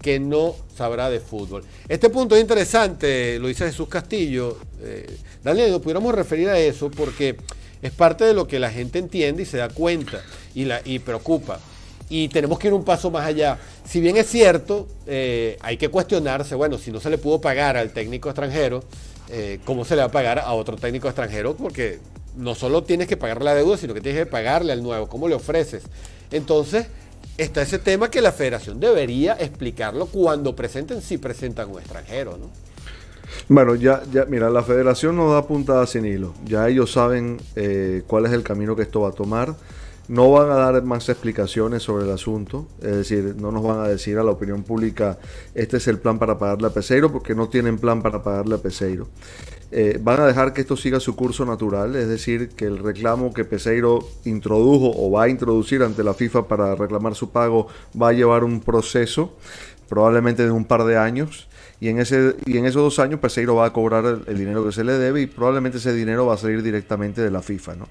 que 0.00 0.20
no 0.20 0.54
sabrá 0.76 1.08
de 1.08 1.20
fútbol. 1.20 1.64
Este 1.88 2.10
punto 2.10 2.36
es 2.36 2.42
interesante, 2.42 3.38
lo 3.38 3.48
dice 3.48 3.64
Jesús 3.64 3.88
Castillo. 3.88 4.58
Eh, 4.82 5.18
Daniel, 5.42 5.70
nos 5.70 5.80
pudiéramos 5.80 6.14
referir 6.14 6.50
a 6.50 6.58
eso 6.58 6.90
porque 6.90 7.36
es 7.82 7.92
parte 7.92 8.24
de 8.24 8.34
lo 8.34 8.46
que 8.46 8.58
la 8.58 8.70
gente 8.70 8.98
entiende 8.98 9.42
y 9.42 9.46
se 9.46 9.58
da 9.58 9.68
cuenta 9.68 10.22
y, 10.54 10.64
la, 10.64 10.80
y 10.84 10.98
preocupa. 10.98 11.60
Y 12.10 12.28
tenemos 12.28 12.58
que 12.58 12.68
ir 12.68 12.74
un 12.74 12.84
paso 12.84 13.10
más 13.10 13.26
allá. 13.26 13.58
Si 13.84 14.00
bien 14.00 14.16
es 14.16 14.28
cierto, 14.28 14.88
eh, 15.06 15.58
hay 15.60 15.76
que 15.76 15.88
cuestionarse, 15.88 16.54
bueno, 16.54 16.78
si 16.78 16.90
no 16.90 17.00
se 17.00 17.10
le 17.10 17.18
pudo 17.18 17.40
pagar 17.40 17.76
al 17.76 17.92
técnico 17.92 18.30
extranjero, 18.30 18.82
eh, 19.28 19.60
cómo 19.64 19.84
se 19.84 19.94
le 19.94 20.00
va 20.00 20.06
a 20.06 20.10
pagar 20.10 20.38
a 20.38 20.52
otro 20.54 20.76
técnico 20.76 21.06
extranjero, 21.08 21.54
porque 21.54 21.98
no 22.36 22.54
solo 22.54 22.82
tienes 22.82 23.08
que 23.08 23.16
pagar 23.16 23.42
la 23.42 23.54
deuda, 23.54 23.76
sino 23.76 23.92
que 23.92 24.00
tienes 24.00 24.22
que 24.22 24.26
pagarle 24.26 24.72
al 24.72 24.82
nuevo, 24.82 25.08
cómo 25.08 25.28
le 25.28 25.34
ofreces. 25.34 25.82
Entonces, 26.30 26.86
está 27.36 27.60
ese 27.62 27.78
tema 27.78 28.10
que 28.10 28.22
la 28.22 28.32
federación 28.32 28.80
debería 28.80 29.34
explicarlo 29.38 30.06
cuando 30.06 30.56
presenten, 30.56 31.02
si 31.02 31.18
presentan 31.18 31.70
un 31.70 31.78
extranjero, 31.78 32.38
¿no? 32.38 32.67
Bueno, 33.48 33.74
ya, 33.74 34.02
ya, 34.12 34.24
mira, 34.26 34.50
la 34.50 34.62
federación 34.62 35.16
no 35.16 35.32
da 35.32 35.46
puntada 35.46 35.86
sin 35.86 36.04
hilo. 36.04 36.34
Ya 36.44 36.68
ellos 36.68 36.92
saben 36.92 37.38
eh, 37.56 38.02
cuál 38.06 38.26
es 38.26 38.32
el 38.32 38.42
camino 38.42 38.76
que 38.76 38.82
esto 38.82 39.00
va 39.02 39.10
a 39.10 39.12
tomar. 39.12 39.54
No 40.08 40.30
van 40.30 40.50
a 40.50 40.54
dar 40.54 40.82
más 40.84 41.06
explicaciones 41.10 41.82
sobre 41.82 42.04
el 42.04 42.10
asunto, 42.10 42.66
es 42.80 42.96
decir, 42.96 43.34
no 43.38 43.52
nos 43.52 43.62
van 43.62 43.80
a 43.80 43.88
decir 43.88 44.16
a 44.16 44.24
la 44.24 44.30
opinión 44.30 44.62
pública 44.62 45.18
este 45.54 45.76
es 45.76 45.86
el 45.86 45.98
plan 45.98 46.18
para 46.18 46.38
pagarle 46.38 46.68
a 46.68 46.70
Peseiro, 46.70 47.12
porque 47.12 47.34
no 47.34 47.50
tienen 47.50 47.76
plan 47.76 48.00
para 48.00 48.22
pagarle 48.22 48.54
a 48.54 48.58
Peseiro. 48.58 49.06
Eh, 49.70 50.00
van 50.02 50.18
a 50.20 50.26
dejar 50.26 50.54
que 50.54 50.62
esto 50.62 50.78
siga 50.78 50.98
su 50.98 51.14
curso 51.14 51.44
natural, 51.44 51.94
es 51.94 52.08
decir, 52.08 52.48
que 52.48 52.64
el 52.64 52.78
reclamo 52.78 53.34
que 53.34 53.44
Peseiro 53.44 53.98
introdujo 54.24 54.92
o 54.96 55.10
va 55.10 55.24
a 55.24 55.28
introducir 55.28 55.82
ante 55.82 56.02
la 56.02 56.14
FIFA 56.14 56.48
para 56.48 56.74
reclamar 56.74 57.14
su 57.14 57.28
pago 57.28 57.66
va 58.00 58.08
a 58.08 58.12
llevar 58.14 58.44
un 58.44 58.60
proceso, 58.60 59.36
probablemente 59.88 60.44
de 60.44 60.50
un 60.50 60.64
par 60.64 60.84
de 60.84 60.96
años, 60.96 61.48
y 61.80 61.88
en, 61.88 62.00
ese, 62.00 62.36
y 62.44 62.58
en 62.58 62.66
esos 62.66 62.82
dos 62.82 62.98
años 62.98 63.20
Peseiro 63.20 63.54
va 63.54 63.66
a 63.66 63.72
cobrar 63.72 64.04
el, 64.26 64.38
dinero 64.38 64.64
que 64.64 64.72
se 64.72 64.82
le 64.82 64.94
debe 64.94 65.22
y 65.22 65.26
probablemente 65.26 65.78
ese 65.78 65.92
dinero 65.92 66.26
va 66.26 66.34
a 66.34 66.36
salir 66.36 66.62
directamente 66.62 67.22
de 67.22 67.30
la 67.30 67.40
FIFA, 67.40 67.76
¿no? 67.76 67.88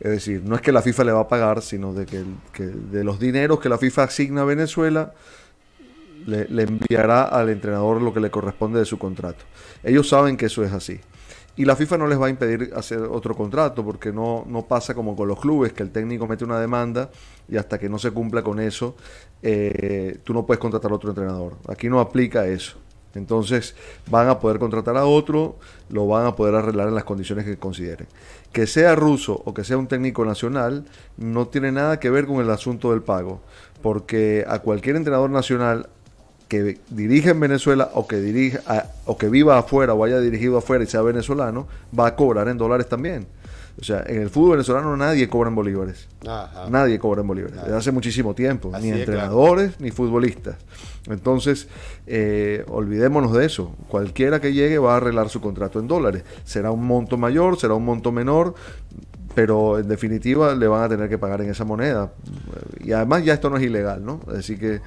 Es 0.00 0.10
decir, 0.10 0.42
no 0.44 0.56
es 0.56 0.60
que 0.60 0.72
la 0.72 0.82
FIFA 0.82 1.04
le 1.04 1.12
va 1.12 1.20
a 1.20 1.28
pagar, 1.28 1.62
sino 1.62 1.94
de 1.94 2.04
que, 2.04 2.24
de 2.64 3.04
los 3.04 3.18
dineros 3.18 3.60
que 3.60 3.68
la 3.68 3.78
FIFA 3.78 4.04
asigna 4.04 4.42
a 4.42 4.44
Venezuela, 4.44 5.14
le, 6.26 6.62
enviará 6.62 7.24
al 7.24 7.48
entrenador 7.48 8.02
lo 8.02 8.12
que 8.12 8.20
le 8.20 8.30
corresponde 8.30 8.78
de 8.78 8.84
su 8.84 8.98
contrato. 8.98 9.44
Ellos 9.82 10.08
saben 10.08 10.36
que 10.36 10.46
eso 10.46 10.64
es 10.64 10.72
así. 10.72 11.00
Y 11.56 11.64
la 11.64 11.76
FIFA 11.76 11.98
no 11.98 12.06
les 12.08 12.20
va 12.20 12.26
a 12.26 12.30
impedir 12.30 12.72
hacer 12.74 13.00
otro 13.00 13.36
contrato 13.36 13.84
porque 13.84 14.12
no, 14.12 14.44
no 14.48 14.62
pasa 14.62 14.92
como 14.94 15.14
con 15.14 15.28
los 15.28 15.38
clubes, 15.38 15.72
que 15.72 15.84
el 15.84 15.90
técnico 15.90 16.26
mete 16.26 16.44
una 16.44 16.58
demanda 16.58 17.10
y 17.48 17.56
hasta 17.56 17.78
que 17.78 17.88
no 17.88 17.98
se 17.98 18.10
cumpla 18.10 18.42
con 18.42 18.58
eso, 18.58 18.96
eh, 19.42 20.18
tú 20.24 20.34
no 20.34 20.44
puedes 20.44 20.60
contratar 20.60 20.90
a 20.90 20.94
otro 20.96 21.10
entrenador. 21.10 21.54
Aquí 21.68 21.88
no 21.88 22.00
aplica 22.00 22.46
eso. 22.46 22.78
Entonces 23.14 23.76
van 24.10 24.28
a 24.28 24.40
poder 24.40 24.58
contratar 24.58 24.96
a 24.96 25.04
otro, 25.04 25.56
lo 25.88 26.06
van 26.06 26.26
a 26.26 26.34
poder 26.34 26.54
arreglar 26.56 26.88
en 26.88 26.94
las 26.94 27.04
condiciones 27.04 27.44
que 27.44 27.56
consideren. 27.56 28.08
Que 28.52 28.66
sea 28.66 28.94
ruso 28.94 29.40
o 29.44 29.54
que 29.54 29.64
sea 29.64 29.78
un 29.78 29.86
técnico 29.86 30.24
nacional 30.24 30.84
no 31.16 31.48
tiene 31.48 31.72
nada 31.72 32.00
que 32.00 32.10
ver 32.10 32.26
con 32.26 32.36
el 32.36 32.50
asunto 32.50 32.90
del 32.90 33.02
pago, 33.02 33.40
porque 33.82 34.44
a 34.48 34.58
cualquier 34.60 34.96
entrenador 34.96 35.30
nacional 35.30 35.88
que 36.48 36.78
dirige 36.90 37.30
en 37.30 37.40
Venezuela 37.40 37.90
o 37.94 38.06
que 38.06 38.16
dirige 38.16 38.60
o 39.06 39.16
que 39.16 39.28
viva 39.28 39.58
afuera 39.58 39.94
o 39.94 40.04
haya 40.04 40.20
dirigido 40.20 40.58
afuera 40.58 40.84
y 40.84 40.86
sea 40.86 41.02
venezolano, 41.02 41.66
va 41.98 42.08
a 42.08 42.16
cobrar 42.16 42.48
en 42.48 42.58
dólares 42.58 42.88
también. 42.88 43.26
O 43.80 43.82
sea, 43.82 44.04
en 44.06 44.22
el 44.22 44.30
fútbol 44.30 44.52
venezolano 44.52 44.96
nadie 44.96 45.28
cobra 45.28 45.48
en 45.48 45.56
bolívares. 45.56 46.06
Nadie 46.68 46.98
cobra 46.98 47.22
en 47.22 47.26
bolívares. 47.26 47.60
Desde 47.62 47.76
hace 47.76 47.90
muchísimo 47.90 48.34
tiempo. 48.34 48.72
ni 48.80 48.90
entrenadores 48.90 49.80
ni 49.80 49.90
futbolistas. 49.90 50.56
Entonces, 51.08 51.68
eh, 52.06 52.64
olvidémonos 52.68 53.32
de 53.32 53.44
eso. 53.44 53.74
Cualquiera 53.88 54.40
que 54.40 54.52
llegue 54.52 54.78
va 54.78 54.94
a 54.94 54.96
arreglar 54.98 55.28
su 55.28 55.40
contrato 55.40 55.80
en 55.80 55.88
dólares. 55.88 56.22
Será 56.44 56.70
un 56.70 56.86
monto 56.86 57.16
mayor, 57.16 57.58
será 57.58 57.74
un 57.74 57.84
monto 57.84 58.12
menor 58.12 58.54
pero 59.34 59.78
en 59.78 59.88
definitiva 59.88 60.54
le 60.54 60.68
van 60.68 60.84
a 60.84 60.88
tener 60.88 61.08
que 61.08 61.18
pagar 61.18 61.40
en 61.40 61.50
esa 61.50 61.64
moneda. 61.64 62.12
Y 62.80 62.92
además 62.92 63.24
ya 63.24 63.34
esto 63.34 63.50
no 63.50 63.56
es 63.56 63.62
ilegal, 63.62 64.04
¿no? 64.04 64.20
Así 64.36 64.56
que, 64.56 64.80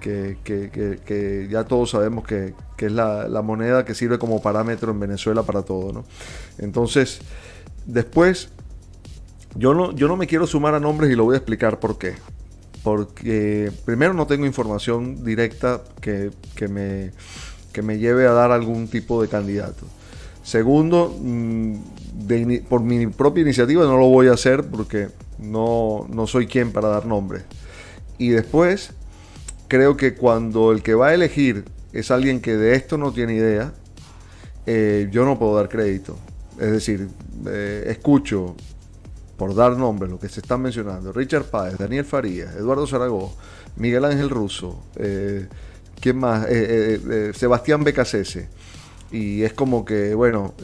que, 0.00 0.38
que, 0.42 1.00
que, 1.04 1.48
ya 1.50 1.64
todos 1.64 1.90
sabemos 1.90 2.24
que, 2.24 2.54
es 2.78 2.92
la, 2.92 3.28
la, 3.28 3.42
moneda 3.42 3.84
que 3.84 3.94
sirve 3.94 4.18
como 4.18 4.42
parámetro 4.42 4.90
en 4.90 4.98
Venezuela 4.98 5.44
para 5.44 5.62
todo, 5.62 5.92
¿no? 5.92 6.04
Entonces, 6.58 7.20
Después, 7.86 8.48
yo 9.56 9.74
no, 9.74 9.92
yo 9.92 10.08
no 10.08 10.16
me 10.16 10.26
quiero 10.26 10.46
sumar 10.46 10.74
a 10.74 10.80
nombres 10.80 11.10
y 11.10 11.16
lo 11.16 11.24
voy 11.24 11.34
a 11.34 11.38
explicar 11.38 11.80
por 11.80 11.98
qué. 11.98 12.14
Porque 12.82 13.70
primero 13.84 14.12
no 14.14 14.26
tengo 14.26 14.46
información 14.46 15.24
directa 15.24 15.82
que, 16.00 16.32
me, 16.68 17.12
que 17.72 17.82
me 17.82 17.98
lleve 17.98 18.26
a 18.26 18.32
dar 18.32 18.50
algún 18.50 18.88
tipo 18.88 19.22
de 19.22 19.28
candidato. 19.28 19.86
Segundo, 20.42 21.16
por 22.68 22.82
mi 22.82 23.06
propia 23.06 23.42
iniciativa 23.42 23.84
no 23.84 23.96
lo 23.96 24.08
voy 24.08 24.28
a 24.28 24.32
hacer 24.32 24.64
porque 24.64 25.08
no, 25.42 26.24
soy 26.26 26.46
quien 26.46 26.72
para 26.72 26.88
dar 26.88 27.06
nombres. 27.06 27.42
Y 28.18 28.28
después, 28.28 28.92
creo 29.68 29.96
que 29.96 30.14
cuando 30.14 30.72
el 30.72 30.82
que 30.82 30.94
va 30.94 31.08
a 31.08 31.14
elegir 31.14 31.64
es 31.92 32.10
alguien 32.10 32.40
que 32.40 32.56
de 32.56 32.74
esto 32.74 32.96
no 32.96 33.12
tiene 33.12 33.34
idea, 33.34 33.72
eh, 34.66 35.08
yo 35.10 35.24
no 35.24 35.38
puedo 35.38 35.56
dar 35.56 35.68
crédito. 35.68 36.16
Es 36.58 36.70
decir, 36.70 37.08
eh, 37.46 37.84
escucho, 37.88 38.54
por 39.36 39.54
dar 39.54 39.76
nombres, 39.76 40.10
lo 40.10 40.20
que 40.20 40.28
se 40.28 40.40
están 40.40 40.62
mencionando, 40.62 41.12
Richard 41.12 41.44
Páez, 41.44 41.76
Daniel 41.78 42.04
Farías, 42.04 42.54
Eduardo 42.54 42.86
Zaragoza, 42.86 43.34
Miguel 43.76 44.04
Ángel 44.04 44.30
Russo, 44.30 44.84
eh, 44.96 45.48
¿quién 46.00 46.18
más? 46.18 46.46
Eh, 46.48 47.32
Sebastián 47.34 47.82
Becasese. 47.82 48.48
Y 49.10 49.42
es 49.42 49.52
como 49.52 49.84
que, 49.84 50.14
bueno, 50.14 50.54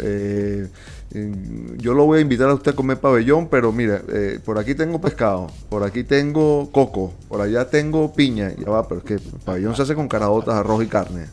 yo 1.10 1.94
lo 1.94 2.04
voy 2.04 2.18
a 2.18 2.20
invitar 2.20 2.50
a 2.50 2.54
usted 2.54 2.72
a 2.72 2.76
comer 2.76 2.98
pabellón, 2.98 3.48
pero 3.48 3.72
mira, 3.72 4.02
por 4.44 4.58
aquí 4.58 4.74
tengo 4.74 5.00
pescado, 5.00 5.50
por 5.68 5.82
aquí 5.82 6.04
tengo 6.04 6.70
coco, 6.70 7.14
por 7.28 7.40
allá 7.40 7.68
tengo 7.70 8.12
piña, 8.12 8.52
ya 8.56 8.70
va, 8.70 8.86
pero 8.86 9.00
es 9.00 9.06
que 9.06 9.14
el 9.14 9.22
pabellón 9.44 9.74
se 9.74 9.82
hace 9.82 9.94
con 9.94 10.06
caraotas, 10.06 10.54
arroz 10.54 10.84
y 10.84 10.86
carne. 10.86 11.26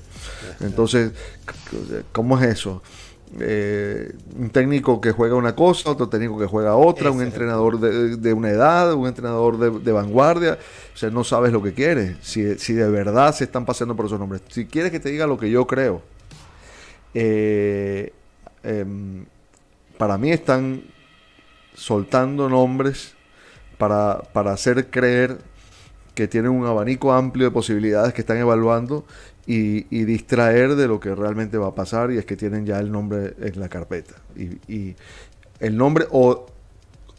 Entonces, 0.62 1.12
¿cómo 2.12 2.40
es 2.40 2.50
eso? 2.50 2.82
Eh, 3.40 4.14
un 4.38 4.50
técnico 4.50 5.02
que 5.02 5.12
juega 5.12 5.36
una 5.36 5.56
cosa, 5.56 5.90
otro 5.90 6.08
técnico 6.08 6.40
que 6.40 6.46
juega 6.46 6.76
otra, 6.76 7.12
un 7.12 7.22
entrenador 7.22 7.80
de, 7.80 8.34
una 8.34 8.50
edad, 8.50 8.94
un 8.94 9.08
entrenador 9.08 9.58
de, 9.58 9.92
vanguardia. 9.92 10.58
O 10.94 10.98
sea, 10.98 11.10
no 11.10 11.24
sabes 11.24 11.52
lo 11.52 11.62
que 11.62 11.74
quieres, 11.74 12.18
si, 12.22 12.44
de 12.44 12.90
verdad 12.90 13.36
se 13.36 13.44
están 13.46 13.66
paseando 13.66 13.96
por 13.96 14.06
esos 14.06 14.20
nombres. 14.20 14.42
Si 14.50 14.66
quieres 14.66 14.92
que 14.92 15.00
te 15.00 15.10
diga 15.10 15.28
lo 15.28 15.38
que 15.38 15.50
yo 15.50 15.68
creo, 15.68 16.02
eh, 17.14 18.14
em, 18.64 19.26
para 19.98 20.18
mí 20.18 20.32
están 20.32 20.84
soltando 21.74 22.50
nombres 22.50 23.16
para, 23.78 24.22
para 24.34 24.52
hacer 24.54 24.90
creer 24.90 25.40
que 26.16 26.28
tienen 26.28 26.52
un 26.52 26.66
abanico 26.66 27.12
amplio 27.12 27.46
de 27.46 27.52
posibilidades 27.52 28.14
que 28.14 28.22
están 28.22 28.38
evaluando 28.38 29.06
y, 29.46 30.06
distraer 30.06 30.76
de 30.76 30.88
lo 30.88 31.00
que 31.00 31.14
realmente 31.14 31.58
va 31.58 31.68
a 31.68 31.76
pasar 31.76 32.12
y 32.12 32.18
es 32.18 32.26
que 32.26 32.36
tienen 32.36 32.66
ya 32.66 32.80
el 32.80 32.92
nombre 32.92 33.36
en 33.40 33.60
la 33.60 33.70
carpeta. 33.70 34.16
Y, 34.36 34.96
el 35.60 35.78
nombre 35.78 36.06
o 36.12 36.48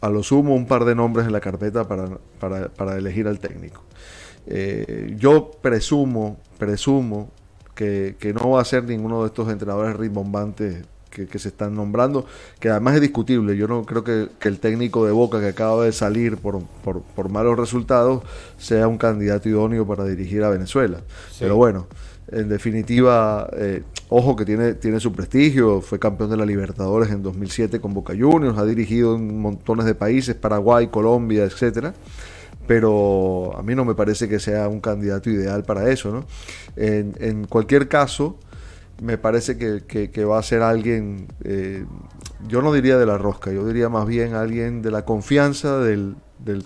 a 0.01 0.09
lo 0.09 0.21
sumo 0.21 0.53
un 0.53 0.67
par 0.67 0.85
de 0.85 0.93
nombres 0.93 1.25
en 1.25 1.33
la 1.33 1.39
carpeta 1.39 1.87
para, 1.87 2.97
elegir 2.97 3.27
al 3.27 3.39
técnico. 3.39 3.83
Eh, 4.45 5.15
yo 5.17 5.51
presumo, 5.61 6.37
presumo 6.57 7.31
que, 7.73 8.15
no 8.35 8.51
va 8.51 8.61
a 8.61 8.65
ser 8.65 8.83
ninguno 8.83 9.21
de 9.21 9.27
estos 9.27 9.49
entrenadores 9.49 9.95
rimbombantes 9.95 10.85
que, 11.09 11.39
se 11.39 11.49
están 11.49 11.75
nombrando, 11.75 12.25
que 12.59 12.69
además 12.69 12.95
es 12.95 13.01
discutible. 13.01 13.55
Yo 13.57 13.67
no 13.67 13.83
creo 13.83 14.03
que, 14.03 14.29
el 14.41 14.59
técnico 14.59 15.05
de 15.05 15.11
Boca 15.11 15.39
que 15.39 15.47
acaba 15.47 15.85
de 15.85 15.91
salir 15.91 16.37
por, 16.37 16.61
por, 16.83 17.29
malos 17.29 17.57
resultados 17.57 18.23
sea 18.57 18.87
un 18.87 18.97
candidato 18.97 19.49
idóneo 19.49 19.85
para 19.85 20.05
dirigir 20.05 20.43
a 20.43 20.49
Venezuela. 20.49 21.01
Pero 21.39 21.55
bueno, 21.55 21.87
en 22.29 22.49
definitiva, 22.49 23.49
eh, 23.53 23.83
ojo 24.09 24.35
que 24.35 24.45
tiene, 24.45 24.73
tiene 24.73 24.99
su 24.99 25.13
prestigio, 25.13 25.81
fue 25.81 25.99
campeón 25.99 26.29
de 26.29 26.37
la 26.37 26.45
Libertadores 26.45 27.09
en 27.11 27.23
2007 27.23 27.79
con 27.79 27.93
Boca 27.93 28.13
Juniors, 28.17 28.57
ha 28.57 28.65
dirigido 28.65 29.15
en 29.15 29.39
montones 29.39 29.85
de 29.85 29.95
países, 29.95 30.35
Paraguay, 30.35 30.87
Colombia, 30.87 31.43
etcétera. 31.43 31.93
Pero 32.67 33.57
a 33.57 33.63
mí 33.63 33.75
no 33.75 33.85
me 33.85 33.95
parece 33.95 34.27
que 34.27 34.39
sea 34.39 34.67
un 34.67 34.81
candidato 34.81 35.29
ideal 35.29 35.63
para 35.63 35.89
eso, 35.89 36.11
¿no? 36.11 36.25
En, 36.75 37.45
cualquier 37.45 37.87
caso, 37.87 38.37
me 39.01 39.17
parece 39.17 39.57
que, 39.57 40.25
va 40.25 40.39
a 40.39 40.43
ser 40.43 40.61
alguien, 40.61 41.27
eh, 41.43 41.85
yo 42.47 42.61
no 42.61 42.73
diría 42.73 42.97
de 42.97 43.05
la 43.05 43.17
rosca, 43.17 43.51
yo 43.51 43.65
diría 43.65 43.89
más 43.89 44.07
bien 44.07 44.33
alguien 44.33 44.81
de 44.81 44.91
la 44.91 45.05
confianza 45.05 45.79
del, 45.79 46.15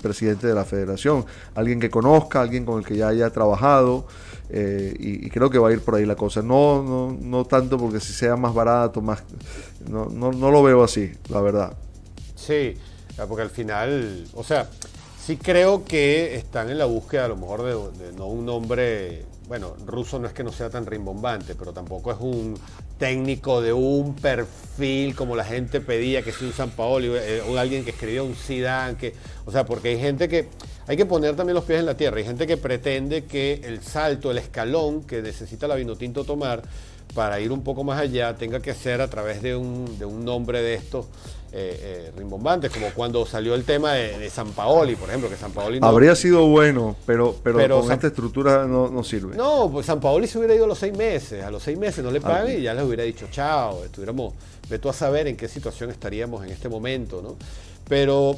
presidente 0.02 0.48
de 0.48 0.54
la 0.54 0.66
federación, 0.66 1.26
alguien 1.56 1.80
que 1.80 1.90
conozca, 1.90 2.42
alguien 2.42 2.66
con 2.66 2.80
el 2.80 2.86
que 2.86 2.96
ya 2.96 3.08
haya 3.08 3.30
trabajado. 3.32 4.06
Eh, 4.54 4.94
y, 5.00 5.30
creo 5.30 5.50
que 5.50 5.58
va 5.58 5.70
a 5.70 5.72
ir 5.72 5.80
por 5.80 5.96
ahí 5.96 6.06
la 6.06 6.16
cosa. 6.16 6.42
No, 6.42 6.84
no, 6.84 7.18
no 7.20 7.46
tanto 7.46 7.78
porque 7.78 8.02
si 8.02 8.12
sea 8.12 8.36
más 8.36 8.54
barato, 8.54 9.02
más 9.02 9.24
no, 9.90 10.08
no, 10.08 10.32
no 10.32 10.52
lo 10.52 10.62
veo 10.62 10.84
así, 10.84 11.12
la 11.30 11.42
verdad. 11.42 11.74
Sí, 12.36 12.76
porque 13.28 13.44
al 13.44 13.50
final, 13.50 14.26
o 14.34 14.44
sea, 14.44 14.70
sí 15.24 15.38
creo 15.38 15.86
que 15.86 16.36
están 16.36 16.70
en 16.70 16.78
la 16.78 16.86
búsqueda 16.86 17.26
a 17.26 17.28
lo 17.28 17.38
mejor 17.38 17.64
de, 17.64 18.14
no 18.14 18.28
un 18.28 18.46
nombre, 18.46 19.24
bueno, 19.52 19.76
ruso 19.86 20.18
no 20.18 20.28
es 20.28 20.34
que 20.34 20.46
no 20.46 20.54
sea 20.54 20.70
tan 20.70 20.86
rimbombante, 20.86 21.56
pero 21.56 21.74
tampoco 21.74 22.10
es 22.10 22.18
un 22.22 22.58
técnico 22.98 23.60
de 23.60 23.74
un 23.74 24.16
perfil 24.16 25.14
como 25.14 25.36
la 25.36 25.44
gente 25.44 25.82
pedía, 25.82 26.22
que 26.22 26.32
sea 26.32 26.48
un 26.48 26.54
San 26.54 26.70
Paolo, 26.70 27.18
eh, 27.18 27.42
o 27.42 27.58
alguien 27.58 27.84
que 27.84 27.90
escribió 27.90 28.24
un 28.24 28.34
Zidane, 28.34 28.96
que, 28.96 29.14
o 29.46 29.52
sea, 29.52 29.66
porque 29.66 29.90
hay 29.90 30.00
gente 30.00 30.30
que 30.30 30.48
hay 30.88 30.96
que 30.96 31.06
poner 31.06 31.36
también 31.36 31.56
los 31.56 31.66
pies 31.66 31.82
en 31.82 31.86
la 31.86 31.98
tierra. 31.98 32.16
Hay 32.20 32.24
gente 32.24 32.48
que 32.48 32.56
pretende 32.56 33.26
que 33.26 33.60
el 33.66 33.84
salto, 33.84 34.32
el 34.32 34.38
escalón 34.38 35.04
que 35.04 35.22
necesita 35.22 35.68
la 35.68 35.76
Vinotinto 35.76 36.24
tomar 36.24 36.62
para 37.14 37.42
ir 37.42 37.52
un 37.52 37.62
poco 37.62 37.84
más 37.84 38.00
allá 38.00 38.34
tenga 38.38 38.62
que 38.62 38.74
ser 38.74 39.02
a 39.02 39.10
través 39.10 39.42
de 39.42 39.54
un, 39.54 40.00
de 40.00 40.06
un 40.06 40.24
nombre 40.24 40.62
de 40.62 40.76
estos 40.76 41.08
eh, 41.54 42.08
eh, 42.08 42.12
rimbombantes, 42.16 42.72
como 42.72 42.92
cuando 42.94 43.26
salió 43.26 43.56
el 43.56 43.66
tema 43.66 43.94
de, 43.94 44.30
San 44.30 44.52
Paoli, 44.52 44.96
por 44.96 45.10
ejemplo, 45.10 45.30
que 45.30 45.36
San 45.36 45.52
Paoli 45.52 45.82
no... 45.82 45.88
Habría 45.88 46.16
sido 46.16 46.48
bueno, 46.48 46.96
pero, 47.06 47.36
pero, 47.44 47.82
con 47.82 47.92
esta 47.92 48.08
estructura 48.08 48.66
no, 48.66 48.88
no, 48.88 49.04
sirve. 49.04 49.36
No, 49.36 49.70
pues 49.70 49.86
San 49.86 50.00
Paoli 50.00 50.28
se 50.28 50.38
hubiera 50.38 50.56
ido 50.56 50.64
a 50.64 50.68
los 50.68 50.80
seis 50.80 50.96
meses, 50.96 51.44
a 51.44 51.52
los 51.52 51.62
seis 51.62 51.78
meses 51.78 52.06
no 52.06 52.10
le 52.10 52.22
pagan 52.22 52.58
y 52.58 52.62
ya 52.62 52.74
les 52.74 52.86
hubiera 52.86 53.04
dicho 53.04 53.28
chao, 53.30 53.84
estuviéramos, 53.84 54.34
tú 54.82 54.88
a 54.88 54.94
saber 54.94 55.28
en 55.28 55.36
qué 55.36 55.50
situación 55.50 55.90
estaríamos 55.90 56.42
en 56.46 56.52
este 56.52 56.70
momento, 56.70 57.22
¿no? 57.22 57.36
Pero 57.90 58.38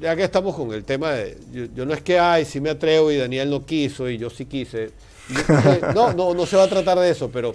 ya 0.00 0.16
que 0.16 0.24
estamos 0.24 0.56
con 0.56 0.72
el 0.72 0.84
tema 0.84 1.12
de, 1.12 1.36
yo, 1.74 1.84
no 1.84 1.92
es 1.92 2.00
que, 2.00 2.18
ay, 2.18 2.46
si 2.46 2.58
me 2.60 2.70
atrevo 2.70 3.12
y 3.12 3.18
Daniel 3.18 3.50
no 3.50 3.66
quiso 3.66 4.08
y 4.08 4.16
yo 4.16 4.30
sí 4.30 4.46
quise. 4.46 4.92
no, 5.94 6.14
no, 6.14 6.32
no 6.32 6.46
se 6.46 6.56
va 6.56 6.64
a 6.64 6.68
tratar 6.68 6.98
de 6.98 7.10
eso, 7.10 7.30
pero 7.30 7.54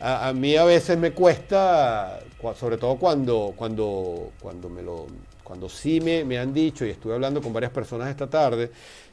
a, 0.00 0.32
mí 0.32 0.56
a 0.56 0.64
veces 0.64 0.96
me 0.96 1.12
cuesta, 1.12 2.20
sobre 2.58 2.78
todo 2.78 2.96
cuando, 2.96 3.52
cuando, 3.54 4.30
cuando, 4.40 4.68
me 4.70 4.82
lo, 4.82 5.06
cuando 5.44 5.68
sí 5.68 6.00
me, 6.00 6.24
me 6.24 6.38
han 6.38 6.54
dicho, 6.54 6.86
y 6.86 6.90
estuve 6.90 7.14
hablando 7.14 7.42
con 7.42 7.52
varias 7.52 7.70
personas 7.70 8.08
esta 8.08 8.28
tarde, 8.28 8.70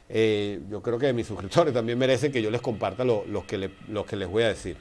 eh, 0.08 0.60
yo 0.70 0.80
creo 0.80 0.98
que 0.98 1.12
mis 1.12 1.26
suscriptores 1.26 1.74
también 1.74 1.98
merecen 1.98 2.32
que 2.32 2.40
yo 2.40 2.50
les 2.50 2.62
comparta 2.62 3.04
lo, 3.04 3.24
que, 3.46 3.70
lo 3.88 4.06
que 4.06 4.16
les 4.16 4.28
voy 4.28 4.44
a 4.44 4.48
decir. 4.48 4.76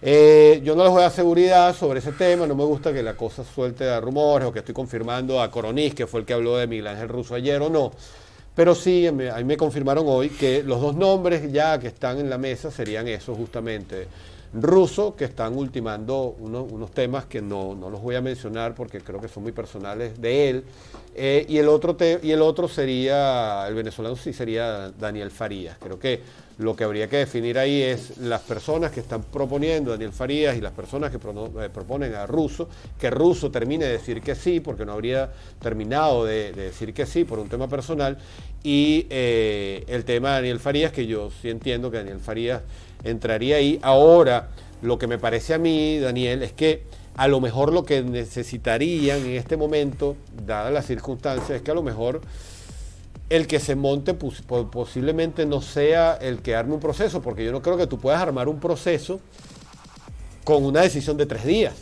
Eh, 0.00 0.60
yo 0.62 0.76
no 0.76 0.84
les 0.84 0.92
voy 0.92 1.00
a 1.00 1.04
dar 1.04 1.12
seguridad 1.12 1.74
sobre 1.74 2.00
ese 2.00 2.12
tema, 2.12 2.46
no 2.46 2.54
me 2.54 2.64
gusta 2.64 2.92
que 2.92 3.02
la 3.02 3.16
cosa 3.16 3.42
suelte 3.42 3.88
a 3.88 4.00
rumores 4.00 4.46
o 4.46 4.52
que 4.52 4.60
estoy 4.60 4.74
confirmando 4.74 5.40
a 5.40 5.50
Coronis, 5.50 5.94
que 5.94 6.06
fue 6.06 6.20
el 6.20 6.26
que 6.26 6.34
habló 6.34 6.56
de 6.58 6.66
Miguel 6.66 6.88
Ángel 6.88 7.08
Russo 7.08 7.34
ayer 7.34 7.60
o 7.62 7.70
no. 7.70 7.90
Pero 8.54 8.74
sí, 8.74 9.06
a 9.06 9.12
me 9.12 9.56
confirmaron 9.56 10.04
hoy 10.06 10.30
que 10.30 10.62
los 10.62 10.80
dos 10.80 10.94
nombres 10.94 11.50
ya 11.52 11.78
que 11.78 11.86
están 11.86 12.18
en 12.18 12.28
la 12.28 12.38
mesa 12.38 12.70
serían 12.70 13.08
esos 13.08 13.36
justamente 13.36 14.08
ruso 14.52 15.14
que 15.14 15.24
están 15.24 15.56
ultimando 15.56 16.36
unos 16.38 16.90
temas 16.92 17.26
que 17.26 17.42
no, 17.42 17.74
los 17.74 18.00
voy 18.00 18.14
a 18.14 18.20
mencionar 18.20 18.74
porque 18.74 19.00
creo 19.00 19.20
que 19.20 19.28
son 19.28 19.42
muy 19.42 19.52
personales 19.52 20.20
de 20.20 20.50
él. 20.50 20.64
Eh, 21.14 21.44
y, 21.48 21.58
el 21.58 21.68
otro 21.68 21.96
y 22.22 22.30
el 22.30 22.42
otro 22.42 22.68
sería, 22.68 23.66
el 23.66 23.74
venezolano 23.74 24.16
sí 24.16 24.32
sería 24.32 24.90
Daniel 24.90 25.30
Farías. 25.30 25.76
Creo 25.78 25.98
que 25.98 26.20
lo 26.58 26.74
que 26.74 26.84
habría 26.84 27.08
que 27.08 27.18
definir 27.18 27.58
ahí 27.58 27.82
es 27.82 28.18
las 28.18 28.40
personas 28.40 28.90
que 28.90 29.00
están 29.00 29.22
proponiendo 29.22 29.92
Daniel 29.92 30.12
Farías 30.12 30.56
y 30.56 30.60
las 30.60 30.72
personas 30.72 31.10
que 31.10 31.16
eh, 31.16 31.70
proponen 31.72 32.14
a 32.14 32.26
Russo, 32.26 32.68
que 32.98 33.10
Russo 33.10 33.50
termine 33.50 33.84
de 33.84 33.92
decir 33.92 34.20
que 34.20 34.34
sí, 34.34 34.60
porque 34.60 34.84
no 34.84 34.92
habría 34.92 35.30
terminado 35.60 36.24
de, 36.24 36.52
decir 36.52 36.92
que 36.92 37.06
sí 37.06 37.24
por 37.24 37.38
un 37.38 37.48
tema 37.48 37.68
personal, 37.68 38.18
y 38.64 39.06
eh, 39.08 39.84
el 39.86 40.04
tema 40.04 40.30
de 40.30 40.34
Daniel 40.34 40.58
Farías, 40.58 40.92
que 40.92 41.06
yo 41.06 41.30
sí 41.30 41.48
entiendo 41.48 41.92
que 41.92 41.98
Daniel 41.98 42.18
Farías 42.18 42.62
entraría 43.04 43.56
ahí. 43.56 43.78
Ahora, 43.82 44.48
lo 44.82 44.98
que 44.98 45.06
me 45.06 45.18
parece 45.18 45.54
a 45.54 45.58
mí, 45.58 45.98
Daniel, 45.98 46.42
es 46.42 46.52
que 46.52 46.82
a 47.16 47.26
lo 47.26 47.40
mejor 47.40 47.72
lo 47.72 47.84
que 47.84 48.02
necesitarían 48.02 49.18
en 49.20 49.32
este 49.32 49.56
momento, 49.56 50.16
dadas 50.46 50.72
las 50.72 50.86
circunstancias, 50.86 51.50
es 51.50 51.62
que 51.62 51.70
a 51.70 51.74
lo 51.74 51.82
mejor 51.82 52.20
el 53.28 53.46
que 53.46 53.60
se 53.60 53.74
monte 53.74 54.14
posiblemente 54.14 55.44
no 55.44 55.60
sea 55.60 56.14
el 56.14 56.38
que 56.38 56.54
arme 56.54 56.74
un 56.74 56.80
proceso, 56.80 57.20
porque 57.20 57.44
yo 57.44 57.52
no 57.52 57.60
creo 57.60 57.76
que 57.76 57.86
tú 57.86 57.98
puedas 57.98 58.22
armar 58.22 58.48
un 58.48 58.60
proceso 58.60 59.20
con 60.44 60.64
una 60.64 60.80
decisión 60.80 61.16
de 61.16 61.26
tres 61.26 61.44
días. 61.44 61.74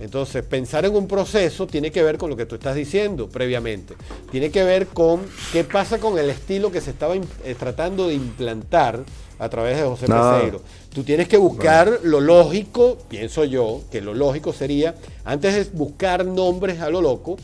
Entonces, 0.00 0.44
pensar 0.44 0.84
en 0.84 0.96
un 0.96 1.06
proceso 1.06 1.68
tiene 1.68 1.92
que 1.92 2.02
ver 2.02 2.18
con 2.18 2.28
lo 2.28 2.36
que 2.36 2.46
tú 2.46 2.56
estás 2.56 2.74
diciendo 2.74 3.28
previamente. 3.28 3.94
Tiene 4.32 4.50
que 4.50 4.64
ver 4.64 4.88
con 4.88 5.20
qué 5.52 5.62
pasa 5.62 5.98
con 5.98 6.18
el 6.18 6.30
estilo 6.30 6.72
que 6.72 6.80
se 6.80 6.90
estaba 6.90 7.14
eh, 7.14 7.54
tratando 7.56 8.08
de 8.08 8.14
implantar 8.14 9.04
a 9.44 9.48
través 9.50 9.76
de 9.76 9.84
José 9.84 10.06
Peseiro. 10.06 10.60
Tú 10.92 11.02
tienes 11.02 11.28
que 11.28 11.36
buscar 11.36 12.00
lo 12.02 12.20
lógico, 12.20 12.98
pienso 13.08 13.44
yo, 13.44 13.82
que 13.90 14.00
lo 14.00 14.14
lógico 14.14 14.52
sería, 14.52 14.94
antes 15.24 15.54
de 15.54 15.76
buscar 15.76 16.24
nombres 16.24 16.80
a 16.80 16.88
lo 16.88 17.02
loco, 17.02 17.36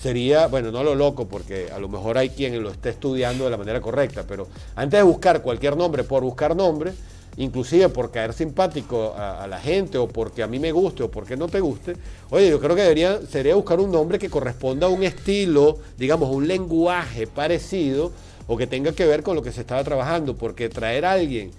sería, 0.00 0.48
bueno, 0.48 0.70
no 0.70 0.80
a 0.80 0.84
lo 0.84 0.94
loco, 0.94 1.26
porque 1.26 1.68
a 1.74 1.78
lo 1.78 1.88
mejor 1.88 2.18
hay 2.18 2.30
quien 2.30 2.60
lo 2.62 2.70
esté 2.70 2.90
estudiando 2.90 3.44
de 3.44 3.50
la 3.50 3.56
manera 3.56 3.80
correcta, 3.80 4.24
pero 4.26 4.48
antes 4.74 4.98
de 4.98 5.04
buscar 5.04 5.42
cualquier 5.42 5.76
nombre 5.76 6.02
por 6.02 6.22
buscar 6.22 6.56
nombre, 6.56 6.92
inclusive 7.36 7.88
por 7.88 8.10
caer 8.10 8.32
simpático 8.32 9.14
a, 9.16 9.46
la 9.46 9.60
gente 9.60 9.98
o 9.98 10.08
porque 10.08 10.42
a 10.42 10.46
mí 10.46 10.58
me 10.58 10.72
guste 10.72 11.02
o 11.02 11.10
porque 11.10 11.36
no 11.36 11.48
te 11.48 11.60
guste, 11.60 11.96
oye, 12.30 12.50
yo 12.50 12.60
creo 12.60 12.74
que 12.74 12.82
debería, 12.82 13.20
sería 13.28 13.54
buscar 13.54 13.80
un 13.80 13.92
nombre 13.92 14.18
que 14.18 14.30
corresponda 14.30 14.86
a 14.86 14.90
un 14.90 15.02
estilo, 15.02 15.78
digamos, 15.98 16.30
un 16.30 16.48
lenguaje 16.48 17.26
parecido 17.26 18.12
o 18.46 18.56
que 18.56 18.66
tenga 18.66 18.92
que 18.92 19.06
ver 19.06 19.22
con 19.22 19.36
lo 19.36 19.42
que 19.42 19.52
se 19.52 19.60
estaba 19.60 19.82
trabajando, 19.84 20.36
porque 20.36 20.68
traer 20.68 21.04
a 21.04 21.12
alguien 21.12 21.50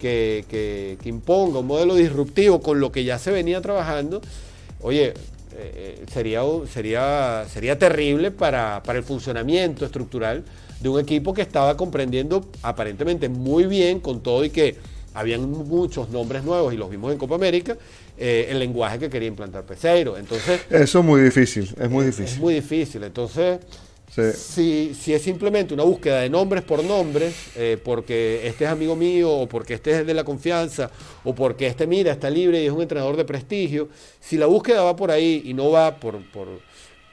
que, 0.00 0.44
que, 0.48 0.98
que 1.00 1.08
imponga 1.08 1.60
un 1.60 1.66
modelo 1.66 1.94
disruptivo 1.94 2.60
con 2.60 2.80
lo 2.80 2.90
que 2.90 3.04
ya 3.04 3.18
se 3.18 3.30
venía 3.30 3.60
trabajando, 3.60 4.20
oye, 4.80 5.14
eh, 5.54 6.04
sería, 6.12 6.42
sería, 6.72 7.44
sería 7.52 7.78
terrible 7.78 8.30
para, 8.30 8.82
para, 8.82 8.98
el 8.98 9.04
funcionamiento 9.04 9.84
estructural 9.84 10.44
de 10.80 10.88
un 10.88 10.98
equipo 10.98 11.34
que 11.34 11.42
estaba 11.42 11.76
comprendiendo 11.76 12.48
aparentemente 12.62 13.28
muy 13.28 13.66
bien 13.66 14.00
con 14.00 14.22
todo 14.22 14.44
y 14.44 14.50
que 14.50 14.76
habían 15.14 15.48
muchos 15.50 16.08
nombres 16.08 16.42
nuevos 16.42 16.72
y 16.72 16.76
los 16.76 16.90
vimos 16.90 17.12
en 17.12 17.18
Copa 17.18 17.34
América, 17.34 17.76
eh, 18.16 18.46
el 18.48 18.58
lenguaje 18.58 18.98
que 18.98 19.10
quería 19.10 19.28
implantar 19.28 19.64
Peseiro. 19.64 20.16
Entonces, 20.16 20.62
Eso 20.70 21.00
es 21.00 21.04
muy 21.04 21.20
difícil, 21.20 21.68
es 21.78 21.90
muy 21.90 22.06
difícil. 22.06 22.34
Es 22.34 22.38
muy 22.38 22.54
difícil. 22.54 23.02
Entonces, 23.04 23.58
si, 24.34 24.94
si, 24.94 25.14
es 25.14 25.22
simplemente 25.22 25.72
una 25.72 25.84
búsqueda 25.84 26.20
de 26.20 26.28
nombres 26.28 26.62
por 26.62 26.84
nombres, 26.84 27.34
eh, 27.56 27.78
porque 27.82 28.46
este 28.46 28.64
es 28.64 28.70
amigo 28.70 28.94
mío, 28.94 29.30
o 29.30 29.48
porque 29.48 29.74
este 29.74 30.00
es 30.00 30.06
de 30.06 30.12
la 30.12 30.22
confianza, 30.22 30.90
o 31.24 31.34
porque 31.34 31.66
este 31.66 31.86
mira, 31.86 32.12
está 32.12 32.28
libre 32.28 32.62
y 32.62 32.66
es 32.66 32.72
un 32.72 32.82
entrenador 32.82 33.16
de 33.16 33.24
prestigio, 33.24 33.88
si 34.20 34.36
la 34.36 34.46
búsqueda 34.46 34.82
va 34.82 34.94
por 34.96 35.10
ahí 35.10 35.42
y 35.46 35.54
no 35.54 35.70
va 35.70 35.96
por, 35.96 36.22
por, 36.30 36.48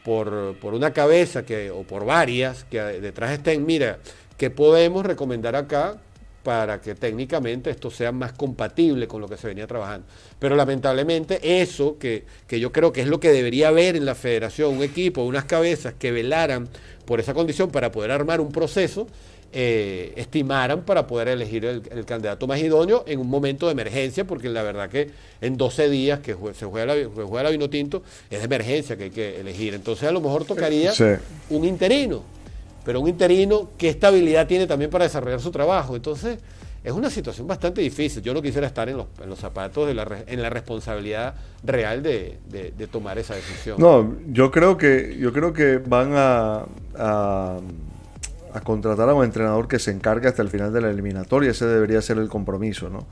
por, 0.04 0.58
por 0.60 0.74
una 0.74 0.92
cabeza 0.92 1.46
que, 1.46 1.72
o 1.72 1.84
por 1.84 2.04
varias 2.04 2.66
que 2.66 2.82
detrás 2.82 3.32
estén, 3.32 3.66
mira, 3.66 4.00
¿qué 4.38 4.50
podemos 4.50 5.06
recomendar 5.06 5.56
acá 5.56 6.02
para 6.44 6.82
que 6.82 6.96
técnicamente 6.96 7.70
esto 7.70 7.92
sea 7.92 8.12
más 8.12 8.34
compatible 8.34 9.08
con 9.08 9.22
lo 9.22 9.28
que 9.28 9.38
se 9.38 9.48
venía 9.48 9.68
trabajando. 9.68 10.08
Pero 10.40 10.56
lamentablemente 10.56 11.62
eso, 11.62 11.98
que, 12.00 12.24
que, 12.48 12.60
yo 12.60 12.72
creo 12.72 12.94
que 12.94 13.02
es 13.02 13.08
lo 13.08 13.20
que 13.20 13.32
debería 13.32 13.70
haber 13.70 13.96
en 13.96 14.06
la 14.06 14.16
federación, 14.16 14.78
un 14.78 14.84
equipo, 14.84 15.24
unas 15.24 15.46
cabezas 15.46 15.94
que 15.98 16.12
velaran 16.12 16.68
por 17.06 17.20
esa 17.20 17.34
condición 17.34 17.72
para 17.72 17.92
poder 17.92 18.12
armar 18.12 18.40
un 18.40 18.52
proceso, 18.52 19.08
eh, 19.52 20.14
estimaran 20.16 20.84
para 20.84 21.08
poder 21.08 21.30
elegir 21.30 21.66
el, 21.66 22.06
candidato 22.06 22.46
más 22.46 22.60
idóneo 22.60 23.04
en 23.08 23.20
un 23.20 23.28
momento 23.28 23.66
de 23.66 23.72
emergencia, 23.72 24.24
porque 24.24 24.48
la 24.48 24.62
verdad 24.62 24.90
que 24.90 25.10
en 25.42 25.58
12 25.58 25.90
días 25.90 26.20
que 26.20 26.36
se 26.54 26.68
juega 26.68 26.94
la, 26.94 27.10
juega 27.10 27.44
la 27.44 27.50
vino 27.50 27.68
tinto, 27.68 28.04
es 28.30 28.38
de 28.38 28.46
emergencia 28.46 28.96
que 28.96 29.06
hay 29.06 29.10
que 29.10 29.40
elegir. 29.40 29.74
Entonces 29.74 30.08
a 30.08 30.12
lo 30.12 30.22
mejor 30.22 30.46
tocaría 30.46 30.94
un 31.50 31.66
interino 31.66 32.24
pero 32.90 33.02
un 33.02 33.08
interino, 33.08 33.70
¿qué 33.78 33.88
estabilidad 33.88 34.48
tiene 34.48 34.66
también 34.66 34.90
para 34.90 35.04
desarrollar 35.04 35.40
su 35.40 35.52
trabajo? 35.52 35.96
Entonces, 35.96 36.40
es 36.84 36.92
una 36.92 37.12
situación 37.12 37.46
bastante 37.46 37.82
difícil. 37.82 38.24
Yo 38.24 38.34
no 38.34 38.42
quisiera 38.42 38.66
estar 38.66 38.90
en 38.90 38.98
los, 38.98 39.38
zapatos, 39.38 39.86
de 39.86 39.94
la, 39.94 40.08
en 40.26 40.42
la 40.42 40.50
responsabilidad 40.50 41.36
real 41.64 42.02
de, 42.02 42.40
tomar 42.92 43.20
esa 43.20 43.36
decisión. 43.36 43.80
No, 43.80 44.16
yo 44.30 44.50
creo 44.50 44.76
que, 44.76 45.16
yo 45.20 45.32
creo 45.32 45.54
que 45.54 45.78
van 45.78 46.14
a, 46.16 46.66
contratar 48.64 49.08
a 49.08 49.14
un 49.14 49.24
entrenador 49.24 49.68
que 49.68 49.78
se 49.78 49.92
encargue 49.92 50.28
hasta 50.28 50.42
el 50.42 50.50
final 50.50 50.74
de 50.74 50.82
la 50.82 50.90
eliminatoria. 50.90 51.52
Ese 51.52 51.68
debería 51.68 52.02
ser 52.02 52.18
el 52.18 52.28
compromiso. 52.28 52.90
¿no? 52.90 53.06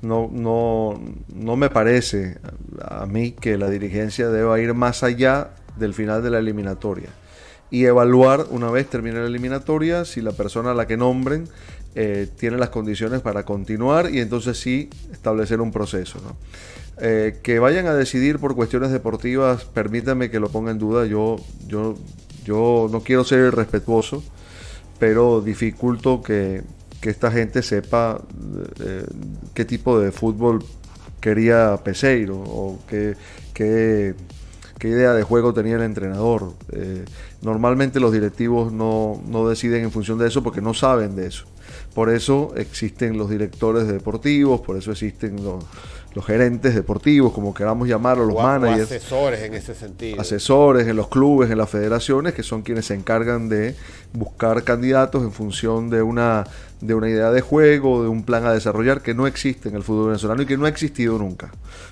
No, 0.00 0.30
no, 0.30 1.00
no 1.34 1.56
me 1.56 1.70
parece 1.70 2.38
a 2.80 3.04
mí 3.06 3.32
que 3.32 3.58
la 3.58 3.68
dirigencia 3.68 4.28
deba 4.28 4.60
ir 4.60 4.74
más 4.74 5.02
allá 5.02 5.50
del 5.76 5.92
final 5.92 6.22
de 6.22 6.30
la 6.30 6.38
eliminatoria 6.38 7.08
y 7.70 7.84
evaluar 7.84 8.46
una 8.50 8.70
vez 8.70 8.88
termine 8.88 9.20
la 9.20 9.26
eliminatoria 9.26 10.04
si 10.04 10.20
la 10.20 10.32
persona 10.32 10.72
a 10.72 10.74
la 10.74 10.86
que 10.86 10.96
nombren 10.96 11.48
eh, 11.96 12.28
tiene 12.38 12.58
las 12.58 12.70
condiciones 12.70 13.20
para 13.20 13.44
continuar 13.44 14.12
y 14.12 14.20
entonces 14.20 14.58
sí 14.58 14.90
establecer 15.12 15.60
un 15.60 15.70
proceso. 15.70 16.18
Eh, 17.00 17.38
que 17.42 17.58
vayan 17.58 17.86
a 17.86 17.94
decidir 17.94 18.38
por 18.38 18.54
cuestiones 18.54 18.90
deportivas, 18.90 19.64
permítame 19.64 20.30
que 20.30 20.40
lo 20.40 20.48
ponga 20.48 20.70
en 20.70 20.78
duda, 20.78 21.06
yo, 21.06 21.36
yo, 21.66 21.96
yo 22.44 22.88
no 22.90 23.00
quiero 23.00 23.24
ser 23.24 23.40
irrespetuoso, 23.40 24.22
pero 24.98 25.40
dificulto 25.40 26.22
que, 26.22 26.62
esta 27.02 27.30
gente 27.30 27.62
sepa 27.62 28.18
eh, 28.80 29.04
qué 29.52 29.66
tipo 29.66 30.00
de 30.00 30.10
fútbol 30.10 30.64
quería 31.20 31.78
Peseiro 31.84 32.36
o 32.38 32.80
qué, 32.88 33.14
qué, 33.52 34.14
idea 34.88 35.12
de 35.12 35.22
juego 35.22 35.54
tenía 35.54 35.76
el 35.76 35.82
entrenador. 35.82 36.52
normalmente 37.42 38.00
los 38.00 38.12
directivos 38.12 38.72
no, 38.72 39.20
no 39.26 39.48
deciden 39.48 39.84
en 39.84 39.90
función 39.90 40.18
de 40.18 40.28
eso 40.28 40.42
porque 40.42 40.60
no 40.60 40.74
saben 40.74 41.16
de 41.16 41.26
eso. 41.26 41.44
Por 41.94 42.10
eso 42.10 42.52
existen 42.56 43.16
los 43.16 43.30
directores 43.30 43.86
deportivos, 43.86 44.60
por 44.60 44.76
eso 44.76 44.90
existen 44.92 45.42
los, 45.44 45.64
gerentes 46.22 46.74
deportivos, 46.74 47.32
como 47.32 47.54
queramos 47.54 47.88
llamarlos, 47.88 48.28
los 48.28 48.42
managers. 48.42 48.90
asesores 48.90 49.42
en 49.42 49.54
ese 49.54 49.74
sentido. 49.74 50.20
Asesores 50.20 50.86
en 50.86 50.96
los 50.96 51.08
clubes, 51.08 51.50
en 51.50 51.58
las 51.58 51.68
federaciones, 51.68 52.34
que 52.34 52.42
son 52.42 52.62
quienes 52.62 52.86
se 52.86 52.94
encargan 52.94 53.48
de 53.48 53.74
buscar 54.12 54.62
candidatos 54.62 55.22
en 55.22 55.32
función 55.32 55.90
de 55.90 56.02
una, 56.02 56.44
de 56.80 56.94
una 56.94 57.08
idea 57.08 57.32
de 57.32 57.40
juego, 57.40 58.02
de 58.02 58.08
un 58.08 58.22
plan 58.22 58.46
a 58.46 58.52
desarrollar 58.52 59.02
que 59.02 59.14
no 59.14 59.26
existe 59.26 59.68
en 59.68 59.74
el 59.74 59.82
fútbol 59.82 60.08
venezolano 60.08 60.42
y 60.42 60.46
que 60.46 60.56
no 60.56 60.66
ha 60.66 60.68
existido 60.68 61.18
nunca. 61.18 61.50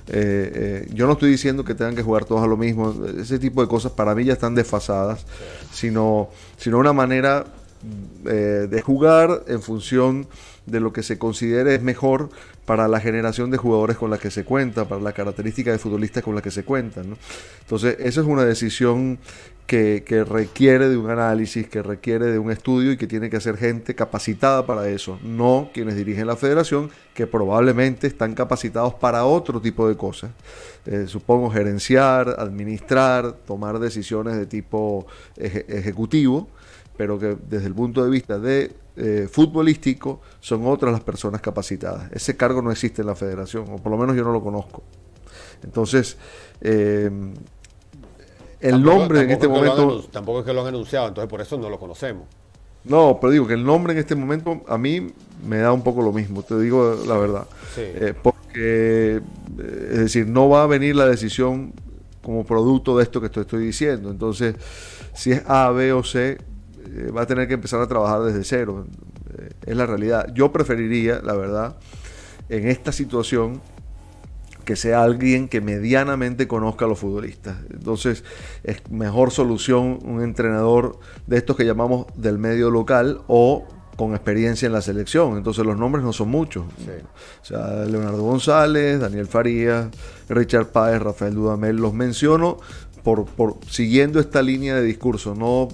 Eh, 0.09 0.53
eh, 0.55 0.89
yo 0.93 1.07
no 1.07 1.14
estoy 1.14 1.31
diciendo 1.31 1.64
que 1.64 1.75
tengan 1.75 1.97
que 1.97 2.03
jugar 2.03 2.25
todos 2.25 2.43
a 2.43 2.47
lo 2.47 2.57
mismo, 2.57 2.95
ese 3.18 3.39
tipo 3.39 3.61
de 3.61 3.68
cosas 3.68 3.93
para 3.93 4.14
mí 4.14 4.25
ya 4.25 4.35
están 4.35 4.55
desfasadas, 4.55 5.27
sino, 5.73 6.29
sino 6.57 6.79
una 6.79 6.93
manera 6.93 7.45
eh, 8.27 8.68
de 8.70 8.83
jugar 8.83 9.43
en 9.49 9.61
función 9.61 10.29
de 10.66 10.80
lo 10.80 10.92
que 10.92 11.02
se 11.02 11.18
considere 11.18 11.74
es 11.74 11.82
mejor 11.82 12.30
para 12.64 12.88
la 12.88 13.00
generación 13.00 13.50
de 13.50 13.58
jugadores 13.58 13.96
con 13.96 14.10
la 14.10 14.18
que 14.18 14.30
se 14.30 14.44
cuenta, 14.44 14.86
para 14.86 15.00
la 15.00 15.12
característica 15.12 15.72
de 15.72 15.78
futbolistas 15.78 16.22
con 16.22 16.34
la 16.34 16.42
que 16.42 16.50
se 16.50 16.64
cuentan. 16.64 17.16
Entonces, 17.60 17.96
esa 17.98 18.20
es 18.20 18.26
una 18.26 18.44
decisión 18.44 19.18
que, 19.66 20.24
requiere 20.28 20.88
de 20.88 20.96
un 20.96 21.08
análisis, 21.08 21.66
que 21.66 21.82
requiere 21.82 22.26
de 22.26 22.38
un 22.38 22.50
estudio 22.50 22.92
y 22.92 22.96
que 22.96 23.06
tiene 23.06 23.30
que 23.30 23.40
ser 23.40 23.56
gente 23.56 23.94
capacitada 23.94 24.66
para 24.66 24.88
eso, 24.88 25.18
no 25.22 25.70
quienes 25.72 25.96
dirigen 25.96 26.26
la 26.26 26.36
federación, 26.36 26.90
que 27.14 27.26
probablemente 27.26 28.06
están 28.06 28.34
capacitados 28.34 28.94
para 28.94 29.24
otro 29.24 29.60
tipo 29.60 29.88
de 29.88 29.96
cosas. 29.96 30.30
Eh, 30.84 31.06
supongo 31.06 31.50
gerenciar, 31.50 32.36
administrar, 32.38 33.32
tomar 33.46 33.78
decisiones 33.78 34.36
de 34.36 34.46
tipo 34.46 35.06
ejecutivo 35.36 36.48
pero 36.96 37.18
que 37.18 37.36
desde 37.48 37.66
el 37.66 37.74
punto 37.74 38.04
de 38.04 38.10
vista 38.10 38.38
de 38.38 38.70
eh, 38.97 39.28
futbolístico 39.30 40.20
son 40.40 40.66
otras 40.66 40.93
las 40.93 41.03
personas 41.03 41.40
capacitadas. 41.40 42.11
Ese 42.12 42.36
cargo 42.36 42.62
no 42.62 42.70
existe 42.70 43.03
en 43.03 43.09
la 43.09 43.14
federación, 43.14 43.66
o 43.70 43.76
por 43.76 43.93
lo 43.93 43.99
menos 43.99 44.16
yo 44.16 44.24
no 44.24 44.32
lo 44.32 44.43
conozco. 44.43 44.82
Entonces, 45.62 46.16
eh, 46.61 47.11
el 48.61 48.82
nombre 48.82 49.22
en 49.22 49.30
este 49.30 49.49
momento... 49.49 50.03
tampoco 50.11 50.40
es 50.40 50.45
que 50.45 50.53
lo 50.53 50.62
han 50.62 50.68
anunciado, 50.68 51.09
entonces 51.09 51.28
por 51.28 51.40
eso 51.40 51.59
no 51.59 51.70
lo 51.70 51.78
conocemos. 51.78 52.26
No, 52.84 53.18
pero 53.20 53.30
digo 53.32 53.47
que 53.47 53.55
el 53.55 53.64
nombre 53.64 53.93
en 53.93 54.01
este 54.01 54.14
momento 54.14 54.62
a 54.66 54.76
mí 54.76 55.07
me 55.47 55.59
da 55.59 55.72
un 55.72 55.82
poco 55.82 56.03
lo 56.03 56.12
mismo, 56.12 56.43
te 56.43 56.59
digo 56.59 56.97
la 57.07 57.16
verdad. 57.16 57.47
Eh, 57.76 58.12
porque, 58.20 59.22
es 59.59 59.99
decir, 59.99 60.26
no 60.26 60.49
va 60.49 60.64
a 60.64 60.66
venir 60.66 60.97
la 60.97 61.07
decisión 61.07 61.72
como 62.22 62.45
producto 62.45 62.97
de 62.97 63.05
esto 63.05 63.20
que 63.20 63.28
te 63.28 63.40
estoy 63.40 63.64
diciendo. 63.64 64.11
Entonces, 64.11 64.57
si 65.14 65.32
es 65.32 65.43
A, 65.47 65.70
B 65.70 65.93
o 65.93 66.03
C, 66.03 66.38
eh, 66.95 67.11
va 67.11 67.22
a 67.22 67.26
tener 67.26 67.49
que 67.49 67.55
empezar 67.55 67.80
a 67.80 67.86
trabajar 67.86 68.22
desde 68.22 68.45
cero. 68.45 68.86
Eh, 69.38 69.51
es 69.66 69.76
la 69.76 69.86
realidad. 69.86 70.32
Yo 70.34 70.53
preferiría, 70.53 71.20
la 71.22 71.34
verdad, 71.34 71.76
en 72.49 72.68
esta 72.68 72.93
situación, 72.93 73.61
que 74.64 74.76
sea 74.76 75.03
alguien 75.03 75.49
que 75.49 75.61
medianamente 75.61 76.47
conozca 76.47 76.84
a 76.84 76.88
los 76.88 76.99
futbolistas. 76.99 77.57
Entonces, 77.72 78.24
es 78.62 78.88
mejor 78.90 79.30
solución 79.30 79.99
un 80.05 80.22
entrenador 80.22 80.99
de 81.26 81.38
estos 81.38 81.57
que 81.57 81.64
llamamos 81.64 82.07
del 82.14 82.38
medio 82.38 82.70
local 82.70 83.22
o 83.26 83.66
con 83.97 84.12
experiencia 84.12 84.66
en 84.66 84.72
la 84.72 84.82
selección. 84.82 85.36
Entonces, 85.36 85.66
los 85.66 85.76
nombres 85.76 86.05
no 86.05 86.12
son 86.12 86.28
muchos. 86.28 86.64
O 86.64 87.45
sea, 87.45 87.84
Leonardo 87.84 88.22
González, 88.22 89.01
Daniel 89.01 89.26
Farías, 89.26 89.88
Richard 90.28 90.68
Páez, 90.68 91.03
Rafael 91.03 91.34
Dudamel, 91.34 91.76
los 91.76 91.93
menciono 91.93 92.59
por, 93.03 93.24
por 93.26 93.57
siguiendo 93.68 94.20
esta 94.20 94.43
línea 94.43 94.76
de 94.76 94.82
discurso, 94.82 95.34
no 95.34 95.68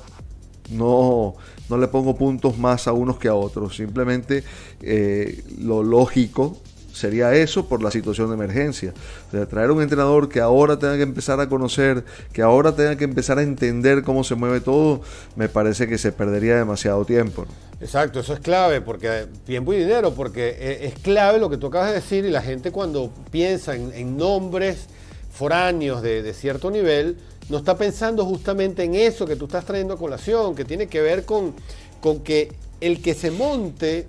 no, 0.70 1.34
no 1.68 1.78
le 1.78 1.88
pongo 1.88 2.16
puntos 2.16 2.58
más 2.58 2.88
a 2.88 2.92
unos 2.92 3.18
que 3.18 3.28
a 3.28 3.34
otros. 3.34 3.76
Simplemente 3.76 4.44
eh, 4.82 5.44
lo 5.58 5.82
lógico 5.82 6.58
sería 6.98 7.32
eso 7.34 7.66
por 7.66 7.82
la 7.82 7.90
situación 7.90 8.28
de 8.28 8.34
emergencia. 8.34 8.92
De 9.32 9.46
traer 9.46 9.70
un 9.70 9.80
entrenador 9.80 10.28
que 10.28 10.40
ahora 10.40 10.78
tenga 10.78 10.96
que 10.96 11.02
empezar 11.02 11.40
a 11.40 11.48
conocer, 11.48 12.04
que 12.32 12.42
ahora 12.42 12.74
tenga 12.74 12.96
que 12.96 13.04
empezar 13.04 13.38
a 13.38 13.42
entender 13.42 14.02
cómo 14.02 14.24
se 14.24 14.34
mueve 14.34 14.60
todo, 14.60 15.00
me 15.36 15.48
parece 15.48 15.86
que 15.86 15.96
se 15.96 16.12
perdería 16.12 16.56
demasiado 16.56 17.04
tiempo. 17.04 17.46
Exacto, 17.80 18.18
eso 18.20 18.34
es 18.34 18.40
clave, 18.40 18.80
porque 18.80 19.26
tiempo 19.46 19.72
y 19.72 19.78
dinero, 19.78 20.12
porque 20.12 20.56
e, 20.58 20.86
es 20.86 20.94
clave 20.98 21.38
lo 21.38 21.48
que 21.48 21.56
tú 21.56 21.68
acabas 21.68 21.88
de 21.88 21.94
decir 21.94 22.24
y 22.24 22.30
la 22.30 22.42
gente 22.42 22.72
cuando 22.72 23.12
piensa 23.30 23.76
en, 23.76 24.16
nombres 24.16 24.86
foráneos 25.32 26.02
de, 26.02 26.22
de 26.22 26.34
cierto 26.34 26.70
nivel, 26.72 27.16
no 27.48 27.58
está 27.58 27.76
pensando 27.76 28.24
justamente 28.24 28.82
en 28.84 28.94
eso 28.94 29.26
que 29.26 29.36
tú 29.36 29.46
estás 29.46 29.64
trayendo 29.64 29.94
a 29.94 29.96
colación, 29.96 30.54
que 30.54 30.64
tiene 30.64 30.86
que 30.86 31.00
ver 31.00 31.24
con, 31.24 31.54
con 32.00 32.20
que 32.20 32.52
el 32.80 33.00
que 33.00 33.14
se 33.14 33.30
monte 33.30 34.06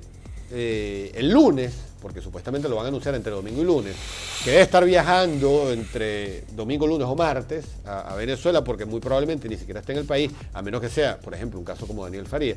eh, 0.52 1.12
el 1.16 1.30
lunes, 1.30 1.74
porque 2.02 2.22
supuestamente 2.22 2.68
lo 2.68 2.76
van 2.76 2.86
a 2.86 2.88
anunciar 2.90 3.16
entre 3.16 3.32
domingo 3.32 3.62
y 3.62 3.66
lunes, 3.66 3.96
que 4.44 4.52
debe 4.52 4.64
estar 4.64 4.84
viajando 4.86 5.72
entre 5.72 6.44
domingo, 6.56 6.86
lunes 6.88 7.08
o 7.08 7.16
martes 7.16 7.66
a, 7.86 8.16
Venezuela, 8.16 8.64
porque 8.64 8.86
muy 8.86 9.00
probablemente 9.00 9.48
ni 9.48 9.58
siquiera 9.58 9.80
esté 9.80 9.94
en 9.94 10.00
el 10.00 10.06
país, 10.06 10.32
a 10.54 10.62
menos 10.62 10.82
que 10.82 10.90
sea, 10.90 11.20
por 11.20 11.34
ejemplo, 11.34 11.60
un 11.60 11.66
caso 11.66 11.88
como 11.88 12.04
Daniel 12.04 12.26
Faría. 12.26 12.56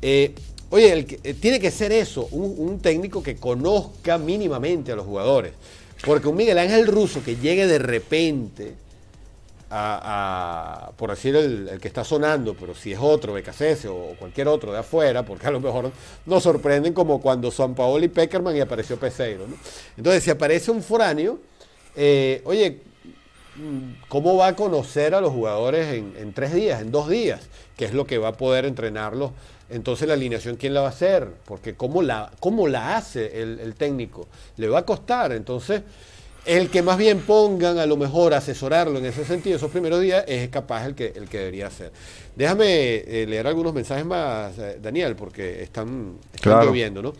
Eh, 0.00 0.34
oye, 0.70 1.06
eh, 1.22 1.34
tiene 1.34 1.58
que 1.60 1.70
ser 1.70 1.92
eso, 1.92 2.28
un, 2.32 2.54
un 2.58 2.80
técnico 2.80 3.22
que 3.22 3.36
conozca 3.36 4.18
mínimamente 4.18 4.92
a 4.92 4.96
los 4.96 5.06
jugadores. 5.06 5.52
Porque 6.04 6.26
un 6.26 6.34
Miguel 6.34 6.58
Ángel 6.58 6.88
Russo 6.88 7.22
que 7.22 7.36
llegue 7.36 7.66
de 7.68 7.78
repente 7.78 8.74
a, 9.74 10.92
por 10.96 11.10
decir 11.10 11.34
el, 11.34 11.78
que 11.80 11.88
está 11.88 12.04
sonando, 12.04 12.54
pero 12.54 12.74
si 12.74 12.92
es 12.92 12.98
otro, 13.00 13.32
BKC 13.32 13.86
o 13.88 14.14
cualquier 14.18 14.48
otro 14.48 14.72
de 14.72 14.78
afuera, 14.78 15.24
porque 15.24 15.46
a 15.46 15.50
lo 15.50 15.60
mejor 15.60 15.90
nos 16.26 16.42
sorprenden 16.42 16.92
como 16.92 17.20
cuando 17.20 17.50
son 17.50 17.74
Paolo 17.74 18.04
y 18.04 18.08
Peckerman 18.08 18.56
y 18.56 18.60
apareció 18.60 18.98
Peseiro. 18.98 19.46
Entonces, 19.96 20.22
si 20.22 20.30
aparece 20.30 20.70
un 20.70 20.82
foráneo, 20.82 21.38
eh, 21.96 22.42
oye, 22.44 22.80
¿cómo 24.08 24.36
va 24.36 24.48
a 24.48 24.56
conocer 24.56 25.14
a 25.14 25.20
los 25.20 25.32
jugadores 25.32 25.86
en, 25.94 26.32
tres 26.34 26.52
días, 26.52 26.82
en 26.82 26.90
dos 26.90 27.08
días? 27.08 27.48
¿Qué 27.76 27.86
es 27.86 27.94
lo 27.94 28.06
que 28.06 28.18
va 28.18 28.28
a 28.28 28.36
poder 28.36 28.66
entrenarlos? 28.66 29.32
Entonces 29.70 30.06
la 30.06 30.14
alineación, 30.14 30.56
¿quién 30.56 30.74
la 30.74 30.82
va 30.82 30.88
a 30.88 30.90
hacer? 30.90 31.28
Porque 31.46 31.74
¿cómo 31.74 32.02
la, 32.02 32.30
cómo 32.40 32.68
la 32.68 32.98
hace 32.98 33.40
el 33.40 33.74
técnico? 33.74 34.28
Le 34.58 34.68
va 34.68 34.80
a 34.80 34.84
costar. 34.84 35.32
Entonces, 35.32 35.82
el 36.44 36.70
que 36.70 36.82
más 36.82 36.98
bien 36.98 37.20
pongan 37.20 37.78
a 37.78 37.86
lo 37.86 37.96
mejor 37.96 38.34
asesorarlo 38.34 38.98
en 38.98 39.06
ese 39.06 39.24
sentido 39.24 39.56
esos 39.56 39.70
primeros 39.70 40.00
días 40.00 40.24
es 40.26 40.48
capaz 40.48 40.86
el 40.86 40.94
que, 40.94 41.12
el 41.14 41.28
que 41.28 41.38
debería 41.38 41.68
hacer. 41.68 41.92
Déjame 42.34 42.96
eh, 42.96 43.26
leer 43.28 43.46
algunos 43.46 43.72
mensajes 43.72 44.04
más, 44.04 44.58
eh, 44.58 44.78
Daniel, 44.82 45.14
porque 45.14 45.62
están, 45.62 46.16
están 46.34 46.66
lloviendo, 46.66 47.02
¿no? 47.02 47.12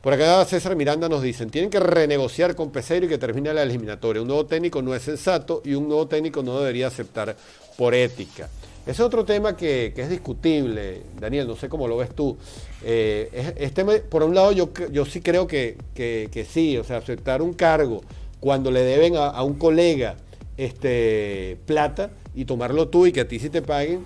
Por 0.00 0.14
acá 0.14 0.42
César 0.46 0.74
Miranda 0.76 1.10
nos 1.10 1.20
dicen, 1.20 1.50
tienen 1.50 1.68
que 1.68 1.78
renegociar 1.78 2.54
con 2.54 2.70
Peseiro 2.70 3.04
y 3.04 3.08
que 3.10 3.18
termine 3.18 3.52
la 3.52 3.62
eliminatoria. 3.62 4.22
Un 4.22 4.28
nuevo 4.28 4.46
técnico 4.46 4.80
no 4.80 4.94
es 4.94 5.02
sensato 5.02 5.60
y 5.62 5.74
un 5.74 5.88
nuevo 5.88 6.08
técnico 6.08 6.42
no 6.42 6.58
debería 6.58 6.86
aceptar 6.86 7.36
por 7.76 7.94
ética. 7.94 8.48
Ese 8.82 8.92
es 8.92 9.00
otro 9.00 9.26
tema 9.26 9.54
que, 9.54 9.92
es 9.94 10.08
discutible, 10.08 11.02
Daniel, 11.20 11.46
no 11.46 11.54
sé 11.54 11.68
cómo 11.68 11.86
lo 11.86 11.98
ves 11.98 12.14
tú. 12.14 12.34
Eh, 12.82 13.52
este, 13.58 13.84
por 13.84 14.22
un 14.22 14.34
lado, 14.34 14.52
yo, 14.52 14.70
yo 14.90 15.04
sí 15.04 15.20
creo 15.20 15.46
que, 15.46 15.76
que, 15.94 16.30
que 16.32 16.46
sí, 16.46 16.78
o 16.78 16.84
sea, 16.84 16.96
aceptar 16.96 17.42
un 17.42 17.52
cargo 17.52 18.00
cuando 18.40 18.70
le 18.70 18.82
deben 18.82 19.16
a, 19.16 19.42
un 19.42 19.54
colega 19.54 20.16
este, 20.56 21.58
plata 21.66 22.10
y 22.34 22.44
tomarlo 22.44 22.88
tú 22.88 23.06
y 23.06 23.12
que 23.12 23.20
a 23.20 23.28
ti 23.28 23.38
sí 23.38 23.50
te 23.50 23.62
paguen, 23.62 24.04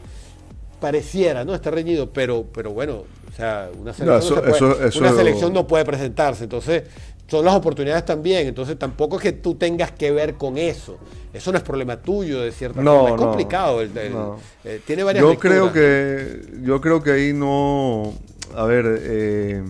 pareciera, 0.80 1.44
¿no? 1.44 1.54
Está 1.54 1.70
reñido, 1.70 2.10
pero, 2.12 2.44
pero 2.52 2.72
bueno, 2.72 3.04
o 3.28 3.36
sea, 3.36 3.70
una 3.80 3.92
selección, 3.92 5.52
no, 5.52 5.66
puede, 5.66 5.84
presentarse, 5.84 6.44
entonces 6.44 6.84
son 7.26 7.44
las 7.44 7.54
oportunidades 7.54 8.04
también, 8.04 8.46
entonces 8.46 8.78
tampoco 8.78 9.16
es 9.16 9.22
que 9.22 9.32
tú 9.32 9.54
tengas 9.54 9.92
que 9.92 10.10
ver 10.10 10.34
con 10.34 10.58
eso. 10.58 10.98
Eso 11.32 11.50
no 11.50 11.58
es 11.58 11.64
problema 11.64 12.00
tuyo, 12.00 12.42
de 12.42 12.52
cierta 12.52 12.80
forma. 12.80 13.08
Es 13.08 13.14
complicado. 13.16 13.82
Eh, 13.82 14.80
tiene 14.86 15.02
varias 15.02 15.24
yo 15.24 15.36
creo 15.36 15.72
que 15.72 16.42
Yo 16.62 16.80
creo 16.80 17.02
que 17.02 17.10
ahí 17.10 17.32
no... 17.32 18.14
A 18.54 18.66
ver, 18.66 19.00
eh, 19.02 19.64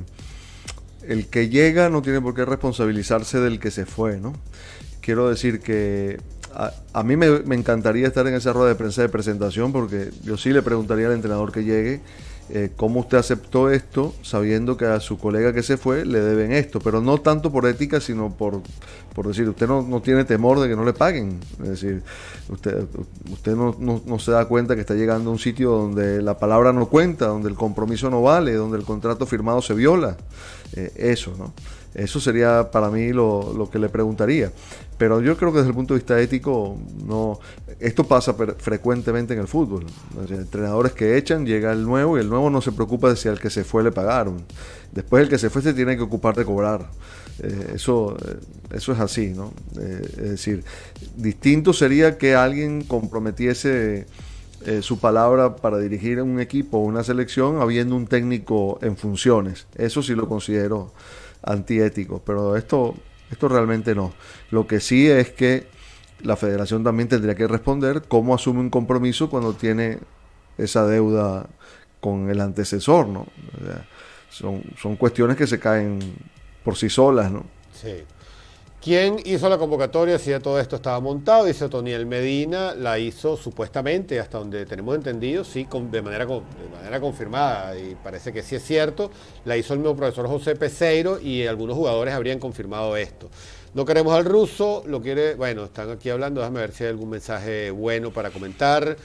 el 1.09 1.27
que 1.27 1.49
llega 1.49 1.89
no 1.89 2.03
tiene 2.03 2.21
por 2.21 2.35
qué 2.35 2.45
responsabilizarse 2.45 3.41
del 3.41 3.59
que 3.59 3.71
se 3.71 3.87
fue, 3.87 4.19
¿no? 4.19 4.33
Quiero 5.01 5.29
decir 5.29 5.61
que 5.61 6.19
a, 6.93 7.03
mí 7.03 7.17
me, 7.17 7.27
encantaría 7.55 8.07
estar 8.07 8.27
en 8.27 8.35
esa 8.35 8.53
rueda 8.53 8.69
de 8.69 8.75
prensa 8.77 9.03
de 9.03 9.09
presentación 9.09 9.73
porque 9.73 10.11
yo 10.23 10.37
sí 10.37 10.51
le 10.51 10.63
preguntaría 10.63 11.09
al 11.09 11.13
entrenador 11.13 11.53
que 11.53 11.65
llegue 11.65 12.01
eh, 12.51 12.71
cómo 12.77 13.01
usted 13.01 13.17
aceptó 13.17 13.71
esto 13.71 14.15
sabiendo 14.23 14.77
que 14.77 14.85
a 14.85 15.01
su 15.01 15.19
colega 15.19 15.53
que 15.53 15.63
se 15.63 15.77
fue 15.77 16.05
le 16.05 16.21
deben 16.21 16.53
esto, 16.53 16.79
pero 16.79 17.01
no 17.01 17.19
tanto 17.19 17.51
por 17.51 17.67
ética, 17.67 18.01
sino 18.01 18.31
por, 18.35 18.61
por 19.15 19.29
decir, 19.29 19.49
usted 19.49 19.67
no, 19.67 19.83
no 19.83 20.03
tiene 20.03 20.25
temor 20.25 20.61
de 20.61 20.69
que 20.69 20.77
no 20.77 20.85
le 20.85 20.93
paguen. 20.93 21.41
Es 21.63 21.69
decir, 21.69 22.03
usted, 22.49 22.85
usted 23.31 23.55
no, 23.55 23.75
no, 23.79 24.19
se 24.19 24.33
da 24.33 24.45
cuenta 24.45 24.75
que 24.75 24.83
está 24.83 24.95
llegando 24.95 25.31
a 25.31 25.33
un 25.33 25.39
sitio 25.39 25.71
donde 25.71 26.21
la 26.21 26.39
palabra 26.39 26.73
no 26.73 26.87
cuenta, 26.87 27.27
donde 27.27 27.49
el 27.49 27.55
compromiso 27.55 28.11
no 28.11 28.23
vale, 28.23 28.53
donde 28.55 28.77
el 28.77 28.85
contrato 28.85 29.25
firmado 29.25 29.63
se 29.63 29.73
viola. 29.75 30.17
Eh, 30.75 30.93
eso, 30.97 31.33
¿no? 31.39 31.53
Eso 31.95 32.19
sería 32.19 32.71
para 32.73 32.91
mí 32.91 33.13
lo, 33.13 33.53
lo, 33.57 33.71
que 33.71 33.79
le 33.79 33.89
preguntaría. 33.89 34.51
Pero 34.97 35.21
yo 35.21 35.37
creo 35.37 35.53
que 35.53 35.59
desde 35.59 35.71
el 35.71 35.75
punto 35.75 35.95
de 35.95 36.01
vista 36.01 36.21
ético, 36.21 36.79
no, 37.05 37.41
esto 37.81 38.05
pasa 38.05 38.35
frecuentemente 38.59 39.35
en 39.35 39.41
el 39.41 39.49
fútbol. 39.49 39.87
Entrenadores 40.29 40.93
que 40.93 41.17
echan, 41.17 41.45
llega 41.45 41.73
el 41.73 41.85
nuevo 41.85 42.17
y 42.17 42.21
el 42.21 42.29
nuevo 42.29 42.49
no 42.51 42.61
se 42.61 42.73
preocupa 42.73 43.09
de 43.09 43.17
si 43.17 43.29
al 43.29 43.41
que 43.41 43.51
se 43.51 43.65
fue 43.65 43.83
le 43.83 43.93
pagaron. 43.93 44.45
Después 44.93 45.25
el 45.25 45.29
que 45.29 45.39
se 45.39 45.51
fue 45.51 45.63
se 45.63 45.75
tiene 45.75 45.97
que 45.97 46.03
ocupar 46.03 46.37
de 46.37 46.45
cobrar. 46.45 46.89
Eh, 47.43 47.73
eso, 47.75 48.17
eh, 48.25 48.37
eso 48.75 48.93
es 48.93 49.01
así, 49.01 49.31
¿no? 49.31 49.53
Eh, 49.81 50.03
es 50.03 50.31
decir, 50.31 50.65
distinto 51.17 51.73
sería 51.73 52.17
que 52.17 52.35
alguien 52.35 52.83
comprometiese 52.83 54.07
su 54.81 54.99
palabra 54.99 55.57
para 55.57 55.77
dirigir 55.77 56.23
un 56.23 56.41
equipo 56.41 56.79
o 56.79 56.81
una 56.81 57.05
selección 57.05 57.61
habiendo 57.61 57.97
un 57.97 58.07
técnico 58.07 58.79
en 58.81 58.97
funciones. 58.97 59.67
Eso 59.75 60.03
sí 60.03 60.15
lo 60.15 60.27
considero 60.27 60.95
antiético, 61.43 62.23
pero 62.25 62.57
esto, 62.57 62.95
esto 63.31 63.49
realmente 63.49 63.95
no. 63.95 64.13
Lo 64.51 64.67
que 64.67 64.81
sí 64.81 65.09
es 65.09 65.31
que 65.31 65.67
la 66.23 66.37
federación 66.37 66.85
también 66.85 67.09
tendría 67.09 67.35
que 67.35 67.47
responder 67.47 68.03
cómo 68.09 68.35
asume 68.35 68.61
un 68.61 68.71
compromiso 68.71 69.29
cuando 69.29 69.55
tiene 69.55 69.99
esa 70.59 70.87
deuda 70.87 71.47
con 72.01 72.31
el 72.31 72.41
antecesor, 72.41 73.09
¿no? 73.09 73.27
son, 74.31 74.63
son 74.81 74.97
cuestiones 74.97 75.37
que 75.37 75.47
se 75.47 75.59
caen 75.59 75.99
por 76.63 76.77
sí 76.77 76.89
solas, 76.89 77.31
¿no? 77.31 77.45
Sí. 77.73 78.05
¿Quién 78.85 79.17
hizo 79.25 79.49
la 79.49 79.57
convocatoria 79.57 80.19
si 80.19 80.29
ya 80.29 80.41
todo 80.41 80.61
esto 80.61 80.77
estaba 80.77 81.01
montado? 81.01 81.47
Dice 81.47 81.71
Toniel 81.71 82.05
Medina, 82.05 82.75
la 82.75 82.99
hizo 82.99 83.35
supuestamente, 83.35 84.21
hasta 84.21 84.37
donde 84.37 84.67
tenemos 84.67 84.95
entendido, 84.95 85.43
sí, 85.43 85.67
de, 85.91 86.03
manera, 86.03 86.27
de 86.27 86.69
manera 86.71 87.01
confirmada, 87.01 87.79
y 87.79 87.95
parece 87.95 88.31
que 88.31 88.43
sí 88.43 88.57
es 88.57 88.63
cierto, 88.63 89.11
la 89.47 89.57
hizo 89.57 89.73
el 89.73 89.79
mismo 89.79 89.97
profesor 89.97 90.27
José 90.29 90.55
Peseiro 90.55 91.19
y 91.19 91.47
algunos 91.47 91.79
jugadores 91.79 92.13
habrían 92.13 92.39
confirmado 92.39 92.95
esto. 92.99 93.31
No 93.73 93.87
queremos 93.87 94.13
al 94.13 94.27
ruso, 94.27 94.83
lo 94.87 95.01
quiere, 95.01 95.35
bueno, 95.35 95.65
están 95.65 95.91
aquí 95.91 96.11
hablando, 96.11 96.43
déjame 96.43 96.61
ver 96.61 96.73
si 96.73 96.85
hay 96.85 96.91
algún 96.91 97.09
mensaje 97.09 97.71
bueno 97.71 98.11
para 98.11 98.29
comentar. 98.29 98.99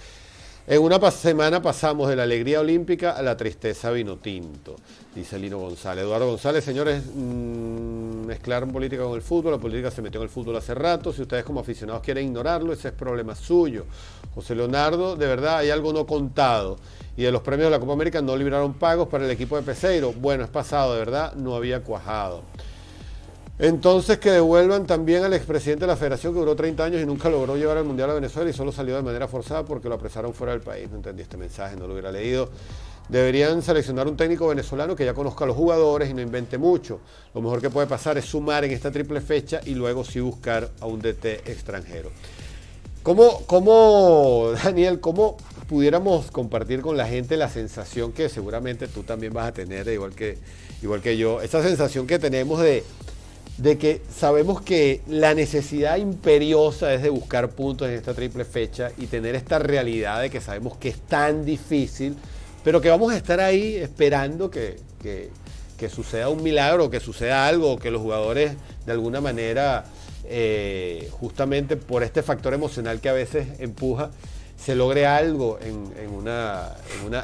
En 0.69 0.83
una 0.83 1.09
semana 1.09 1.63
pasamos 1.63 2.09
de 2.09 2.15
la 2.15 2.21
alegría 2.21 2.59
olímpica 2.59 3.13
a 3.13 3.23
la 3.23 3.35
tristeza 3.35 3.89
vino 3.89 4.17
tinto, 4.17 4.75
dice 5.15 5.39
Lino 5.39 5.57
González. 5.57 6.03
Eduardo 6.03 6.27
González, 6.27 6.63
señores, 6.63 7.05
mmm, 7.07 8.27
mezclaron 8.27 8.71
política 8.71 9.01
con 9.01 9.15
el 9.15 9.23
fútbol, 9.23 9.53
la 9.53 9.57
política 9.57 9.89
se 9.89 10.03
metió 10.03 10.19
en 10.19 10.25
el 10.25 10.29
fútbol 10.29 10.57
hace 10.57 10.75
rato, 10.75 11.11
si 11.11 11.23
ustedes 11.23 11.43
como 11.43 11.59
aficionados 11.59 12.03
quieren 12.03 12.27
ignorarlo, 12.27 12.71
ese 12.71 12.89
es 12.89 12.93
problema 12.93 13.33
suyo. 13.33 13.85
José 14.35 14.53
Leonardo, 14.53 15.15
de 15.15 15.25
verdad 15.25 15.57
hay 15.57 15.71
algo 15.71 15.91
no 15.91 16.05
contado. 16.05 16.77
Y 17.17 17.23
de 17.23 17.31
los 17.31 17.41
premios 17.41 17.65
de 17.65 17.71
la 17.71 17.79
Copa 17.79 17.93
América 17.93 18.21
no 18.21 18.37
libraron 18.37 18.75
pagos 18.75 19.07
para 19.07 19.25
el 19.25 19.31
equipo 19.31 19.55
de 19.55 19.63
Peseiro. 19.63 20.13
Bueno, 20.13 20.43
es 20.43 20.51
pasado, 20.51 20.93
de 20.93 20.99
verdad, 20.99 21.33
no 21.33 21.55
había 21.55 21.81
cuajado. 21.81 22.43
Entonces 23.59 24.19
que 24.19 24.31
devuelvan 24.31 24.87
también 24.87 25.25
al 25.25 25.33
expresidente 25.33 25.81
de 25.81 25.87
la 25.87 25.97
federación 25.97 26.33
que 26.33 26.39
duró 26.39 26.55
30 26.55 26.81
años 26.81 27.01
y 27.01 27.05
nunca 27.05 27.29
logró 27.29 27.57
llevar 27.57 27.75
al 27.75 27.83
Mundial 27.83 28.09
a 28.09 28.13
Venezuela 28.13 28.49
y 28.49 28.53
solo 28.53 28.71
salió 28.71 28.95
de 28.95 29.01
manera 29.01 29.27
forzada 29.27 29.65
porque 29.65 29.89
lo 29.89 29.95
apresaron 29.95 30.33
fuera 30.33 30.53
del 30.53 30.61
país. 30.61 30.89
No 30.89 30.95
entendí 30.95 31.23
este 31.23 31.35
mensaje, 31.35 31.75
no 31.75 31.85
lo 31.85 31.91
hubiera 31.91 32.09
leído. 32.09 32.49
Deberían 33.09 33.61
seleccionar 33.61 34.07
un 34.07 34.15
técnico 34.15 34.47
venezolano 34.47 34.95
que 34.95 35.03
ya 35.03 35.13
conozca 35.13 35.43
a 35.43 35.47
los 35.47 35.57
jugadores 35.57 36.09
y 36.09 36.13
no 36.13 36.21
invente 36.21 36.57
mucho. 36.57 37.01
Lo 37.33 37.41
mejor 37.41 37.59
que 37.59 37.69
puede 37.69 37.85
pasar 37.85 38.17
es 38.17 38.25
sumar 38.25 38.63
en 38.63 38.71
esta 38.71 38.91
triple 38.91 39.19
fecha 39.19 39.59
y 39.65 39.75
luego 39.75 40.05
sí 40.05 40.21
buscar 40.21 40.69
a 40.79 40.85
un 40.85 41.01
DT 41.01 41.49
extranjero. 41.49 42.11
¿Cómo, 43.03 44.53
Daniel, 44.63 45.01
cómo 45.01 45.35
pudiéramos 45.67 46.31
compartir 46.31 46.81
con 46.81 46.95
la 46.95 47.07
gente 47.07 47.35
la 47.35 47.49
sensación 47.49 48.13
que 48.13 48.29
seguramente 48.29 48.87
tú 48.87 49.03
también 49.03 49.33
vas 49.33 49.49
a 49.49 49.51
tener, 49.51 49.87
igual 49.89 50.15
que, 50.15 50.37
igual 50.81 51.01
que 51.01 51.17
yo, 51.17 51.41
esa 51.41 51.61
sensación 51.61 52.07
que 52.07 52.19
tenemos 52.19 52.61
de 52.61 52.83
de 53.59 53.77
que 53.77 54.01
sabemos 54.09 54.61
que 54.61 55.01
la 55.07 55.33
necesidad 55.33 55.97
imperiosa 55.97 56.93
es 56.93 57.01
de 57.01 57.09
buscar 57.09 57.49
puntos 57.49 57.89
en 57.89 57.95
esta 57.95 58.13
triple 58.13 58.45
fecha 58.45 58.91
y 58.97 59.07
tener 59.07 59.35
esta 59.35 59.59
realidad 59.59 60.21
de 60.21 60.29
que 60.29 60.39
sabemos 60.39 60.77
que 60.77 60.87
es 60.87 60.97
tan 60.97 61.43
difícil, 61.43 62.15
pero 62.63 62.79
que 62.79 62.89
vamos 62.89 63.11
a 63.11 63.17
estar 63.17 63.41
ahí 63.41 63.75
esperando 63.75 64.49
que, 64.49 64.79
suceda 65.93 66.29
un 66.29 66.41
milagro, 66.41 66.89
que 66.89 67.01
suceda 67.01 67.47
algo, 67.47 67.77
que 67.77 67.91
los 67.91 68.01
jugadores 68.01 68.53
de 68.85 68.91
alguna 68.93 69.19
manera, 69.19 69.83
eh, 70.23 71.09
justamente 71.11 71.75
por 71.75 72.03
este 72.03 72.23
factor 72.23 72.53
emocional 72.53 73.01
que 73.01 73.09
a 73.09 73.13
veces 73.13 73.59
empuja, 73.59 74.09
se 74.63 74.75
logre 74.75 75.05
algo 75.05 75.57
en, 75.61 76.13
una, 76.13 76.73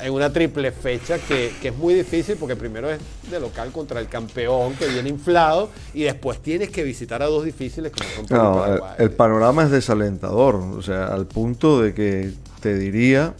en, 0.01 0.13
una, 0.13 0.31
triple 0.31 0.71
fecha 0.71 1.17
que, 1.19 1.51
es 1.61 1.75
muy 1.75 1.93
difícil 1.93 2.37
porque 2.37 2.55
primero 2.55 2.89
es 2.89 2.99
de 3.29 3.39
local 3.39 3.71
contra 3.71 3.99
el 3.99 4.07
campeón 4.07 4.73
que 4.75 4.87
viene 4.87 5.09
inflado 5.09 5.69
y 5.93 6.03
después 6.03 6.39
tienes 6.39 6.69
que 6.69 6.83
visitar 6.83 7.21
a 7.21 7.25
dos 7.25 7.43
difíciles 7.43 7.91
como 7.91 8.27
son 8.27 8.37
no, 8.37 8.95
el, 8.97 9.11
panorama 9.11 9.63
es 9.63 9.71
desalentador, 9.71 10.55
o 10.55 10.81
sea, 10.81 11.07
al 11.07 11.25
punto 11.25 11.81
de 11.81 11.93
que 11.93 12.31
te 12.61 12.77
diría, 12.77 13.33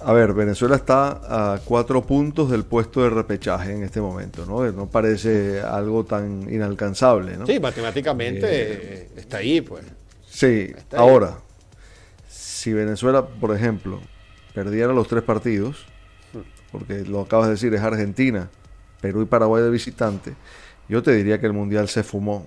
a 0.00 0.12
ver, 0.12 0.34
Venezuela 0.34 0.76
está 0.76 1.54
a 1.54 1.60
cuatro 1.64 2.02
puntos 2.02 2.50
del 2.50 2.64
puesto 2.64 3.02
de 3.02 3.10
repechaje 3.10 3.72
en 3.72 3.82
este 3.82 4.00
momento, 4.00 4.44
¿no? 4.44 4.70
No 4.72 4.86
parece 4.86 5.60
algo 5.62 6.04
tan 6.04 6.52
inalcanzable, 6.52 7.36
¿no? 7.38 7.46
Sí, 7.46 7.58
matemáticamente 7.58 8.46
eh, 8.46 9.08
está 9.16 9.38
ahí, 9.38 9.62
pues. 9.62 9.84
Sí, 10.28 10.72
ahora 10.94 11.38
si 12.60 12.74
Venezuela, 12.74 13.26
por 13.26 13.56
ejemplo, 13.56 14.00
perdiera 14.52 14.92
los 14.92 15.08
tres 15.08 15.22
partidos, 15.22 15.86
porque 16.70 17.06
lo 17.06 17.22
acabas 17.22 17.46
de 17.46 17.52
decir, 17.52 17.72
es 17.72 17.80
Argentina, 17.80 18.50
Perú 19.00 19.22
y 19.22 19.24
Paraguay 19.24 19.62
de 19.62 19.70
visitante, 19.70 20.34
yo 20.86 21.02
te 21.02 21.12
diría 21.12 21.40
que 21.40 21.46
el 21.46 21.54
Mundial 21.54 21.88
se 21.88 22.02
fumó. 22.02 22.46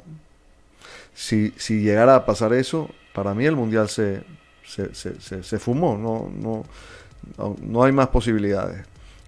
Si, 1.15 1.51
si 1.57 1.81
llegara 1.81 2.15
a 2.15 2.25
pasar 2.27 2.53
eso, 2.53 2.91
para 3.11 3.33
mí 3.33 3.45
el 3.45 3.55
Mundial 3.55 3.89
se, 3.89 4.23
se, 4.63 5.57
fumó, 5.57 5.97
no, 5.97 6.31
no, 6.31 6.63
no, 7.59 7.83
hay 7.83 7.91
más 7.91 8.09
posibilidades. 8.09 8.85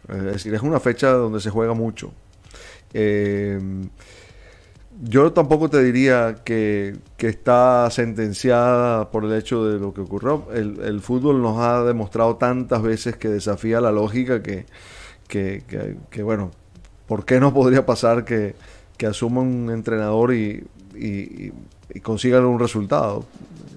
Es 0.07 0.21
decir, 0.23 0.53
es 0.53 0.61
una 0.61 0.79
fecha 0.79 1.09
donde 1.09 1.39
se 1.39 1.49
juega 1.49 1.73
mucho. 1.73 2.13
Eh, 2.93 3.59
yo 5.03 5.33
tampoco 5.33 5.69
te 5.69 5.83
diría 5.83 6.37
que, 6.43 6.97
está 7.17 7.89
sentenciada 7.89 9.09
por 9.09 9.25
el 9.25 9.33
hecho 9.33 9.65
de 9.65 9.79
lo 9.79 9.93
que 9.93 10.01
ocurrió. 10.01 10.47
El, 10.53 11.01
fútbol 11.01 11.41
nos 11.41 11.57
ha 11.59 11.83
demostrado 11.83 12.35
tantas 12.35 12.81
veces 12.81 13.17
que 13.17 13.27
desafía 13.27 13.81
la 13.81 13.91
lógica 13.91 14.41
que, 14.41 14.65
que, 15.27 16.23
bueno, 16.23 16.51
¿por 17.07 17.25
qué 17.25 17.39
no 17.39 17.53
podría 17.53 17.85
pasar 17.85 18.25
que, 18.25 18.55
asuma 19.05 19.41
un 19.41 19.69
entrenador 19.71 20.33
y, 20.33 20.65
y, 20.95 21.51
consigan 22.01 22.45
un 22.45 22.59
resultado? 22.59 23.25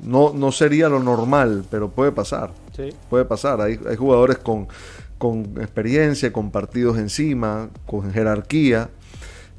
No, 0.02 0.32
no 0.32 0.52
sería 0.52 0.88
lo 0.88 1.00
normal, 1.00 1.64
pero 1.70 1.88
puede 1.90 2.12
pasar. 2.12 2.52
Sí. 2.76 2.90
Puede 3.10 3.24
pasar. 3.24 3.60
Hay, 3.60 3.80
hay 3.88 3.96
jugadores 3.96 4.38
con, 4.38 4.68
con 5.16 5.40
experiencia, 5.60 6.32
con 6.32 6.50
partidos 6.50 6.98
encima, 6.98 7.70
con 7.86 8.12
jerarquía 8.12 8.90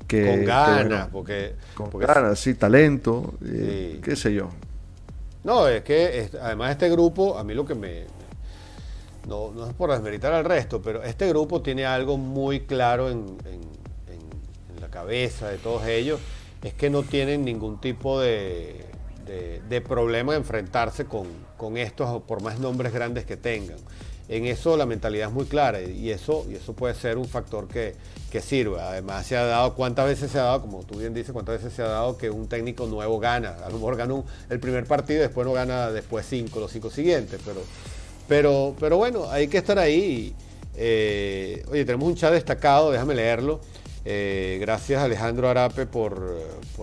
con 0.09 0.45
ganas, 0.45 1.07
porque... 1.07 1.55
Con 1.75 1.89
ganas, 1.99 2.39
sí, 2.39 2.55
talento, 2.55 3.33
eh, 3.45 3.99
qué 4.03 4.15
sé 4.15 4.33
yo. 4.33 4.49
No, 5.43 5.67
es 5.67 5.83
que 5.83 6.29
además 6.41 6.71
este 6.71 6.89
grupo, 6.89 7.37
a 7.37 7.43
mí 7.43 7.53
lo 7.53 7.65
que 7.65 7.75
me... 7.75 8.05
No, 9.27 9.51
no 9.51 9.67
es 9.67 9.73
por 9.73 9.91
desmeritar 9.91 10.33
al 10.33 10.43
resto, 10.43 10.81
pero 10.81 11.03
este 11.03 11.27
grupo 11.29 11.61
tiene 11.61 11.85
algo 11.85 12.17
muy 12.17 12.61
claro 12.61 13.09
en, 13.09 13.37
la 14.81 14.87
cabeza 14.87 15.49
de 15.49 15.57
todos 15.57 15.85
ellos, 15.85 16.19
es 16.63 16.73
que 16.73 16.89
no 16.89 17.03
tienen 17.03 17.43
ningún 17.43 17.81
tipo 17.81 18.19
de, 18.19 18.85
de, 19.67 19.81
problema 19.81 20.33
en 20.33 20.39
enfrentarse 20.39 21.05
con, 21.05 21.27
con 21.57 21.75
estos, 21.75 22.23
por 22.23 22.41
más 22.41 22.59
nombres 22.59 22.93
grandes 22.93 23.25
que 23.25 23.35
tengan 23.35 23.77
en 24.29 24.45
eso 24.45 24.77
la 24.77 24.85
mentalidad 24.85 25.29
es 25.29 25.33
muy 25.33 25.45
clara 25.45 25.81
y 25.81 26.11
eso, 26.11 26.45
y 26.49 26.55
eso 26.55 26.73
puede 26.73 26.93
ser 26.93 27.17
un 27.17 27.25
factor 27.25 27.67
que, 27.67 27.95
sirva. 28.41 28.91
Además 28.91 29.25
se 29.25 29.35
ha 29.35 29.43
dado, 29.43 29.73
¿cuántas 29.73 30.05
veces 30.05 30.31
se 30.31 30.37
ha 30.37 30.43
dado, 30.43 30.61
como 30.61 30.83
tú 30.83 30.99
bien 30.99 31.15
dices, 31.15 31.33
cuántas 31.33 31.57
veces 31.57 31.73
se 31.73 31.81
ha 31.81 31.87
dado 31.87 32.15
que 32.15 32.29
un 32.29 32.47
técnico 32.47 32.85
nuevo 32.85 33.19
gana? 33.19 33.57
A 33.65 33.69
lo 33.69 33.75
mejor 33.75 33.97
gana 33.97 34.21
el 34.49 34.59
primer 34.59 34.85
partido 34.85 35.21
después 35.21 35.47
no 35.47 35.53
gana 35.53 35.91
después 35.91 36.27
cinco, 36.29 36.59
los 36.59 36.71
cinco 36.71 36.91
siguientes, 36.91 37.41
pero, 37.43 37.61
pero, 38.27 38.75
pero 38.79 38.97
bueno, 38.97 39.29
hay 39.31 39.47
que 39.47 39.57
estar 39.57 39.79
ahí. 39.79 40.35
Eh, 40.75 41.65
oye, 41.71 41.83
tenemos 41.85 42.07
un 42.07 42.15
chat 42.15 42.31
destacado, 42.31 42.91
déjame 42.91 43.15
leerlo. 43.15 43.61
Eh, 44.05 44.57
gracias 44.61 45.03
Alejandro 45.03 45.49
Arape 45.49 45.85
por, 45.85 46.37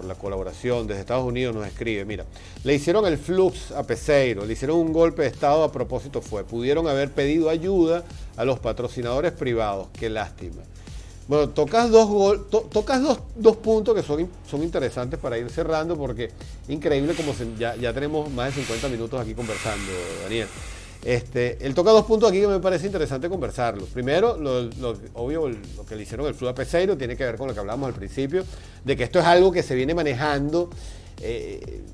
la 0.04 0.14
colaboración. 0.14 0.86
Desde 0.86 1.00
Estados 1.00 1.24
Unidos 1.24 1.54
nos 1.54 1.66
escribe, 1.66 2.04
mira, 2.04 2.24
le 2.64 2.74
hicieron 2.74 3.06
el 3.06 3.18
flux 3.18 3.72
a 3.72 3.82
Peseiro, 3.84 4.44
le 4.44 4.52
hicieron 4.52 4.78
un 4.78 4.92
golpe 4.92 5.22
de 5.22 5.28
estado 5.28 5.64
a 5.64 5.72
propósito 5.72 6.20
fue, 6.20 6.44
pudieron 6.44 6.86
haber 6.86 7.10
pedido 7.10 7.48
ayuda 7.48 8.04
a 8.36 8.44
los 8.44 8.58
patrocinadores 8.58 9.32
privados. 9.32 9.88
Qué 9.98 10.10
lástima. 10.10 10.62
Bueno, 11.28 11.48
tocas 11.48 11.90
dos, 11.90 12.48
tocas 12.70 13.02
dos, 13.34 13.56
puntos 13.56 13.96
que 13.96 14.02
son, 14.02 14.28
son 14.48 14.62
interesantes 14.62 15.18
para 15.18 15.36
ir 15.36 15.50
cerrando 15.50 15.96
porque 15.96 16.30
increíble 16.68 17.14
como 17.14 17.34
ya, 17.58 17.74
ya 17.74 17.92
tenemos 17.92 18.30
más 18.30 18.54
de 18.54 18.62
50 18.62 18.88
minutos 18.88 19.20
aquí 19.20 19.34
conversando, 19.34 19.90
Daniel. 20.22 20.46
Este, 21.06 21.56
él 21.64 21.72
toca 21.72 21.92
dos 21.92 22.04
puntos 22.04 22.28
aquí 22.28 22.40
que 22.40 22.48
me 22.48 22.58
parece 22.58 22.86
interesante 22.86 23.28
conversarlo. 23.28 23.84
Primero, 23.86 24.36
lo, 24.36 24.68
obvio, 25.14 25.48
lo 25.48 25.86
que 25.86 25.94
le 25.94 26.02
hicieron 26.02 26.26
el 26.26 26.34
Fluda 26.34 26.52
Peseiro 26.52 26.96
tiene 26.96 27.16
que 27.16 27.24
ver 27.24 27.36
con 27.36 27.46
lo 27.46 27.54
que 27.54 27.60
hablamos 27.60 27.86
al 27.86 27.94
principio, 27.94 28.42
de 28.84 28.96
que 28.96 29.04
esto 29.04 29.20
es 29.20 29.24
algo 29.24 29.52
que 29.52 29.62
se 29.62 29.76
viene 29.76 29.94
manejando. 29.94 30.68
Eh, 31.22 31.84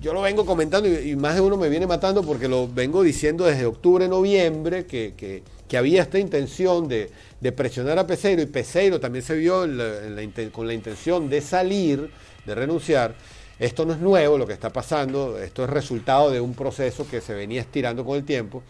yo 0.00 0.12
lo 0.12 0.22
vengo 0.22 0.44
comentando 0.44 0.88
y, 0.88 1.14
más 1.14 1.36
de 1.36 1.40
uno 1.40 1.56
me 1.56 1.68
viene 1.68 1.86
matando 1.86 2.24
porque 2.24 2.48
lo 2.48 2.66
vengo 2.66 3.04
diciendo 3.04 3.44
desde 3.44 3.64
octubre, 3.64 4.08
noviembre, 4.08 4.86
que, 4.86 5.44
había 5.78 6.02
esta 6.02 6.18
intención 6.18 6.88
de, 6.88 7.12
presionar 7.54 8.00
a 8.00 8.08
Peseiro 8.08 8.42
y 8.42 8.46
Peseiro 8.46 8.98
también 8.98 9.24
se 9.24 9.36
vio 9.36 9.64
con 10.50 10.66
la 10.66 10.74
intención 10.74 11.30
de 11.30 11.40
salir, 11.40 12.10
de 12.44 12.54
renunciar. 12.56 13.14
Esto 13.62 13.86
no 13.86 13.92
es 13.92 14.00
nuevo 14.00 14.36
lo 14.36 14.44
que 14.44 14.54
está 14.54 14.70
pasando, 14.70 15.38
esto 15.38 15.62
es 15.62 15.70
resultado 15.70 16.32
de 16.32 16.40
un 16.40 16.52
proceso 16.52 17.06
que 17.08 17.20
se 17.20 17.32
venía 17.32 17.60
estirando 17.60 18.04
con 18.04 18.16
el 18.16 18.24
tiempo. 18.24 18.60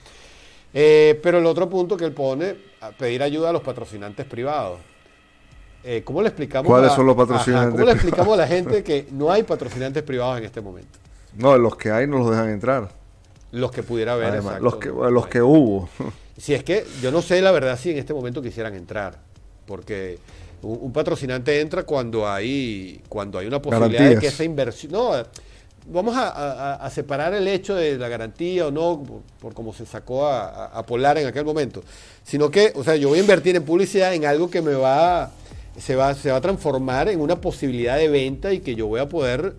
Eh, 0.74 1.18
pero 1.22 1.38
el 1.38 1.46
otro 1.46 1.66
punto 1.66 1.96
que 1.96 2.04
él 2.04 2.12
pone, 2.12 2.56
a 2.82 2.90
pedir 2.90 3.22
ayuda 3.22 3.48
a 3.48 3.52
los 3.54 3.62
patrocinantes 3.62 4.26
privados. 4.26 4.80
Eh, 5.82 6.02
¿Cómo 6.04 6.20
le 6.20 6.28
explicamos? 6.28 6.70
¿Cuáles 6.70 6.92
son 6.92 7.06
los 7.06 7.16
patrocinantes? 7.16 7.72
¿Cómo 7.72 7.86
le 7.86 7.92
explicamos 7.92 8.34
a 8.34 8.36
la 8.36 8.46
gente 8.46 8.84
que 8.84 9.06
no 9.12 9.32
hay 9.32 9.44
patrocinantes 9.44 10.02
privados 10.02 10.36
en 10.36 10.44
este 10.44 10.60
momento? 10.60 10.98
No, 11.38 11.56
los 11.56 11.74
que 11.76 11.90
hay 11.90 12.06
no 12.06 12.18
los 12.18 12.28
dejan 12.28 12.50
entrar. 12.50 12.90
Los 13.50 13.72
que 13.72 13.82
pudiera 13.82 14.12
haber. 14.12 14.44
los 14.60 14.76
que, 14.76 14.90
los 14.90 15.26
que 15.26 15.40
hubo. 15.40 15.88
Si 16.36 16.52
es 16.52 16.64
que 16.64 16.84
yo 17.00 17.10
no 17.10 17.22
sé 17.22 17.40
la 17.40 17.50
verdad 17.50 17.78
si 17.78 17.92
en 17.92 17.96
este 17.96 18.12
momento 18.12 18.42
quisieran 18.42 18.74
entrar, 18.74 19.18
porque 19.64 20.18
un, 20.62 20.92
patrocinante 20.92 21.60
entra 21.60 21.84
cuando 21.84 22.28
hay, 22.28 23.00
cuando 23.08 23.38
hay 23.38 23.46
una 23.46 23.60
posibilidad 23.60 24.10
de 24.10 24.18
que 24.18 24.28
esa 24.28 24.44
inversión... 24.44 24.92
No, 24.92 25.12
vamos 25.86 26.14
a, 26.16 26.88
separar 26.90 27.34
el 27.34 27.48
hecho 27.48 27.74
de 27.74 27.98
la 27.98 28.08
garantía 28.08 28.66
o 28.66 28.70
no, 28.70 29.02
por, 29.40 29.54
cómo 29.54 29.72
se 29.72 29.86
sacó 29.86 30.26
a, 30.26 30.84
Polar 30.86 31.18
en 31.18 31.26
aquel 31.26 31.44
momento, 31.44 31.82
sino 32.24 32.50
que, 32.50 32.72
o 32.74 32.84
sea, 32.84 32.96
yo 32.96 33.08
voy 33.08 33.18
a 33.18 33.22
invertir 33.22 33.56
en 33.56 33.64
publicidad 33.64 34.14
en 34.14 34.24
algo 34.24 34.50
que 34.50 34.62
me 34.62 34.74
va, 34.74 35.30
se 35.78 35.96
va, 35.96 36.14
se 36.14 36.30
va 36.30 36.36
a 36.36 36.40
transformar 36.40 37.08
en 37.08 37.20
una 37.20 37.40
posibilidad 37.40 37.96
de 37.96 38.08
venta 38.08 38.52
y 38.52 38.60
que 38.60 38.74
yo 38.74 38.86
voy 38.86 39.00
a 39.00 39.08
poder 39.08 39.54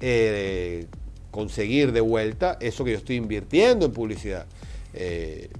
eh, 0.00 0.86
conseguir 1.30 1.92
de 1.92 2.00
vuelta 2.00 2.56
eso 2.60 2.84
que 2.84 2.92
yo 2.92 2.98
estoy 2.98 3.16
invirtiendo 3.16 3.86
en 3.86 3.92
publicidad. 3.92 4.46
Eh, 4.94 5.50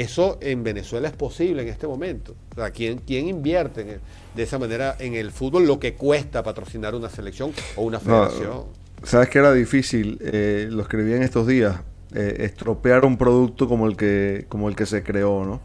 eso 0.00 0.38
en 0.40 0.64
Venezuela 0.64 1.08
es 1.08 1.14
posible 1.14 1.62
en 1.62 1.68
este 1.68 1.86
momento. 1.86 2.34
O 2.52 2.54
sea, 2.56 2.70
¿quién, 2.70 3.00
invierte 3.08 4.00
de 4.34 4.42
esa 4.42 4.58
manera 4.58 4.96
en 4.98 5.14
el 5.14 5.30
fútbol 5.30 5.66
lo 5.66 5.78
que 5.78 5.94
cuesta 5.94 6.42
patrocinar 6.42 6.94
una 6.94 7.08
selección 7.08 7.52
o 7.76 7.82
una 7.82 8.00
federación? 8.00 8.64
Sabes 9.02 9.28
que 9.28 9.38
era 9.38 9.52
difícil, 9.52 10.18
eh, 10.22 10.66
lo 10.70 10.82
escribí 10.82 11.12
en 11.12 11.22
estos 11.22 11.46
días, 11.46 11.76
eh, 12.14 12.36
estropear 12.40 13.04
un 13.04 13.16
producto 13.16 13.68
como 13.68 13.86
el 13.86 13.96
que, 13.96 14.46
como 14.48 14.68
el 14.68 14.76
que 14.76 14.86
se 14.86 15.02
creó, 15.02 15.44
¿no? 15.44 15.60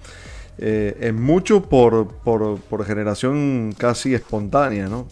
Eh, 0.58 0.98
es 1.00 1.14
mucho 1.14 1.62
por, 1.62 2.08
por, 2.18 2.86
generación 2.86 3.74
casi 3.78 4.14
espontánea, 4.14 4.90
¿no? 4.90 5.08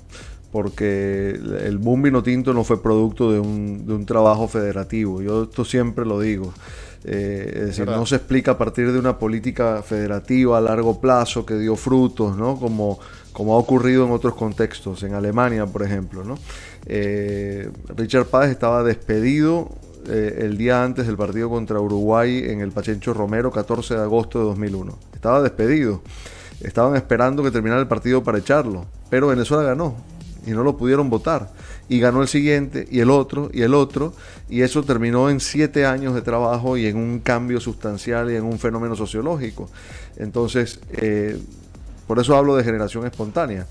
Porque 0.51 1.29
el 1.29 1.77
boom 1.77 2.01
vino 2.01 2.21
tinto 2.21 2.53
no 2.53 2.65
fue 2.65 2.83
producto 2.83 3.31
de 3.31 3.39
un, 3.39 3.87
de 3.87 3.93
un 3.93 4.05
trabajo 4.05 4.47
federativo. 4.49 5.21
Yo 5.21 5.43
esto 5.43 5.63
siempre 5.63 6.05
lo 6.05 6.19
digo. 6.19 6.53
Eh, 7.09 7.53
es 7.53 7.65
decir, 7.67 7.87
no 7.87 8.05
se 8.05 8.17
explica 8.17 8.51
a 8.51 8.57
partir 8.57 8.91
de 8.91 8.99
una 8.99 9.17
política 9.17 9.81
federativa 9.81 10.57
a 10.57 10.61
largo 10.61 10.99
plazo 10.99 11.45
que 11.45 11.55
dio 11.55 11.77
frutos, 11.77 12.35
¿no? 12.35 12.59
Como, 12.59 12.99
como 13.31 13.53
ha 13.53 13.57
ocurrido 13.57 14.05
en 14.05 14.11
otros 14.11 14.35
contextos, 14.35 15.03
en 15.03 15.13
Alemania, 15.13 15.65
por 15.65 15.83
ejemplo, 15.83 16.25
¿no? 16.25 16.37
Eh, 16.85 17.69
Richard 17.95 18.25
Páez 18.25 18.51
estaba 18.51 18.83
despedido 18.83 19.69
eh, 20.05 20.39
el 20.41 20.57
día 20.57 20.83
antes 20.83 21.07
del 21.07 21.15
partido 21.15 21.49
contra 21.49 21.79
Uruguay 21.79 22.43
en 22.45 22.59
el 22.59 22.73
Pachencho 22.73 23.13
Romero, 23.13 23.51
14 23.51 23.95
de 23.95 24.01
agosto 24.01 24.39
de 24.39 24.45
2001. 24.45 24.99
Estaba 25.13 25.41
despedido. 25.41 26.01
Estaban 26.59 26.97
esperando 26.97 27.41
que 27.41 27.51
terminara 27.51 27.79
el 27.79 27.87
partido 27.87 28.21
para 28.21 28.39
echarlo, 28.39 28.85
pero 29.09 29.27
Venezuela 29.27 29.63
ganó 29.63 29.95
y 30.45 30.51
no 30.51 30.63
lo 30.63 30.75
pudieron 30.75 31.09
votar 31.09 31.51
y 31.89 31.99
ganó 31.99 32.21
el 32.21 32.27
siguiente 32.27 32.87
y 32.91 32.99
el 32.99 33.09
otro 33.09 33.49
y 33.53 33.61
el 33.61 33.73
otro 33.73 34.13
y 34.49 34.61
eso 34.61 34.83
terminó 34.83 35.29
en 35.29 35.39
siete 35.39 35.85
años 35.85 36.13
de 36.15 36.21
trabajo 36.21 36.77
y 36.77 36.85
en 36.87 36.97
un 36.97 37.19
cambio 37.19 37.59
sustancial 37.59 38.31
y 38.31 38.35
en 38.35 38.43
un 38.43 38.59
fenómeno 38.59 38.95
sociológico. 38.95 39.69
Entonces, 40.17 40.79
eh, 40.93 41.37
por 42.07 42.19
eso 42.19 42.35
hablo 42.35 42.55
de 42.55 42.63
generación 42.63 43.05
espontánea. 43.05 43.67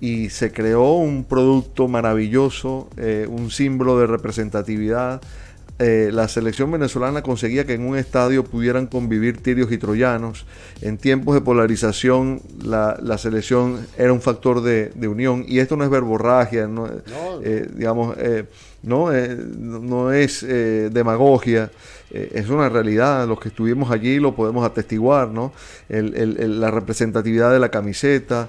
Y 0.00 0.30
se 0.30 0.50
creó 0.50 0.94
un 0.94 1.24
producto 1.24 1.86
maravilloso, 1.86 2.88
eh, 2.96 3.26
un 3.28 3.50
símbolo 3.50 3.98
de 3.98 4.06
representatividad, 4.06 5.20
eh, 5.82 6.10
la 6.12 6.28
selección 6.28 6.70
venezolana 6.70 7.22
conseguía 7.22 7.64
que 7.64 7.72
en 7.72 7.86
un 7.86 7.96
estadio 7.96 8.44
pudieran 8.44 8.86
convivir 8.86 9.42
tirios 9.42 9.72
y 9.72 9.78
troyanos. 9.78 10.44
En 10.82 10.98
tiempos 10.98 11.34
de 11.34 11.40
polarización, 11.40 12.42
la, 12.62 13.16
selección 13.16 13.86
era 13.96 14.12
un 14.12 14.20
factor 14.20 14.60
de, 14.60 15.08
unión. 15.08 15.42
Y 15.48 15.58
esto 15.58 15.76
no 15.76 15.84
es 15.84 15.90
verborragia, 15.90 16.66
no, 16.66 16.86
eh, 17.42 17.66
digamos, 17.74 18.14
eh, 18.18 18.44
no, 18.82 19.10
no 19.10 20.12
es 20.12 20.46
demagogia. 20.46 21.70
es 22.10 22.50
una 22.50 22.68
realidad, 22.68 23.26
los 23.26 23.40
que 23.40 23.48
estuvimos 23.48 23.90
allí 23.90 24.18
lo 24.18 24.34
podemos 24.34 24.66
atestiguar, 24.66 25.28
¿no? 25.28 25.52
la 25.88 26.70
representatividad 26.70 27.52
de 27.52 27.58
la 27.58 27.70
camiseta, 27.70 28.48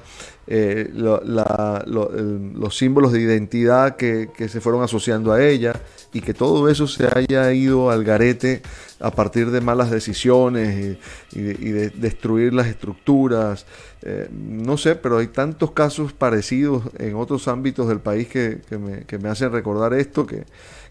los 0.93 2.77
símbolos 2.77 3.11
de 3.11 3.21
identidad 3.21 3.95
que, 3.95 4.29
que, 4.35 4.49
se 4.49 4.61
fueron 4.61 4.83
asociando 4.83 5.31
a 5.31 5.43
ella, 5.43 5.73
y 6.13 6.21
que 6.21 6.33
todo 6.33 6.69
eso 6.69 6.87
se 6.87 7.07
haya 7.13 7.51
ido 7.53 7.89
al 7.89 8.03
garete 8.03 8.61
a 8.99 9.11
partir 9.11 9.49
de 9.51 9.61
malas 9.61 9.89
decisiones 9.89 10.97
y, 11.33 11.41
de, 11.41 11.89
destruir 11.91 12.53
las 12.53 12.67
estructuras. 12.67 13.65
Eh, 14.01 14.27
no 14.31 14.77
sé, 14.77 14.95
pero 14.95 15.19
hay 15.19 15.27
tantos 15.27 15.71
casos 15.71 16.13
parecidos 16.13 16.83
en 16.97 17.15
otros 17.15 17.47
ámbitos 17.47 17.87
del 17.87 17.99
país 17.99 18.27
que, 18.27 18.59
me, 18.77 19.29
hacen 19.29 19.51
recordar 19.51 19.93
esto 19.93 20.25
que, 20.25 20.43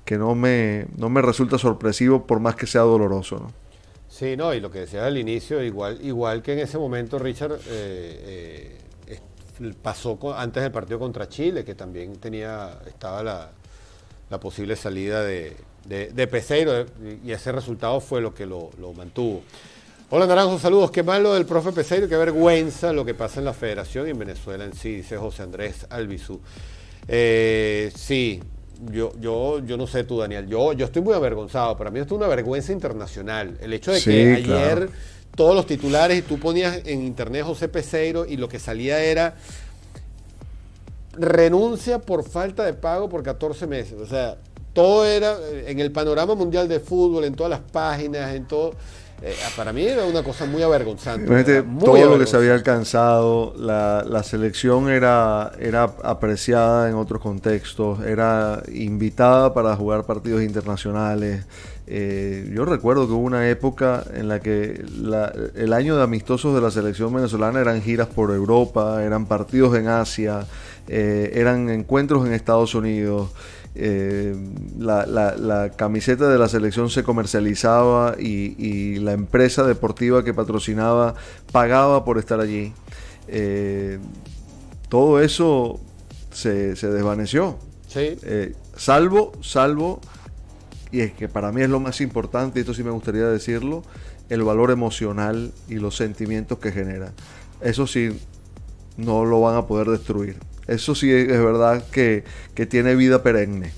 que 0.04 0.16
no, 0.16 0.34
me, 0.34 0.86
no 0.96 1.10
me 1.10 1.20
resulta 1.20 1.58
sorpresivo 1.58 2.26
por 2.26 2.40
más 2.40 2.56
que 2.56 2.66
sea 2.66 2.82
doloroso. 2.82 3.36
¿no? 3.36 3.52
Sí, 4.08 4.36
no, 4.36 4.54
y 4.54 4.60
lo 4.60 4.70
que 4.70 4.80
decía 4.80 5.06
al 5.06 5.18
inicio, 5.18 5.62
igual, 5.62 5.98
igual 6.02 6.42
que 6.42 6.54
en 6.54 6.60
ese 6.60 6.78
momento 6.78 7.18
Richard 7.18 7.58
eh, 7.68 8.76
pasó 9.82 10.18
antes 10.36 10.62
del 10.62 10.72
partido 10.72 10.98
contra 10.98 11.28
Chile, 11.28 11.64
que 11.64 11.74
también 11.74 12.16
tenía, 12.16 12.78
estaba 12.86 13.22
la, 13.22 13.50
la 14.30 14.40
posible 14.40 14.76
salida 14.76 15.22
de, 15.22 15.56
de, 15.84 16.26
Peseiro 16.26 16.86
y 17.24 17.32
ese 17.32 17.52
resultado 17.52 18.00
fue 18.00 18.20
lo 18.20 18.34
que 18.34 18.46
lo, 18.46 18.70
mantuvo. 18.96 19.42
Hola 20.10 20.26
Naranjo, 20.26 20.58
saludos. 20.58 20.90
Qué 20.90 21.02
malo 21.02 21.34
del 21.34 21.46
profe 21.46 21.72
Peseiro, 21.72 22.08
qué 22.08 22.16
vergüenza 22.16 22.92
lo 22.92 23.04
que 23.04 23.14
pasa 23.14 23.40
en 23.40 23.44
la 23.44 23.52
federación 23.52 24.06
y 24.06 24.10
en 24.10 24.18
Venezuela 24.18 24.64
en 24.64 24.74
sí, 24.74 24.96
dice 24.96 25.16
José 25.16 25.42
Andrés 25.42 25.86
Albizú. 25.90 26.40
Eh, 27.06 27.92
sí, 27.94 28.40
yo, 28.90 29.12
yo, 29.20 29.64
yo 29.64 29.76
no 29.76 29.86
sé 29.86 30.04
tú, 30.04 30.18
Daniel, 30.18 30.46
yo, 30.48 30.72
yo 30.72 30.86
estoy 30.86 31.02
muy 31.02 31.14
avergonzado. 31.14 31.76
Para 31.76 31.90
mí 31.90 32.00
esto 32.00 32.14
es 32.14 32.18
una 32.18 32.28
vergüenza 32.28 32.72
internacional. 32.72 33.56
El 33.60 33.72
hecho 33.72 33.92
de 33.92 34.00
que 34.00 34.34
ayer 34.34 34.90
todos 35.34 35.54
los 35.54 35.66
titulares 35.66 36.18
y 36.18 36.22
tú 36.22 36.38
ponías 36.38 36.80
en 36.84 37.02
internet 37.02 37.44
José 37.44 37.68
Peseiro 37.68 38.26
y 38.26 38.36
lo 38.36 38.48
que 38.48 38.58
salía 38.58 39.02
era 39.02 39.36
renuncia 41.12 41.98
por 41.98 42.24
falta 42.24 42.64
de 42.64 42.74
pago 42.74 43.08
por 43.08 43.22
14 43.22 43.66
meses. 43.66 43.98
O 44.00 44.06
sea, 44.06 44.36
todo 44.72 45.04
era 45.04 45.36
en 45.66 45.80
el 45.80 45.92
panorama 45.92 46.34
mundial 46.34 46.68
de 46.68 46.80
fútbol, 46.80 47.24
en 47.24 47.34
todas 47.34 47.50
las 47.50 47.60
páginas, 47.60 48.34
en 48.34 48.46
todo. 48.46 48.74
Eh, 49.22 49.34
para 49.54 49.70
mí 49.70 49.84
era 49.84 50.06
una 50.06 50.22
cosa 50.22 50.46
muy 50.46 50.62
avergonzante. 50.62 51.62
todo 51.62 52.08
lo 52.08 52.18
que 52.18 52.26
se 52.26 52.36
había 52.36 52.54
alcanzado, 52.54 53.52
la, 53.58 54.22
selección 54.22 54.88
era, 54.88 55.52
era 55.58 55.92
apreciada 56.02 56.88
en 56.88 56.94
otros 56.94 57.20
contextos, 57.20 58.00
era 58.00 58.62
invitada 58.72 59.52
para 59.52 59.76
jugar 59.76 60.04
partidos 60.06 60.42
internacionales. 60.42 61.44
Eh, 61.92 62.48
yo 62.54 62.64
recuerdo 62.64 63.08
que 63.08 63.14
hubo 63.14 63.24
una 63.24 63.48
época 63.48 64.04
en 64.14 64.28
la 64.28 64.38
que 64.38 64.84
el 65.56 65.72
año 65.72 65.96
de 65.96 66.04
amistosos 66.04 66.54
de 66.54 66.60
la 66.60 66.70
selección 66.70 67.12
venezolana 67.12 67.60
eran 67.60 67.82
giras 67.82 68.06
por 68.06 68.30
Europa, 68.30 69.02
eran 69.02 69.26
partidos 69.26 69.76
en 69.76 69.88
Asia. 69.88 70.46
Eh, 70.86 71.32
eran 71.34 71.68
encuentros 71.68 72.24
en 72.24 72.32
Estados 72.32 72.76
Unidos. 72.76 73.30
Eh, 73.74 74.36
la, 74.78 75.72
camiseta 75.74 76.28
de 76.28 76.38
la 76.38 76.48
selección 76.48 76.90
se 76.90 77.02
comercializaba 77.02 78.14
y, 78.16 79.00
la 79.00 79.10
empresa 79.10 79.64
deportiva 79.64 80.22
que 80.22 80.32
patrocinaba 80.32 81.16
pagaba 81.50 82.04
por 82.04 82.18
estar 82.18 82.38
allí. 82.38 82.72
Todo 84.88 85.20
eso 85.20 85.80
se, 86.30 86.76
desvaneció. 86.76 87.58
salvo, 88.76 89.32
salvo, 89.42 90.00
y 90.92 91.00
es 91.00 91.12
que 91.12 91.28
para 91.28 91.52
mí 91.52 91.62
es 91.62 91.70
lo 91.70 91.80
más 91.80 92.00
importante, 92.00 92.58
y 92.58 92.60
esto 92.60 92.74
sí 92.74 92.82
me 92.82 92.90
gustaría 92.90 93.26
decirlo, 93.26 93.82
el 94.28 94.42
valor 94.42 94.70
emocional 94.70 95.52
y 95.68 95.74
los 95.74 95.96
sentimientos 95.96 96.58
que 96.58 96.72
genera. 96.72 97.12
Eso 97.60 97.86
sí, 97.86 98.18
no 98.96 99.24
lo 99.24 99.40
van 99.40 99.56
a 99.56 99.66
poder 99.66 99.88
destruir. 99.88 100.36
Eso 100.66 100.94
sí 100.94 101.10
es 101.10 101.26
verdad 101.26 101.84
que, 101.90 102.24
tiene 102.68 102.94
vida 102.94 103.22
perenne. 103.22 103.72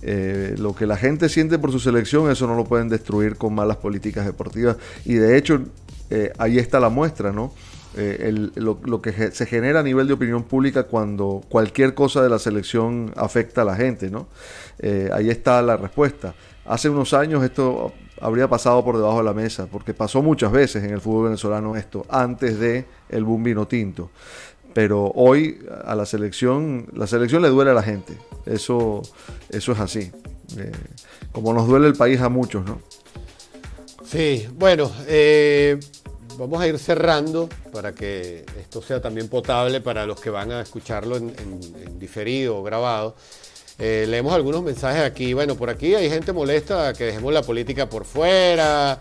Eh, 0.00 0.54
lo 0.58 0.74
que 0.74 0.86
la 0.86 0.96
gente 0.96 1.28
siente 1.28 1.58
por 1.58 1.72
su 1.72 1.80
selección, 1.80 2.30
eso 2.30 2.46
no 2.46 2.54
lo 2.54 2.64
pueden 2.64 2.88
destruir 2.88 3.36
con 3.36 3.54
malas 3.54 3.76
políticas 3.76 4.24
deportivas. 4.24 4.76
Y 5.04 5.14
de 5.14 5.36
hecho, 5.36 5.60
eh, 6.08 6.32
ahí 6.38 6.58
está 6.58 6.80
la 6.80 6.88
muestra, 6.88 7.32
¿no? 7.32 7.52
Eh, 7.96 8.50
lo, 8.54 9.02
que 9.02 9.32
se 9.32 9.44
genera 9.44 9.80
a 9.80 9.82
nivel 9.82 10.06
de 10.06 10.12
opinión 10.12 10.44
pública 10.44 10.84
cuando 10.84 11.42
cualquier 11.48 11.94
cosa 11.94 12.22
de 12.22 12.28
la 12.28 12.38
selección 12.38 13.12
afecta 13.16 13.62
a 13.62 13.64
la 13.64 13.74
gente, 13.76 14.08
¿no? 14.08 14.28
ahí 15.12 15.30
está 15.30 15.60
la 15.62 15.76
respuesta. 15.76 16.34
Hace 16.68 16.88
unos 16.88 17.14
años 17.14 17.42
esto 17.42 17.92
habría 18.20 18.48
pasado 18.48 18.84
por 18.84 18.96
debajo 18.96 19.18
de 19.18 19.24
la 19.24 19.34
mesa, 19.34 19.66
porque 19.66 19.94
pasó 19.94 20.22
muchas 20.22 20.52
veces 20.52 20.84
en 20.84 20.90
el 20.90 21.00
fútbol 21.00 21.24
venezolano 21.24 21.76
esto, 21.76 22.04
antes 22.08 22.58
de 22.60 22.86
el 23.08 23.24
boom 23.24 23.42
vino 23.42 23.66
tinto 23.66 24.10
pero 24.78 25.10
hoy 25.16 25.58
a 25.84 25.96
la 25.96 26.06
selección, 26.06 26.86
la 26.94 27.08
selección 27.08 27.42
le 27.42 27.48
duele 27.48 27.72
a 27.72 27.74
la 27.74 27.82
gente. 27.82 28.16
Eso, 28.46 29.02
eso 29.50 29.72
es 29.72 29.80
así. 29.80 30.12
Eh, 30.56 30.70
como 31.32 31.52
nos 31.52 31.66
duele 31.66 31.88
el 31.88 31.94
país 31.94 32.20
a 32.20 32.28
muchos, 32.28 32.64
¿no? 32.64 32.80
Sí, 34.04 34.48
bueno, 34.52 34.88
eh, 35.08 35.80
vamos 36.38 36.60
a 36.60 36.68
ir 36.68 36.78
cerrando 36.78 37.48
para 37.72 37.92
que 37.92 38.46
esto 38.60 38.80
sea 38.80 39.02
también 39.02 39.26
potable 39.26 39.80
para 39.80 40.06
los 40.06 40.20
que 40.20 40.30
van 40.30 40.52
a 40.52 40.60
escucharlo 40.60 41.16
en, 41.16 41.98
diferido 41.98 42.58
o 42.58 42.62
grabado. 42.62 43.16
Eh, 43.78 44.06
leemos 44.08 44.32
algunos 44.32 44.62
mensajes 44.62 45.02
aquí. 45.02 45.32
Bueno, 45.32 45.54
por 45.54 45.70
aquí 45.70 45.94
hay 45.94 46.10
gente 46.10 46.32
molesta 46.32 46.92
que 46.92 47.04
dejemos 47.04 47.32
la 47.32 47.42
política 47.42 47.88
por 47.88 48.04
fuera, 48.04 49.00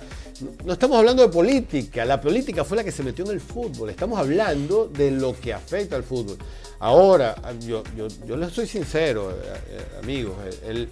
no 0.66 0.74
estamos 0.74 0.98
hablando 0.98 1.24
de 1.24 1.30
política, 1.30 2.06
la 2.06 2.22
política 2.22 2.64
fue 2.64 2.78
la 2.78 2.84
que 2.84 2.92
se 2.92 3.04
metió 3.04 3.26
en 3.26 3.32
el 3.32 3.42
fútbol, 3.42 3.90
estamos 3.90 4.20
hablando 4.20 4.88
de 4.88 5.12
lo 5.12 5.40
que 5.40 5.54
afecta 5.54 5.96
al 5.96 6.04
fútbol. 6.04 6.38
Ahora, 6.80 7.36
yo, 7.66 7.84
yo, 7.96 8.38
les 8.38 8.54
soy 8.54 8.68
sincero, 8.68 9.32
eh, 9.32 9.36
eh, 9.70 9.82
amigos, 10.04 10.36
el, 10.64 10.90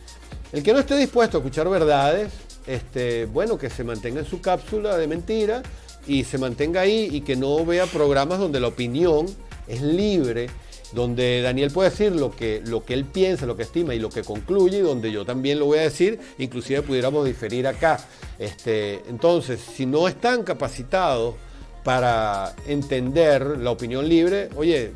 que 0.64 0.74
no 0.74 0.80
esté 0.80 0.98
dispuesto 0.98 1.38
a 1.38 1.40
escuchar 1.42 1.70
verdades, 1.70 2.32
este, 2.66 3.26
bueno, 3.26 3.58
que 3.58 3.70
se 3.70 3.84
mantenga 3.84 4.20
en 4.20 4.26
su 4.26 4.42
cápsula 4.42 4.98
de 4.98 5.08
mentira 5.08 5.62
y 6.08 6.24
se 6.24 6.40
mantenga 6.40 6.82
ahí 6.82 7.10
y 7.12 7.22
que 7.22 7.36
no 7.36 7.64
vea 7.66 7.86
programas 7.86 8.40
donde 8.40 8.60
la 8.60 8.68
opinión 8.68 9.28
es 9.68 9.82
libre 9.82 10.48
donde 10.94 11.42
Daniel 11.42 11.72
puede 11.72 11.90
decir 11.90 12.12
lo 12.14 12.32
que, 12.32 12.62
lo 12.66 12.84
que 12.84 12.94
él 12.94 13.06
piensa, 13.06 13.46
lo 13.46 13.56
que 13.56 13.64
estima 13.64 13.96
y 13.96 14.00
lo 14.00 14.10
que 14.10 14.24
concluye, 14.24 14.78
y 14.78 14.82
donde 14.82 15.12
yo 15.12 15.26
también 15.26 15.60
lo 15.60 15.66
voy 15.66 15.80
a 15.80 15.82
decir, 15.82 16.20
inclusive 16.38 16.82
pudiéramos 16.82 17.26
diferir 17.26 17.68
acá. 17.68 18.00
Este, 18.40 19.02
entonces, 19.10 19.60
si 19.60 19.86
no 19.86 20.08
están 20.08 20.44
capacitados 20.44 21.36
para 21.84 22.56
entender 22.68 23.46
la 23.60 23.72
opinión 23.72 24.08
libre, 24.08 24.50
oye, 24.56 24.92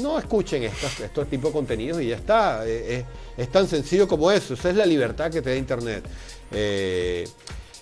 no 0.00 0.18
escuchen 0.18 0.62
estos, 0.62 1.00
estos 1.00 1.28
tipos 1.28 1.50
de 1.50 1.52
contenidos 1.52 2.02
y 2.02 2.08
ya 2.08 2.16
está. 2.16 2.66
Es, 2.66 3.04
tan 3.50 3.68
sencillo 3.68 4.08
como 4.08 4.30
eso. 4.30 4.54
Esa 4.54 4.70
es 4.70 4.76
la 4.76 4.86
libertad 4.86 5.30
que 5.30 5.42
te 5.42 5.50
da 5.50 5.56
Internet. 5.56 6.04
Eh, 6.52 7.28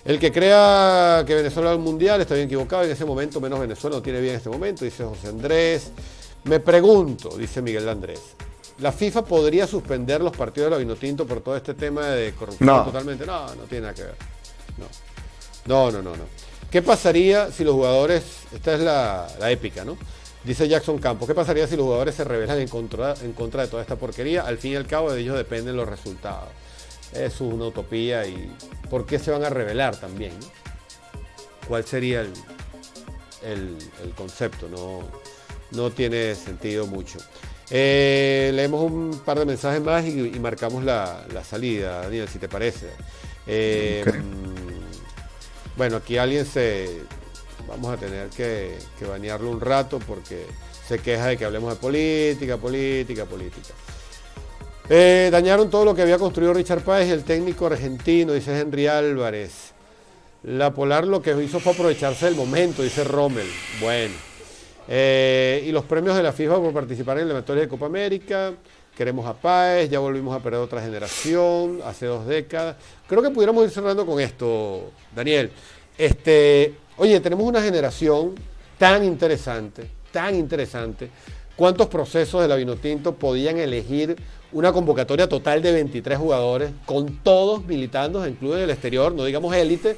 el 0.05 0.19
que 0.19 0.31
crea 0.31 1.23
que 1.25 1.33
Venezuela 1.33 1.71
es 1.71 1.77
un 1.77 1.83
mundial 1.83 2.19
está 2.19 2.35
bien 2.35 2.47
equivocado 2.47 2.83
en 2.83 2.91
ese 2.91 3.05
momento, 3.05 3.39
menos 3.39 3.59
Venezuela 3.59 3.97
no 3.97 4.01
tiene 4.01 4.19
bien 4.19 4.33
en 4.33 4.37
este 4.37 4.49
momento, 4.49 4.83
dice 4.83 5.03
José 5.05 5.29
Andrés. 5.29 5.91
Me 6.45 6.59
pregunto, 6.59 7.37
dice 7.37 7.61
Miguel 7.61 7.87
Andrés, 7.87 8.19
¿la 8.79 8.91
FIFA 8.91 9.23
podría 9.23 9.65
suspender 9.65 10.21
los 10.21 10.35
partidos 10.35 10.67
de 10.67 10.71
la 10.71 10.77
Vinotinto 10.77 11.25
por 11.25 11.41
todo 11.41 11.55
este 11.55 11.73
tema 11.73 12.07
de 12.07 12.33
corrupción 12.33 12.67
no. 12.67 12.83
totalmente? 12.83 13.25
No, 13.25 13.55
no 13.55 13.63
tiene 13.63 13.83
nada 13.83 13.93
que 13.93 14.03
ver. 14.03 14.15
No. 15.65 15.91
no, 15.91 16.01
no, 16.01 16.15
no, 16.15 16.23
¿Qué 16.69 16.81
pasaría 16.81 17.49
si 17.51 17.63
los 17.63 17.75
jugadores, 17.75 18.23
esta 18.53 18.73
es 18.73 18.81
la, 18.81 19.51
épica, 19.51 19.85
¿no? 19.85 19.97
Dice 20.43 20.67
Jackson 20.67 20.97
Campos, 20.97 21.27
¿qué 21.27 21.33
pasaría 21.33 21.65
si 21.67 21.77
los 21.77 21.85
jugadores 21.85 22.15
se 22.15 22.25
rebelan 22.25 22.59
en 22.59 22.67
contra, 22.67 23.13
en 23.21 23.31
contra 23.31 23.61
de 23.61 23.69
toda 23.69 23.81
esta 23.81 23.95
porquería? 23.95 24.41
Al 24.41 24.57
fin 24.57 24.73
y 24.73 24.75
al 24.75 24.87
cabo 24.87 25.13
de 25.13 25.21
ellos 25.21 25.37
dependen 25.37 25.77
los 25.77 25.87
resultados. 25.87 26.49
Es 27.13 27.39
una 27.39 27.65
utopía 27.67 28.25
y 28.25 28.53
¿por 28.89 29.05
qué 29.05 29.19
se 29.19 29.31
van 29.31 29.45
a 29.45 29.49
rebelar 29.49 29.95
también? 29.95 30.33
¿Cuál 31.67 31.85
sería 31.85 32.21
el, 32.21 32.33
el, 33.43 33.77
el 34.03 34.11
concepto? 34.15 34.67
No, 34.67 35.03
no 35.75 35.91
tiene 35.91 36.35
sentido 36.35 36.87
mucho. 36.87 37.19
Eh, 37.69 38.51
leemos 38.53 38.83
un 38.83 39.19
par 39.25 39.39
de 39.39 39.45
mensajes 39.45 39.81
más 39.81 40.05
y, 40.05 40.39
marcamos 40.39 40.83
la, 40.83 41.25
salida, 41.43 42.03
Daniel, 42.03 42.27
si 42.27 42.39
te 42.39 42.47
parece. 42.47 42.89
Eh, 43.47 44.03
mm, 44.05 45.77
bueno, 45.77 45.97
aquí 45.97 46.17
alguien 46.17 46.45
se... 46.45 47.01
Vamos 47.67 47.93
a 47.93 47.97
tener 47.97 48.29
que, 48.29 48.77
banearlo 49.07 49.49
un 49.49 49.61
rato 49.61 49.99
porque 49.99 50.45
se 50.87 50.99
queja 50.99 51.27
de 51.27 51.37
que 51.37 51.45
hablemos 51.45 51.73
de 51.73 51.79
política, 51.79 52.57
política, 52.57 53.25
política. 53.25 53.73
Eh, 54.89 55.29
dañaron 55.31 55.69
todo 55.69 55.85
lo 55.85 55.95
que 55.95 56.01
había 56.01 56.17
construido 56.17 56.53
Richard 56.53 56.81
Páez, 56.81 57.09
el 57.09 57.23
técnico 57.23 57.67
argentino, 57.67 58.33
dice 58.33 58.59
Henry 58.59 58.87
Álvarez. 58.87 59.71
La 60.43 60.73
Polar 60.73 61.07
lo 61.07 61.21
que 61.21 61.41
hizo 61.41 61.61
fue 61.61 61.71
aprovecharse 61.71 62.25
del 62.25 62.35
momento, 62.35 62.83
dice 62.83 63.05
Rommel. 63.05 63.47
Bueno. 63.79 64.32
Eh, 64.87 65.63
y 65.65 65.71
los 65.71 65.85
premios 65.85 66.15
de 66.15 66.23
la 66.23 66.33
FIFA 66.33 66.57
por 66.57 66.73
participar 66.73 67.17
en 67.17 67.19
la 67.19 67.31
eliminatoria 67.31 67.63
de 67.63 67.69
Copa 67.69 67.85
América. 67.85 68.53
Queremos 68.95 69.25
a 69.25 69.33
Páez, 69.33 69.89
ya 69.89 69.99
volvimos 69.99 70.35
a 70.35 70.39
perder 70.39 70.59
otra 70.59 70.81
generación, 70.81 71.79
hace 71.83 72.05
dos 72.05 72.27
décadas. 72.27 72.75
Creo 73.07 73.23
que 73.23 73.31
pudiéramos 73.31 73.63
ir 73.63 73.71
cerrando 73.71 74.05
con 74.05 74.19
esto, 74.19 74.91
Daniel. 75.15 75.49
Este, 75.97 76.75
oye, 76.97 77.19
tenemos 77.19 77.47
una 77.47 77.61
generación 77.61 78.35
tan 78.77 79.03
interesante, 79.03 79.89
tan 80.11 80.35
interesante. 80.35 81.09
¿Cuántos 81.55 81.87
procesos 81.87 82.41
de 82.41 82.47
la 82.47 82.55
Vinotinto 82.55 83.15
podían 83.15 83.57
elegir 83.57 84.15
una 84.51 84.71
convocatoria 84.71 85.27
total 85.27 85.61
de 85.61 85.71
23 85.71 86.17
jugadores, 86.17 86.71
con 86.85 87.17
todos 87.23 87.65
militando 87.65 88.23
en 88.25 88.35
clubes 88.35 88.59
del 88.59 88.69
exterior, 88.69 89.13
no 89.13 89.25
digamos 89.25 89.55
élite, 89.55 89.95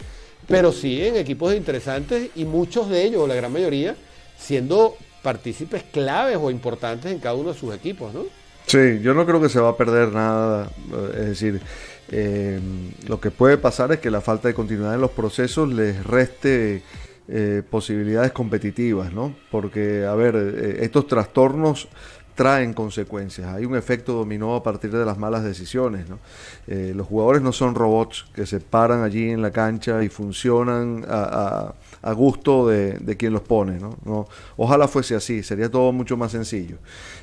pero 0.48 0.72
sí 0.72 1.06
en 1.06 1.18
equipos 1.18 1.54
interesantes 1.54 2.30
y 2.36 2.46
muchos 2.46 2.90
de 2.90 3.04
ellos, 3.04 3.22
o 3.22 3.28
la 3.28 3.36
gran 3.36 3.52
mayoría, 3.52 3.96
siendo 4.38 4.96
partícipes 5.22 5.84
claves 5.84 6.38
o 6.40 6.52
importantes 6.52 7.12
en 7.12 7.20
cada 7.20 7.36
uno 7.36 7.54
de 7.54 7.60
sus 7.60 7.74
equipos, 7.74 8.14
¿no? 8.14 8.24
Sí, 8.68 9.00
yo 9.02 9.14
no 9.14 9.26
creo 9.26 9.42
que 9.42 9.50
se 9.50 9.60
va 9.60 9.70
a 9.70 9.78
perder 9.78 10.12
nada. 10.12 10.70
Es 11.14 11.26
decir, 11.26 11.62
eh, 12.10 12.60
lo 13.08 13.20
que 13.20 13.32
puede 13.32 13.58
pasar 13.58 13.92
es 13.92 14.00
que 14.00 14.10
la 14.10 14.22
falta 14.22 14.48
de 14.48 14.54
continuidad 14.54 14.96
en 14.96 15.02
los 15.02 15.12
procesos 15.12 15.72
les 15.72 16.04
reste 16.04 16.84
eh, 17.28 17.64
posibilidades 17.70 18.32
competitivas, 18.32 19.14
¿no? 19.14 19.36
Porque, 19.52 20.06
a 20.06 20.16
ver, 20.16 20.36
eh, 20.36 20.78
estos 20.82 21.08
trastornos 21.08 21.88
traen 22.34 22.74
consecuencias. 22.74 23.48
Hay 23.48 23.66
un 23.66 23.78
efecto 23.78 24.14
dominó 24.14 24.56
a 24.56 24.64
partir 24.64 24.92
de 24.92 25.06
las 25.06 25.18
malas 25.18 25.44
decisiones. 25.44 26.10
¿no? 26.10 26.20
los 26.68 27.08
jugadores 27.08 27.42
no 27.42 27.54
son 27.54 27.76
robots 27.76 28.26
que 28.36 28.46
se 28.46 28.60
paran 28.60 29.04
allí 29.04 29.30
en 29.30 29.42
la 29.42 29.52
cancha 29.52 30.04
y 30.04 30.10
funcionan 30.10 31.06
a, 31.08 31.74
a 32.06 32.14
gusto 32.14 32.68
de, 32.68 33.18
quien 33.18 33.34
los 33.34 33.41
pone. 33.41 33.80
¿no? 33.80 34.28
ojalá 34.58 34.88
fuese 34.88 35.16
así, 35.16 35.41
sería 35.41 35.70
todo 35.70 35.91
mucho 35.91 36.16
más 36.16 36.32
sencillo. 36.32 36.78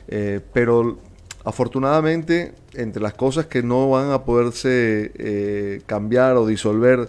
Eh, 0.08 0.40
pero 0.52 0.98
afortunadamente, 1.44 2.54
entre 2.74 3.00
las 3.00 3.14
cosas 3.14 3.46
que 3.46 3.62
no 3.62 3.88
van 3.90 4.10
a 4.10 4.24
poderse 4.24 5.12
eh, 5.14 5.82
cambiar 5.86 6.36
o 6.36 6.46
disolver 6.46 7.08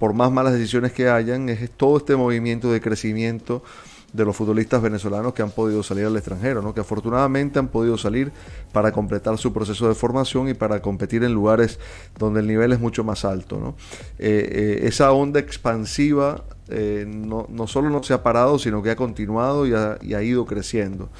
por 0.00 0.14
más 0.14 0.32
malas 0.32 0.54
decisiones 0.54 0.92
que 0.92 1.08
hayan, 1.08 1.48
es 1.48 1.70
todo 1.70 1.96
este 1.98 2.16
movimiento 2.16 2.72
de 2.72 2.80
crecimiento 2.80 3.62
de 4.12 4.24
los 4.24 4.36
futbolistas 4.36 4.82
venezolanos 4.82 5.32
que 5.32 5.42
han 5.42 5.50
podido 5.50 5.82
salir 5.82 6.06
al 6.06 6.16
extranjero, 6.16 6.62
¿no? 6.62 6.74
que 6.74 6.80
afortunadamente 6.80 7.58
han 7.58 7.68
podido 7.68 7.96
salir 7.96 8.32
para 8.72 8.92
completar 8.92 9.38
su 9.38 9.52
proceso 9.52 9.88
de 9.88 9.94
formación 9.94 10.48
y 10.48 10.54
para 10.54 10.82
competir 10.82 11.24
en 11.24 11.32
lugares 11.32 11.78
donde 12.18 12.40
el 12.40 12.46
nivel 12.46 12.72
es 12.72 12.80
mucho 12.80 13.04
más 13.04 13.24
alto. 13.24 13.58
¿no? 13.58 13.74
Eh, 14.18 14.80
esa 14.84 15.12
onda 15.12 15.40
expansiva 15.40 16.44
eh, 16.68 17.04
no, 17.06 17.46
no, 17.50 17.66
solo 17.66 17.90
no 17.90 18.02
se 18.02 18.14
ha 18.14 18.22
parado, 18.22 18.58
sino 18.58 18.82
que 18.82 18.90
ha 18.90 18.96
continuado 18.96 19.66
y 19.66 19.74
ha, 19.74 20.22
ido 20.22 20.46
creciendo. 20.46 21.10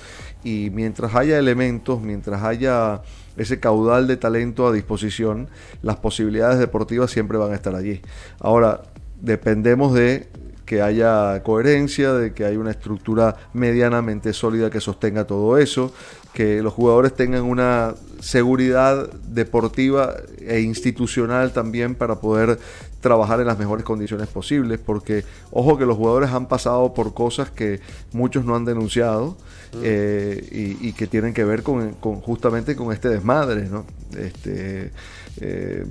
Y 0.45 0.71
mientras 0.73 1.15
haya 1.15 1.39
elementos, 1.39 2.01
mientras 2.01 2.43
haya 2.43 3.03
ese 3.37 3.61
caudal 3.61 4.07
de 4.07 4.17
talento 4.17 4.67
a 4.67 4.73
disposición, 4.73 5.49
las 5.83 5.97
posibilidades 5.97 6.59
deportivas 6.59 7.11
siempre 7.11 7.37
van 7.37 7.53
a 7.53 7.55
estar 7.55 7.75
allí. 7.75 8.01
Ahora, 8.41 8.83
dependemos 9.21 9.93
de 9.93 10.29
que 10.73 10.81
haya 10.81 11.43
coherencia, 11.43 12.15
de 12.15 12.33
que 12.33 12.47
haya 12.47 12.59
una 12.59 12.71
estructura 12.71 13.37
medianamente 13.53 14.33
sólida 14.33 14.71
que 14.71 14.81
sostenga 14.81 15.27
todo 15.27 15.59
eso, 15.59 15.93
que 16.33 16.63
los 16.63 16.73
jugadores 16.73 17.15
tengan 17.15 17.43
una 17.43 17.95
seguridad 18.21 19.13
deportiva 19.13 20.15
e 20.41 20.61
institucional 20.61 21.53
también 21.53 21.95
para 21.95 22.21
poder 22.21 22.59
trabajar 23.03 23.39
en 23.41 23.49
las 23.49 23.59
mejores 23.59 23.85
condiciones 23.85 24.29
posibles, 24.29 24.79
porque 24.79 25.27
ojo 25.51 25.77
que 25.77 25.85
los 25.85 25.99
jugadores 25.99 26.31
han 26.31 26.49
pasado 26.49 26.95
por 26.95 27.13
cosas 27.13 27.51
que 27.51 27.81
muchos 28.15 28.47
no 28.47 28.57
han 28.57 28.65
denunciado 28.65 29.37
mm. 29.75 29.81
eh, 29.83 30.79
y, 30.81 30.93
que 30.95 31.07
tienen 31.07 31.35
que 31.35 31.45
ver 31.45 31.63
con, 31.63 31.93
justamente 32.23 32.75
con 32.77 32.95
este 32.95 33.11
desmadre, 33.11 33.69
¿no? 33.69 33.85
Este, 34.17 34.91
eh, 35.39 35.85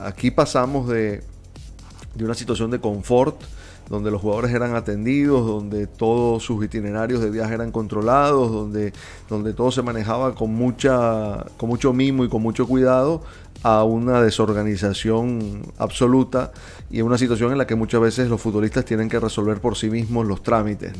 aquí 0.00 0.30
pasamos 0.30 0.88
de 0.88 1.34
de 2.14 2.24
una 2.24 2.34
situación 2.34 2.70
de 2.70 2.80
confort, 2.80 3.42
donde 3.88 4.10
los 4.10 4.20
jugadores 4.20 4.52
eran 4.52 4.74
atendidos, 4.74 5.46
donde 5.46 5.86
todos 5.86 6.42
sus 6.42 6.64
itinerarios 6.64 7.20
de 7.20 7.30
viaje 7.30 7.54
eran 7.54 7.70
controlados, 7.70 8.50
donde, 8.50 8.92
donde 9.28 9.52
todo 9.52 9.70
se 9.70 9.82
manejaba 9.82 10.34
con, 10.34 10.54
mucha, 10.54 11.44
con 11.56 11.68
mucho 11.68 11.92
mimo 11.92 12.24
y 12.24 12.28
con 12.28 12.42
mucho 12.42 12.66
cuidado, 12.66 13.22
a 13.62 13.82
una 13.84 14.20
desorganización 14.20 15.62
absoluta 15.78 16.52
y 16.90 17.00
a 17.00 17.04
una 17.04 17.16
situación 17.16 17.52
en 17.52 17.58
la 17.58 17.66
que 17.66 17.74
muchas 17.74 18.00
veces 18.00 18.28
los 18.28 18.40
futbolistas 18.40 18.84
tienen 18.84 19.08
que 19.08 19.18
resolver 19.18 19.60
por 19.60 19.76
sí 19.76 19.88
mismos 19.88 20.26
los 20.26 20.42
trámites. 20.42 20.92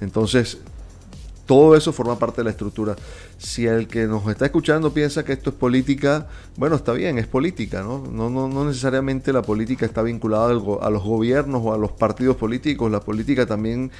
Entonces, 0.00 0.58
todo 1.48 1.74
eso 1.74 1.94
forma 1.94 2.18
parte 2.18 2.42
de 2.42 2.44
la 2.44 2.50
estructura. 2.50 2.94
Si 3.38 3.66
el 3.66 3.88
que 3.88 4.06
nos 4.06 4.28
está 4.28 4.44
escuchando 4.44 4.92
piensa 4.92 5.24
que 5.24 5.32
esto 5.32 5.48
es 5.48 5.56
política, 5.56 6.26
bueno, 6.56 6.76
está 6.76 6.92
bien, 6.92 7.16
es 7.16 7.26
política, 7.26 7.82
¿no? 7.82 8.04
No, 8.06 8.28
no, 8.28 8.64
necesariamente 8.66 9.32
la 9.32 9.40
política 9.40 9.86
está 9.86 10.02
vinculada 10.02 10.50
a 10.50 10.90
los 10.90 11.02
gobiernos 11.02 11.62
o 11.64 11.72
a 11.72 11.78
los 11.78 11.92
partidos 11.92 12.36
políticos, 12.36 12.92
la 12.92 13.00
política 13.00 13.46
también 13.46 13.90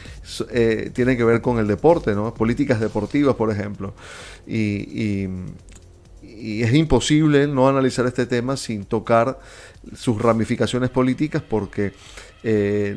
eh, 0.50 0.90
tiene 0.92 1.16
que 1.16 1.24
ver 1.24 1.40
con 1.40 1.58
el 1.58 1.66
deporte, 1.66 2.14
¿no? 2.14 2.34
Políticas 2.34 2.80
deportivas, 2.80 3.34
por 3.34 3.50
ejemplo. 3.50 3.94
Y, 4.46 5.26
es 6.22 6.72
imposible 6.72 7.48
no 7.48 7.68
analizar 7.68 8.06
este 8.06 8.24
tema 8.24 8.56
sin 8.56 8.84
tocar 8.84 9.40
sus 9.96 10.20
ramificaciones 10.22 10.88
políticas 10.90 11.42
porque 11.42 11.94
eh, 12.42 12.96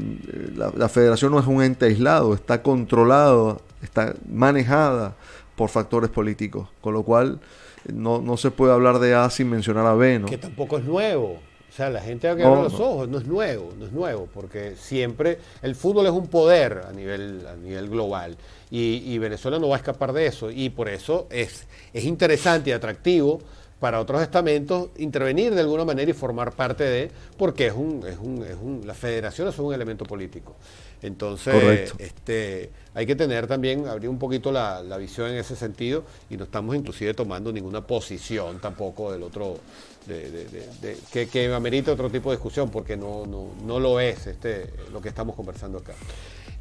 la, 0.56 0.72
la, 0.76 0.90
federación 0.90 1.32
no 1.32 1.40
es 1.40 1.48
un 1.48 1.64
ente 1.64 1.86
aislado, 1.86 2.34
está 2.34 2.62
controlado 2.62 3.62
está 3.82 4.14
manejada 4.30 5.16
por 5.56 5.70
factores 5.70 6.10
políticos, 6.10 6.68
con 6.82 6.94
lo 6.94 7.04
cual 7.04 7.40
no, 7.92 8.22
no, 8.22 8.38
se 8.38 8.52
puede 8.52 8.74
hablar 8.74 9.00
de 9.00 9.16
A 9.16 9.30
sin 9.30 9.50
mencionar 9.50 9.86
a 9.86 9.94
B, 9.94 10.20
¿no? 10.20 10.28
Que 10.28 10.38
tampoco 10.38 10.78
es 10.78 10.84
nuevo. 10.84 11.40
O 11.70 11.74
sea, 11.74 11.90
la 11.90 12.02
gente 12.02 12.28
va 12.28 12.34
a 12.34 12.36
quedar 12.36 12.58
los 12.58 12.74
ojos, 12.74 13.08
no 13.08 13.18
es 13.18 13.26
nuevo, 13.26 13.72
no 13.80 13.86
es 13.86 13.94
nuevo, 13.94 14.28
porque 14.34 14.76
siempre 14.76 15.40
el 15.62 15.76
fútbol 15.76 16.06
es 16.06 16.12
un 16.12 16.28
poder 16.28 16.82
a 16.86 16.92
nivel, 16.92 17.48
a 17.48 17.56
nivel 17.56 17.90
global 17.90 18.36
y, 18.70 18.96
y 19.06 19.18
Venezuela 19.20 19.58
no 19.58 19.70
va 19.70 19.78
a 19.78 19.80
escapar 19.80 20.12
de 20.12 20.26
eso 20.26 20.52
y 20.52 20.70
por 20.70 20.90
eso 20.90 21.28
es, 21.30 21.66
es 21.94 22.04
interesante 22.04 22.72
y 22.72 22.74
atractivo 22.74 23.40
para 23.82 24.00
otros 24.00 24.22
estamentos 24.22 24.90
intervenir 24.98 25.56
de 25.56 25.62
alguna 25.62 25.84
manera 25.84 26.12
y 26.12 26.14
formar 26.14 26.52
parte 26.52 26.84
de, 26.84 27.10
porque 27.36 27.66
es 27.66 27.74
un, 27.74 28.06
es 28.08 28.20
un, 28.20 28.46
es 28.46 28.56
un, 28.62 28.86
las 28.86 28.96
federaciones 28.96 29.56
son 29.56 29.66
un 29.66 29.74
elemento 29.74 30.06
político. 30.06 30.56
Entonces, 31.02 31.92
este, 31.98 32.70
hay 32.94 33.08
que 33.08 33.16
tener 33.16 33.48
también, 33.48 33.88
abrir 33.88 34.08
un 34.08 34.20
poquito 34.20 34.52
la, 34.52 34.84
visión 35.00 35.32
en 35.32 35.38
ese 35.38 35.56
sentido 35.56 36.04
y 36.30 36.38
no 36.38 36.44
estamos 36.44 36.76
inclusive 36.76 37.16
tomando 37.16 37.52
ninguna 37.52 37.82
posición 37.82 38.62
tampoco 38.62 39.12
del 39.12 39.24
otro, 39.24 39.58
de, 40.06 40.46
que, 41.12 41.28
que 41.28 41.52
amerita 41.52 41.92
otro 41.92 42.12
tipo 42.12 42.30
de 42.30 42.36
discusión, 42.36 42.70
porque 42.70 42.96
no, 42.96 43.26
no, 43.26 43.48
no 43.66 43.80
lo 43.80 44.00
es 44.00 44.28
este, 44.28 44.70
lo 44.94 45.02
que 45.02 45.10
estamos 45.10 45.36
conversando 45.36 45.80
acá. 45.80 45.94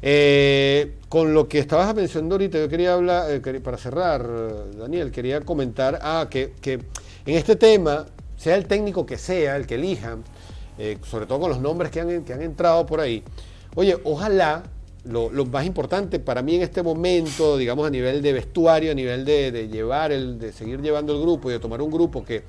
Eh, 0.01 0.93
con 1.07 1.35
lo 1.35 1.47
que 1.47 1.59
estabas 1.59 1.93
mencionando 1.93 2.33
ahorita, 2.33 2.57
yo 2.57 2.67
quería 2.67 2.95
hablar, 2.95 3.29
eh, 3.29 3.59
para 3.59 3.77
cerrar, 3.77 4.27
Daniel, 4.75 5.11
quería 5.11 5.41
comentar 5.41 5.99
ah, 6.01 6.25
que, 6.27 6.53
que 6.59 6.79
en 7.25 7.35
este 7.35 7.55
tema, 7.55 8.05
sea 8.37 8.55
el 8.55 8.65
técnico 8.65 9.05
que 9.05 9.17
sea, 9.17 9.55
el 9.55 9.67
que 9.67 9.75
elijan, 9.75 10.23
eh, 10.77 10.97
sobre 11.07 11.25
todo 11.25 11.39
con 11.39 11.49
los 11.49 11.59
nombres 11.59 11.91
que 11.91 12.01
han, 12.01 12.23
que 12.23 12.33
han 12.33 12.41
entrado 12.41 12.85
por 12.85 12.99
ahí, 12.99 13.23
oye, 13.75 13.97
ojalá, 14.03 14.63
lo, 15.03 15.29
más 15.45 15.65
importante 15.65 16.19
para 16.19 16.41
mí 16.41 16.55
en 16.55 16.61
este 16.61 16.83
momento, 16.83 17.57
digamos 17.57 17.87
a 17.87 17.89
nivel 17.89 18.21
de 18.21 18.33
vestuario, 18.33 18.91
a 18.91 18.95
nivel 18.95 19.25
de, 19.25 19.67
llevar, 19.67 20.11
el, 20.11 20.37
de 20.39 20.51
seguir 20.53 20.81
llevando 20.81 21.13
el 21.13 21.21
grupo 21.21 21.49
y 21.49 21.53
de 21.53 21.59
tomar 21.59 21.81
un 21.81 21.91
grupo 21.91 22.23
que, 22.23 22.43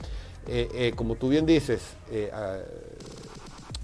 eh, 0.47 0.69
eh, 0.75 0.93
como 0.95 1.15
tú 1.15 1.29
bien 1.29 1.47
dices, 1.47 1.81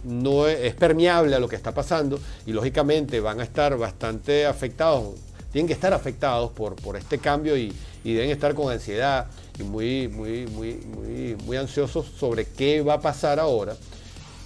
no 0.05 0.47
es, 0.47 0.75
permeable 0.75 1.35
a 1.35 1.39
lo 1.39 1.49
que 1.49 1.57
está 1.57 1.73
pasando 1.73 2.19
y 2.47 2.53
lógicamente 2.53 3.21
van 3.21 3.41
a 3.41 3.43
estar 3.43 3.77
bastante 3.77 4.47
afectados, 4.47 5.15
tienen 5.53 5.67
que 5.67 5.73
estar 5.73 5.93
afectados 5.93 6.51
por, 6.53 6.77
por 6.77 6.97
este 6.97 7.19
cambio 7.19 7.57
y, 7.57 7.75
deben 8.05 8.31
estar 8.31 8.55
con 8.55 8.73
ansiedad 8.73 9.27
y 9.59 9.65
muy, 9.65 10.09
muy, 10.09 10.47
muy, 10.47 10.75
muy, 10.77 11.37
muy 11.45 11.57
ansiosos 11.59 12.07
sobre 12.07 12.47
qué 12.47 12.81
va 12.81 12.95
a 12.95 13.01
pasar 13.03 13.39
ahora 13.39 13.77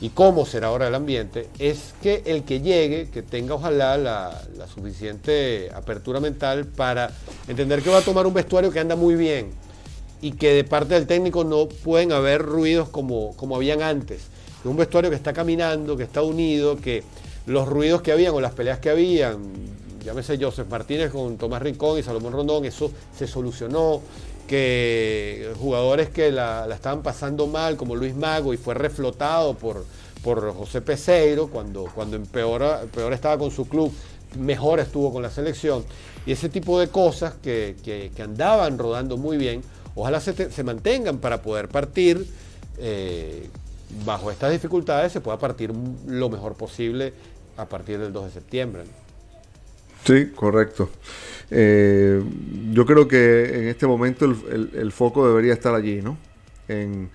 y 0.00 0.08
cómo 0.08 0.44
será 0.44 0.66
ahora 0.66 0.88
el 0.88 0.96
ambiente, 0.96 1.48
es 1.60 1.94
que 2.02 2.24
el 2.26 2.42
que 2.42 2.60
llegue, 2.60 3.08
que 3.08 3.22
tenga 3.22 3.54
ojalá 3.54 3.96
la, 3.96 4.42
suficiente 4.74 5.70
apertura 5.72 6.18
mental 6.18 6.66
para 6.66 7.12
entender 7.46 7.82
que 7.82 7.90
va 7.90 7.98
a 7.98 8.02
tomar 8.02 8.26
un 8.26 8.34
vestuario 8.34 8.72
que 8.72 8.80
anda 8.80 8.96
muy 8.96 9.14
bien 9.14 9.52
y 10.20 10.32
que 10.32 10.54
de 10.54 10.64
parte 10.64 10.94
del 10.94 11.06
técnico 11.06 11.44
no 11.44 11.68
pueden 11.68 12.10
haber 12.10 12.42
ruidos 12.42 12.88
como, 12.88 13.36
como 13.36 13.54
habían 13.54 13.80
antes. 13.80 14.22
un 14.64 14.76
vestuario 14.76 15.08
que 15.08 15.16
está 15.16 15.32
caminando, 15.32 15.96
que 15.96 16.02
está 16.02 16.22
unido, 16.22 16.78
que 16.78 17.04
los 17.46 17.68
ruidos 17.68 18.02
que 18.02 18.10
habían 18.10 18.34
o 18.34 18.40
las 18.40 18.54
peleas 18.54 18.80
que 18.80 18.90
habían, 18.90 19.38
llámese 20.04 20.38
Joseph 20.40 20.68
Martínez 20.68 21.10
con 21.10 21.36
Tomás 21.36 21.62
Rincón 21.62 21.98
y 21.98 22.02
Salomón 22.02 22.32
Rondón, 22.32 22.64
eso 22.64 22.90
se 23.16 23.26
solucionó 23.26 24.00
que 24.46 25.52
jugadores 25.58 26.10
que 26.10 26.30
la, 26.30 26.68
estaban 26.72 27.02
pasando 27.02 27.46
mal, 27.46 27.76
como 27.76 27.96
Luis 27.96 28.14
Mago, 28.14 28.52
y 28.52 28.56
fue 28.56 28.74
reflotado 28.74 29.54
por, 29.54 29.84
por 30.22 30.54
José 30.54 30.80
Peseiro, 30.80 31.48
cuando, 31.48 31.86
cuando 31.94 32.20
peor 32.20 33.12
estaba 33.12 33.38
con 33.38 33.50
su 33.50 33.68
club, 33.68 33.92
mejor 34.38 34.80
estuvo 34.80 35.12
con 35.12 35.22
la 35.22 35.30
selección. 35.30 35.84
Y 36.26 36.32
ese 36.32 36.48
tipo 36.48 36.78
de 36.78 36.88
cosas 36.88 37.34
que, 37.42 38.10
andaban 38.22 38.78
rodando 38.78 39.16
muy 39.16 39.36
bien, 39.36 39.62
ojalá 39.94 40.20
se, 40.20 40.64
mantengan 40.64 41.18
para 41.18 41.42
poder 41.42 41.68
partir. 41.68 42.26
Eh, 42.78 43.48
bajo 44.06 44.30
estas 44.30 44.50
dificultades 44.50 45.12
se 45.12 45.20
pueda 45.20 45.38
partir 45.38 45.70
lo 46.06 46.30
mejor 46.30 46.54
posible 46.54 47.12
a 47.58 47.66
partir 47.66 47.98
del 47.98 48.12
2 48.12 48.26
de 48.26 48.30
septiembre. 48.30 48.84
Sí, 50.04 50.30
correcto. 50.34 50.90
Eh, 51.50 52.22
yo 52.72 52.86
creo 52.86 53.06
que 53.06 53.44
en 53.60 53.68
este 53.68 53.86
momento 53.86 54.24
el, 54.24 54.92
foco 54.92 55.28
debería 55.28 55.52
estar 55.52 55.74
allí, 55.74 56.00
¿no? 56.00 56.16
En, 56.68 57.10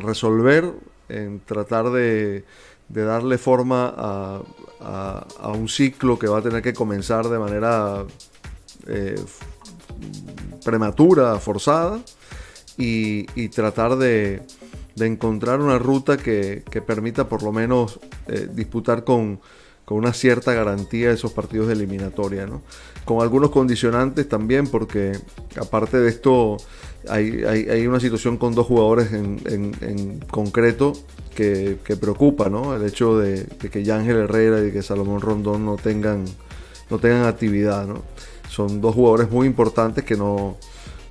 resolver, 0.00 0.72
en 1.08 1.40
tratar 1.40 1.90
de, 1.90 2.44
darle 2.88 3.38
forma 3.38 3.94
a, 3.96 4.42
un 5.54 5.68
ciclo 5.68 6.18
que 6.18 6.26
va 6.26 6.38
a 6.38 6.42
tener 6.42 6.62
que 6.62 6.74
comenzar 6.74 7.28
de 7.28 7.38
manera 7.38 8.04
eh, 8.88 9.20
prematura, 10.64 11.38
forzada, 11.38 12.00
y, 12.76 13.48
tratar 13.48 13.96
de, 13.96 14.42
encontrar 14.98 15.60
una 15.60 15.78
ruta 15.78 16.16
que, 16.16 16.64
permita 16.86 17.28
por 17.28 17.42
lo 17.42 17.52
menos 17.52 18.00
eh, 18.26 18.48
disputar 18.52 19.04
con 19.04 19.40
con 19.92 19.98
una 19.98 20.14
cierta 20.14 20.54
garantía 20.54 21.08
de 21.08 21.14
esos 21.16 21.32
partidos 21.32 21.66
de 21.66 21.74
eliminatoria, 21.74 22.46
¿no? 22.46 22.62
Con 23.04 23.20
algunos 23.20 23.50
condicionantes 23.50 24.26
también, 24.26 24.66
porque 24.66 25.12
aparte 25.60 25.98
de 25.98 26.08
esto, 26.08 26.56
hay, 27.10 27.44
hay, 27.44 27.86
una 27.86 28.00
situación 28.00 28.38
con 28.38 28.54
dos 28.54 28.66
jugadores 28.66 29.12
en, 29.12 30.20
concreto 30.30 30.94
que, 31.34 31.76
preocupa, 32.00 32.48
¿no? 32.48 32.74
El 32.74 32.86
hecho 32.86 33.18
de, 33.18 33.44
que 33.70 33.84
Yángel 33.84 34.16
Herrera 34.16 34.66
y 34.66 34.72
que 34.72 34.82
Salomón 34.82 35.20
Rondón 35.20 35.66
no 35.66 35.76
tengan, 35.76 36.24
no 36.88 36.98
tengan 36.98 37.26
actividad, 37.26 37.86
¿no? 37.86 38.02
Son 38.48 38.80
dos 38.80 38.94
jugadores 38.94 39.30
muy 39.30 39.46
importantes 39.46 40.04
que 40.04 40.16
no, 40.16 40.56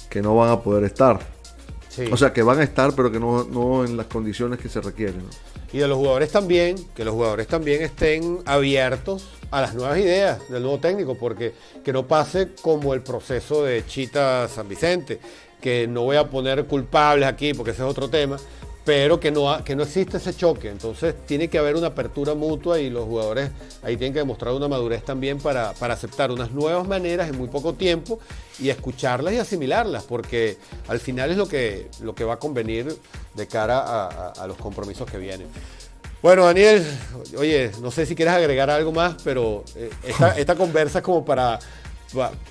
que 0.09 0.23
no 0.23 0.35
van 0.35 0.49
a 0.49 0.59
poder 0.61 0.85
estar. 0.85 1.19
O 2.11 2.17
sea, 2.17 2.33
que 2.33 2.41
van 2.41 2.57
a 2.57 2.63
estar, 2.63 2.95
pero 2.95 3.11
que 3.11 3.19
no, 3.19 3.43
no 3.43 3.85
en 3.85 3.95
las 3.95 4.07
condiciones 4.07 4.59
que 4.59 4.69
se 4.69 4.81
requieren. 4.81 5.19
¿no? 5.19 5.50
Y 5.73 5.77
de 5.77 5.87
los 5.87 5.97
jugadores 5.97 6.31
también, 6.31 6.75
que 6.95 7.05
los 7.05 7.13
jugadores 7.13 7.47
también 7.47 7.81
estén 7.81 8.39
abiertos 8.45 9.29
a 9.51 9.61
las 9.61 9.73
nuevas 9.73 9.97
ideas 9.99 10.49
del 10.49 10.63
nuevo 10.63 10.79
técnico, 10.79 11.15
porque 11.15 11.53
que 11.83 11.93
no 11.93 12.07
pase 12.07 12.49
como 12.61 12.93
el 12.93 13.01
proceso 13.01 13.63
de 13.63 13.85
Chita 13.85 14.47
San 14.47 14.67
Vicente, 14.67 15.19
que 15.61 15.87
no 15.87 16.01
voy 16.03 16.17
a 16.17 16.29
poner 16.29 16.65
culpables 16.65 17.27
aquí 17.27 17.53
porque 17.53 17.71
ese 17.71 17.83
es 17.83 17.89
otro 17.89 18.09
tema, 18.09 18.37
pero 18.83 19.19
que 19.19 19.31
no, 19.31 19.63
que 19.63 19.75
no 19.75 19.83
existe 19.83 20.17
ese 20.17 20.35
choque. 20.35 20.69
Entonces 20.69 21.15
tiene 21.25 21.49
que 21.49 21.57
haber 21.57 21.75
una 21.75 21.87
apertura 21.87 22.33
mutua 22.33 22.79
y 22.79 22.89
los 22.89 23.05
jugadores 23.05 23.51
ahí 23.83 23.97
tienen 23.97 24.13
que 24.13 24.19
demostrar 24.19 24.53
una 24.53 24.67
madurez 24.67 25.03
también 25.03 25.37
para, 25.39 25.69
aceptar 25.69 26.31
unas 26.31 26.51
nuevas 26.51 26.87
maneras 26.87 27.29
en 27.29 27.37
muy 27.37 27.47
poco 27.47 27.73
tiempo 27.73 28.19
y 28.59 28.69
escucharlas 28.69 29.33
y 29.33 29.37
asimilarlas, 29.37 30.03
porque 30.03 30.57
al 30.87 30.99
final 30.99 31.31
es 31.31 31.37
lo 31.37 31.47
que, 31.47 31.89
lo 32.01 32.15
que 32.15 32.23
va 32.23 32.35
a 32.35 32.39
convenir 32.39 32.95
de 33.35 33.47
cara 33.47 34.31
a, 34.31 34.47
los 34.47 34.57
compromisos 34.57 35.09
que 35.09 35.17
vienen. 35.17 35.47
Bueno, 36.21 36.45
Daniel, 36.45 36.85
oye, 37.35 37.71
no 37.81 37.89
sé 37.89 38.05
si 38.05 38.15
quieres 38.15 38.35
agregar 38.35 38.69
algo 38.69 38.91
más, 38.91 39.15
pero 39.23 39.63
eh, 39.75 39.89
esta, 40.03 40.37
esta 40.37 40.55
conversa 40.55 40.99
es 40.99 41.03
como 41.03 41.25
para 41.25 41.57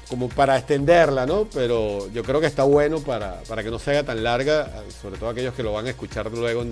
como 0.09 0.29
para 0.29 0.57
extenderla, 0.57 1.27
¿no? 1.27 1.47
Pero 1.53 2.09
yo 2.13 2.23
creo 2.23 2.41
que 2.41 2.47
está 2.47 2.65
bueno 2.65 3.01
para, 3.01 3.41
para 3.49 3.63
que 3.63 3.71
no 3.71 3.79
se 3.79 3.91
haga 3.91 4.05
tan 4.05 4.23
larga, 4.23 4.71
sobre 5.01 5.19
todo 5.19 5.31
aquellos 5.31 5.55
que 5.55 5.63
lo 5.63 5.73
van 5.73 5.87
a 5.87 5.91
escuchar 5.91 6.31
luego 6.31 6.65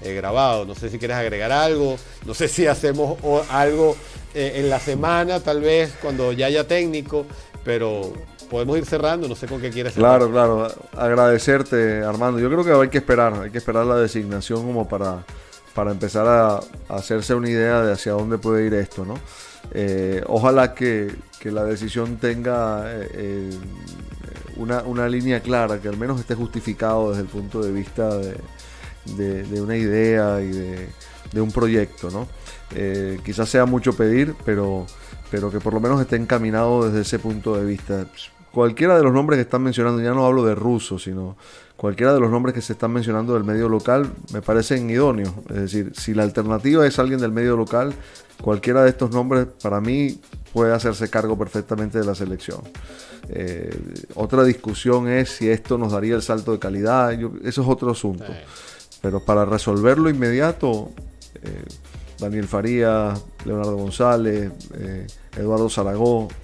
eh, 0.00 0.14
grabado. 0.14 0.64
No 0.64 0.74
sé 0.74 0.90
si 0.90 0.98
quieres 0.98 1.16
agregar 1.16 1.52
algo, 1.52 1.96
no 2.26 2.34
sé 2.34 2.48
si 2.48 2.66
hacemos 2.66 3.18
algo 3.50 3.96
eh, 4.34 4.54
en 4.56 4.70
la 4.70 4.80
semana, 4.80 5.40
tal 5.40 5.60
vez, 5.60 5.94
cuando 6.00 6.32
ya 6.32 6.46
haya 6.46 6.66
técnico, 6.66 7.26
pero 7.64 8.12
podemos 8.50 8.76
ir 8.78 8.86
cerrando, 8.86 9.28
no 9.28 9.34
sé 9.34 9.46
con 9.46 9.60
qué 9.60 9.70
quieres 9.70 9.94
Claro, 9.94 10.30
claro, 10.30 10.68
agradecerte 10.96 12.02
Armando. 12.02 12.38
Yo 12.38 12.50
creo 12.50 12.64
que 12.64 12.72
hay 12.72 12.88
que 12.90 12.98
esperar, 12.98 13.34
hay 13.34 13.50
que 13.50 13.58
esperar 13.58 13.86
la 13.86 13.96
designación 13.96 14.66
como 14.66 14.88
para 14.88 15.24
para 15.74 15.90
empezar 15.90 16.26
a, 16.26 16.60
hacerse 16.88 17.34
una 17.34 17.48
idea 17.48 17.82
de 17.82 17.92
hacia 17.92 18.12
dónde 18.12 18.38
puede 18.38 18.66
ir 18.66 18.74
esto, 18.74 19.04
¿no? 19.04 19.14
Eh, 19.72 20.22
ojalá 20.26 20.74
que, 20.74 21.14
la 21.44 21.64
decisión 21.64 22.18
tenga 22.18 22.84
eh, 22.86 23.50
una, 24.56 25.08
línea 25.08 25.40
clara, 25.40 25.80
que 25.80 25.88
al 25.88 25.96
menos 25.96 26.20
esté 26.20 26.36
justificado 26.36 27.10
desde 27.10 27.22
el 27.22 27.28
punto 27.28 27.60
de 27.62 27.72
vista 27.72 28.16
de, 28.16 29.60
una 29.60 29.76
idea 29.76 30.40
y 30.40 30.50
de, 31.32 31.40
un 31.40 31.50
proyecto, 31.50 32.10
¿no? 32.10 32.28
quizás 33.24 33.48
sea 33.48 33.66
mucho 33.66 33.94
pedir, 33.94 34.36
pero, 34.44 34.86
pero 35.32 35.50
que 35.50 35.58
por 35.58 35.74
lo 35.74 35.80
menos 35.80 36.00
esté 36.00 36.14
encaminado 36.14 36.86
desde 36.86 37.00
ese 37.00 37.18
punto 37.18 37.56
de 37.56 37.64
vista 37.64 38.06
cualquiera 38.52 38.96
de 38.96 39.02
los 39.02 39.12
nombres 39.12 39.38
que 39.38 39.42
están 39.42 39.62
mencionando, 39.62 40.00
ya 40.02 40.12
no 40.12 40.24
hablo 40.24 40.44
de 40.44 40.54
ruso, 40.54 40.98
sino 40.98 41.36
cualquiera 41.76 42.14
de 42.14 42.20
los 42.20 42.30
nombres 42.30 42.54
que 42.54 42.60
se 42.60 42.74
están 42.74 42.92
mencionando 42.92 43.34
del 43.34 43.44
medio 43.44 43.68
local 43.68 44.12
me 44.32 44.42
parecen 44.42 44.88
idóneos. 44.88 45.32
Es 45.48 45.56
decir, 45.56 45.92
si 45.96 46.14
la 46.14 46.22
alternativa 46.22 46.86
es 46.86 46.98
alguien 46.98 47.18
del 47.18 47.32
medio 47.32 47.56
local, 47.56 47.94
cualquiera 48.42 48.82
de 48.82 48.90
estos 48.90 49.10
nombres 49.10 49.46
para 49.62 49.80
mí 49.80 50.20
puede 50.52 50.74
hacerse 50.74 51.08
cargo 51.08 51.38
perfectamente 51.38 51.98
de 51.98 52.04
la 52.04 52.14
selección. 52.14 52.60
Eh, 53.28 53.74
otra 54.14 54.44
discusión 54.44 55.08
es 55.08 55.30
si 55.30 55.48
esto 55.48 55.78
nos 55.78 55.92
daría 55.92 56.14
el 56.14 56.22
salto 56.22 56.52
de 56.52 56.58
calidad, 56.58 57.12
eso 57.12 57.62
es 57.62 57.68
otro 57.68 57.92
asunto. 57.92 58.26
Pero 59.00 59.24
para 59.24 59.44
resolverlo 59.44 60.10
inmediato, 60.10 60.90
eh, 61.42 61.64
Daniel 62.18 62.46
Farías, 62.46 63.24
Leonardo 63.44 63.76
González, 63.76 64.52
eh, 64.74 65.06
Eduardo 65.36 65.68
Zaragoza, 65.68 66.34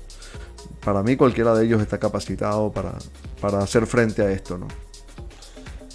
para 0.85 1.03
mí 1.03 1.17
cualquiera 1.17 1.55
de 1.55 1.67
ellos 1.67 1.83
está 1.83 1.99
capacitado 1.99 2.73
para, 2.73 2.95
para 3.41 3.59
hacer 3.59 3.87
frente 3.87 4.23
a 4.23 4.31
esto, 4.31 4.57
¿no? 4.57 4.69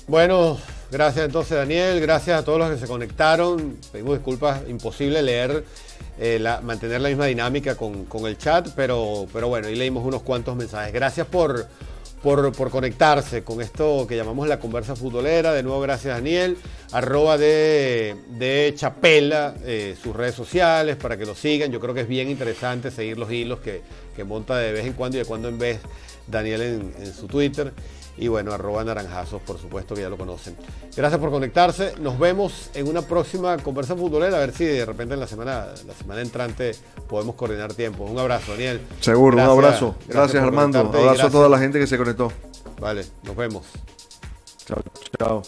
Bueno, 0.08 0.58
gracias 0.92 1.26
entonces 1.26 1.58
Daniel, 1.58 2.00
gracias 2.02 2.40
a 2.40 2.46
todos 2.46 2.60
los 2.60 2.70
que 2.72 2.78
se 2.78 2.88
conectaron. 2.88 3.78
Pedimos 3.92 4.16
disculpas, 4.16 4.62
imposible 4.68 5.22
leer, 5.22 5.66
eh, 6.20 6.40
mantener 6.62 7.02
la 7.02 7.10
misma 7.10 7.26
dinámica 7.26 7.76
con, 7.76 8.08
el 8.26 8.38
chat, 8.38 8.70
pero, 8.76 9.28
pero 9.34 9.48
bueno, 9.48 9.68
ahí 9.68 9.76
leímos 9.76 10.06
unos 10.06 10.22
cuantos 10.22 10.56
mensajes. 10.56 10.94
Gracias 10.94 11.26
por, 11.28 11.68
por, 12.22 12.70
conectarse 12.70 13.44
con 13.44 13.62
esto 13.62 14.06
que 14.08 14.16
llamamos 14.16 14.48
la 14.48 14.60
conversa 14.60 14.96
futbolera. 14.96 15.54
De 15.54 15.64
nuevo, 15.64 15.82
gracias 15.82 16.16
Daniel. 16.16 16.58
Arroba 16.92 17.38
de, 17.38 18.74
Chapela, 18.78 19.56
eh, 19.66 19.96
sus 20.02 20.16
redes 20.16 20.36
sociales, 20.36 20.96
para 20.96 21.18
que 21.18 21.26
lo 21.26 21.36
sigan. 21.36 21.72
Yo 21.72 21.80
creo 21.80 21.94
que 21.94 22.02
es 22.02 22.08
bien 22.08 22.30
interesante 22.30 22.92
seguir 22.92 23.18
los 23.18 23.32
hilos 23.32 23.60
que, 23.60 23.82
monta 24.24 24.58
de 24.58 24.72
vez 24.72 24.86
en 24.86 24.94
cuando 24.94 25.18
y 25.18 25.22
de 25.22 25.26
cuando 25.26 25.50
en 25.50 25.58
vez 25.58 25.80
Daniel 26.28 26.62
en 26.62 27.14
su 27.14 27.28
Twitter. 27.28 27.74
Y 28.18 28.28
bueno, 28.28 28.54
arroba 28.54 28.84
naranjazos, 28.84 29.42
por 29.42 29.58
supuesto 29.60 29.96
que 29.96 30.02
ya 30.02 30.10
lo 30.10 30.18
conocen. 30.18 30.56
Gracias 30.96 31.20
por 31.20 31.32
conectarse. 31.32 31.94
Nos 32.00 32.20
vemos 32.20 32.70
en 32.74 32.88
una 32.88 33.02
próxima 33.02 33.58
conversa 33.58 33.96
futbolera. 33.96 34.38
A 34.38 34.40
ver 34.40 34.54
si 34.54 34.66
de 34.66 34.86
repente 34.86 35.16
en 35.16 35.20
la 35.20 35.28
semana, 35.28 35.68
la 35.86 35.94
semana 35.94 36.22
entrante 36.22 36.76
podemos 37.08 37.36
coordinar 37.36 37.74
tiempo. 37.74 38.04
Un 38.04 38.20
abrazo, 38.20 38.52
Daniel. 38.52 38.82
Seguro, 39.00 39.38
un 39.38 39.44
abrazo. 39.44 39.96
Gracias, 40.08 40.44
Armando. 40.44 40.82
Un 40.82 40.96
abrazo 40.96 41.28
a 41.28 41.32
toda 41.32 41.50
la 41.50 41.58
gente 41.58 41.80
que 41.80 41.88
se 41.88 41.98
conectó. 41.98 42.32
Vale, 42.80 43.06
nos 43.24 43.36
vemos. 43.36 43.66
Chao, 44.66 44.82
chao. 45.18 45.44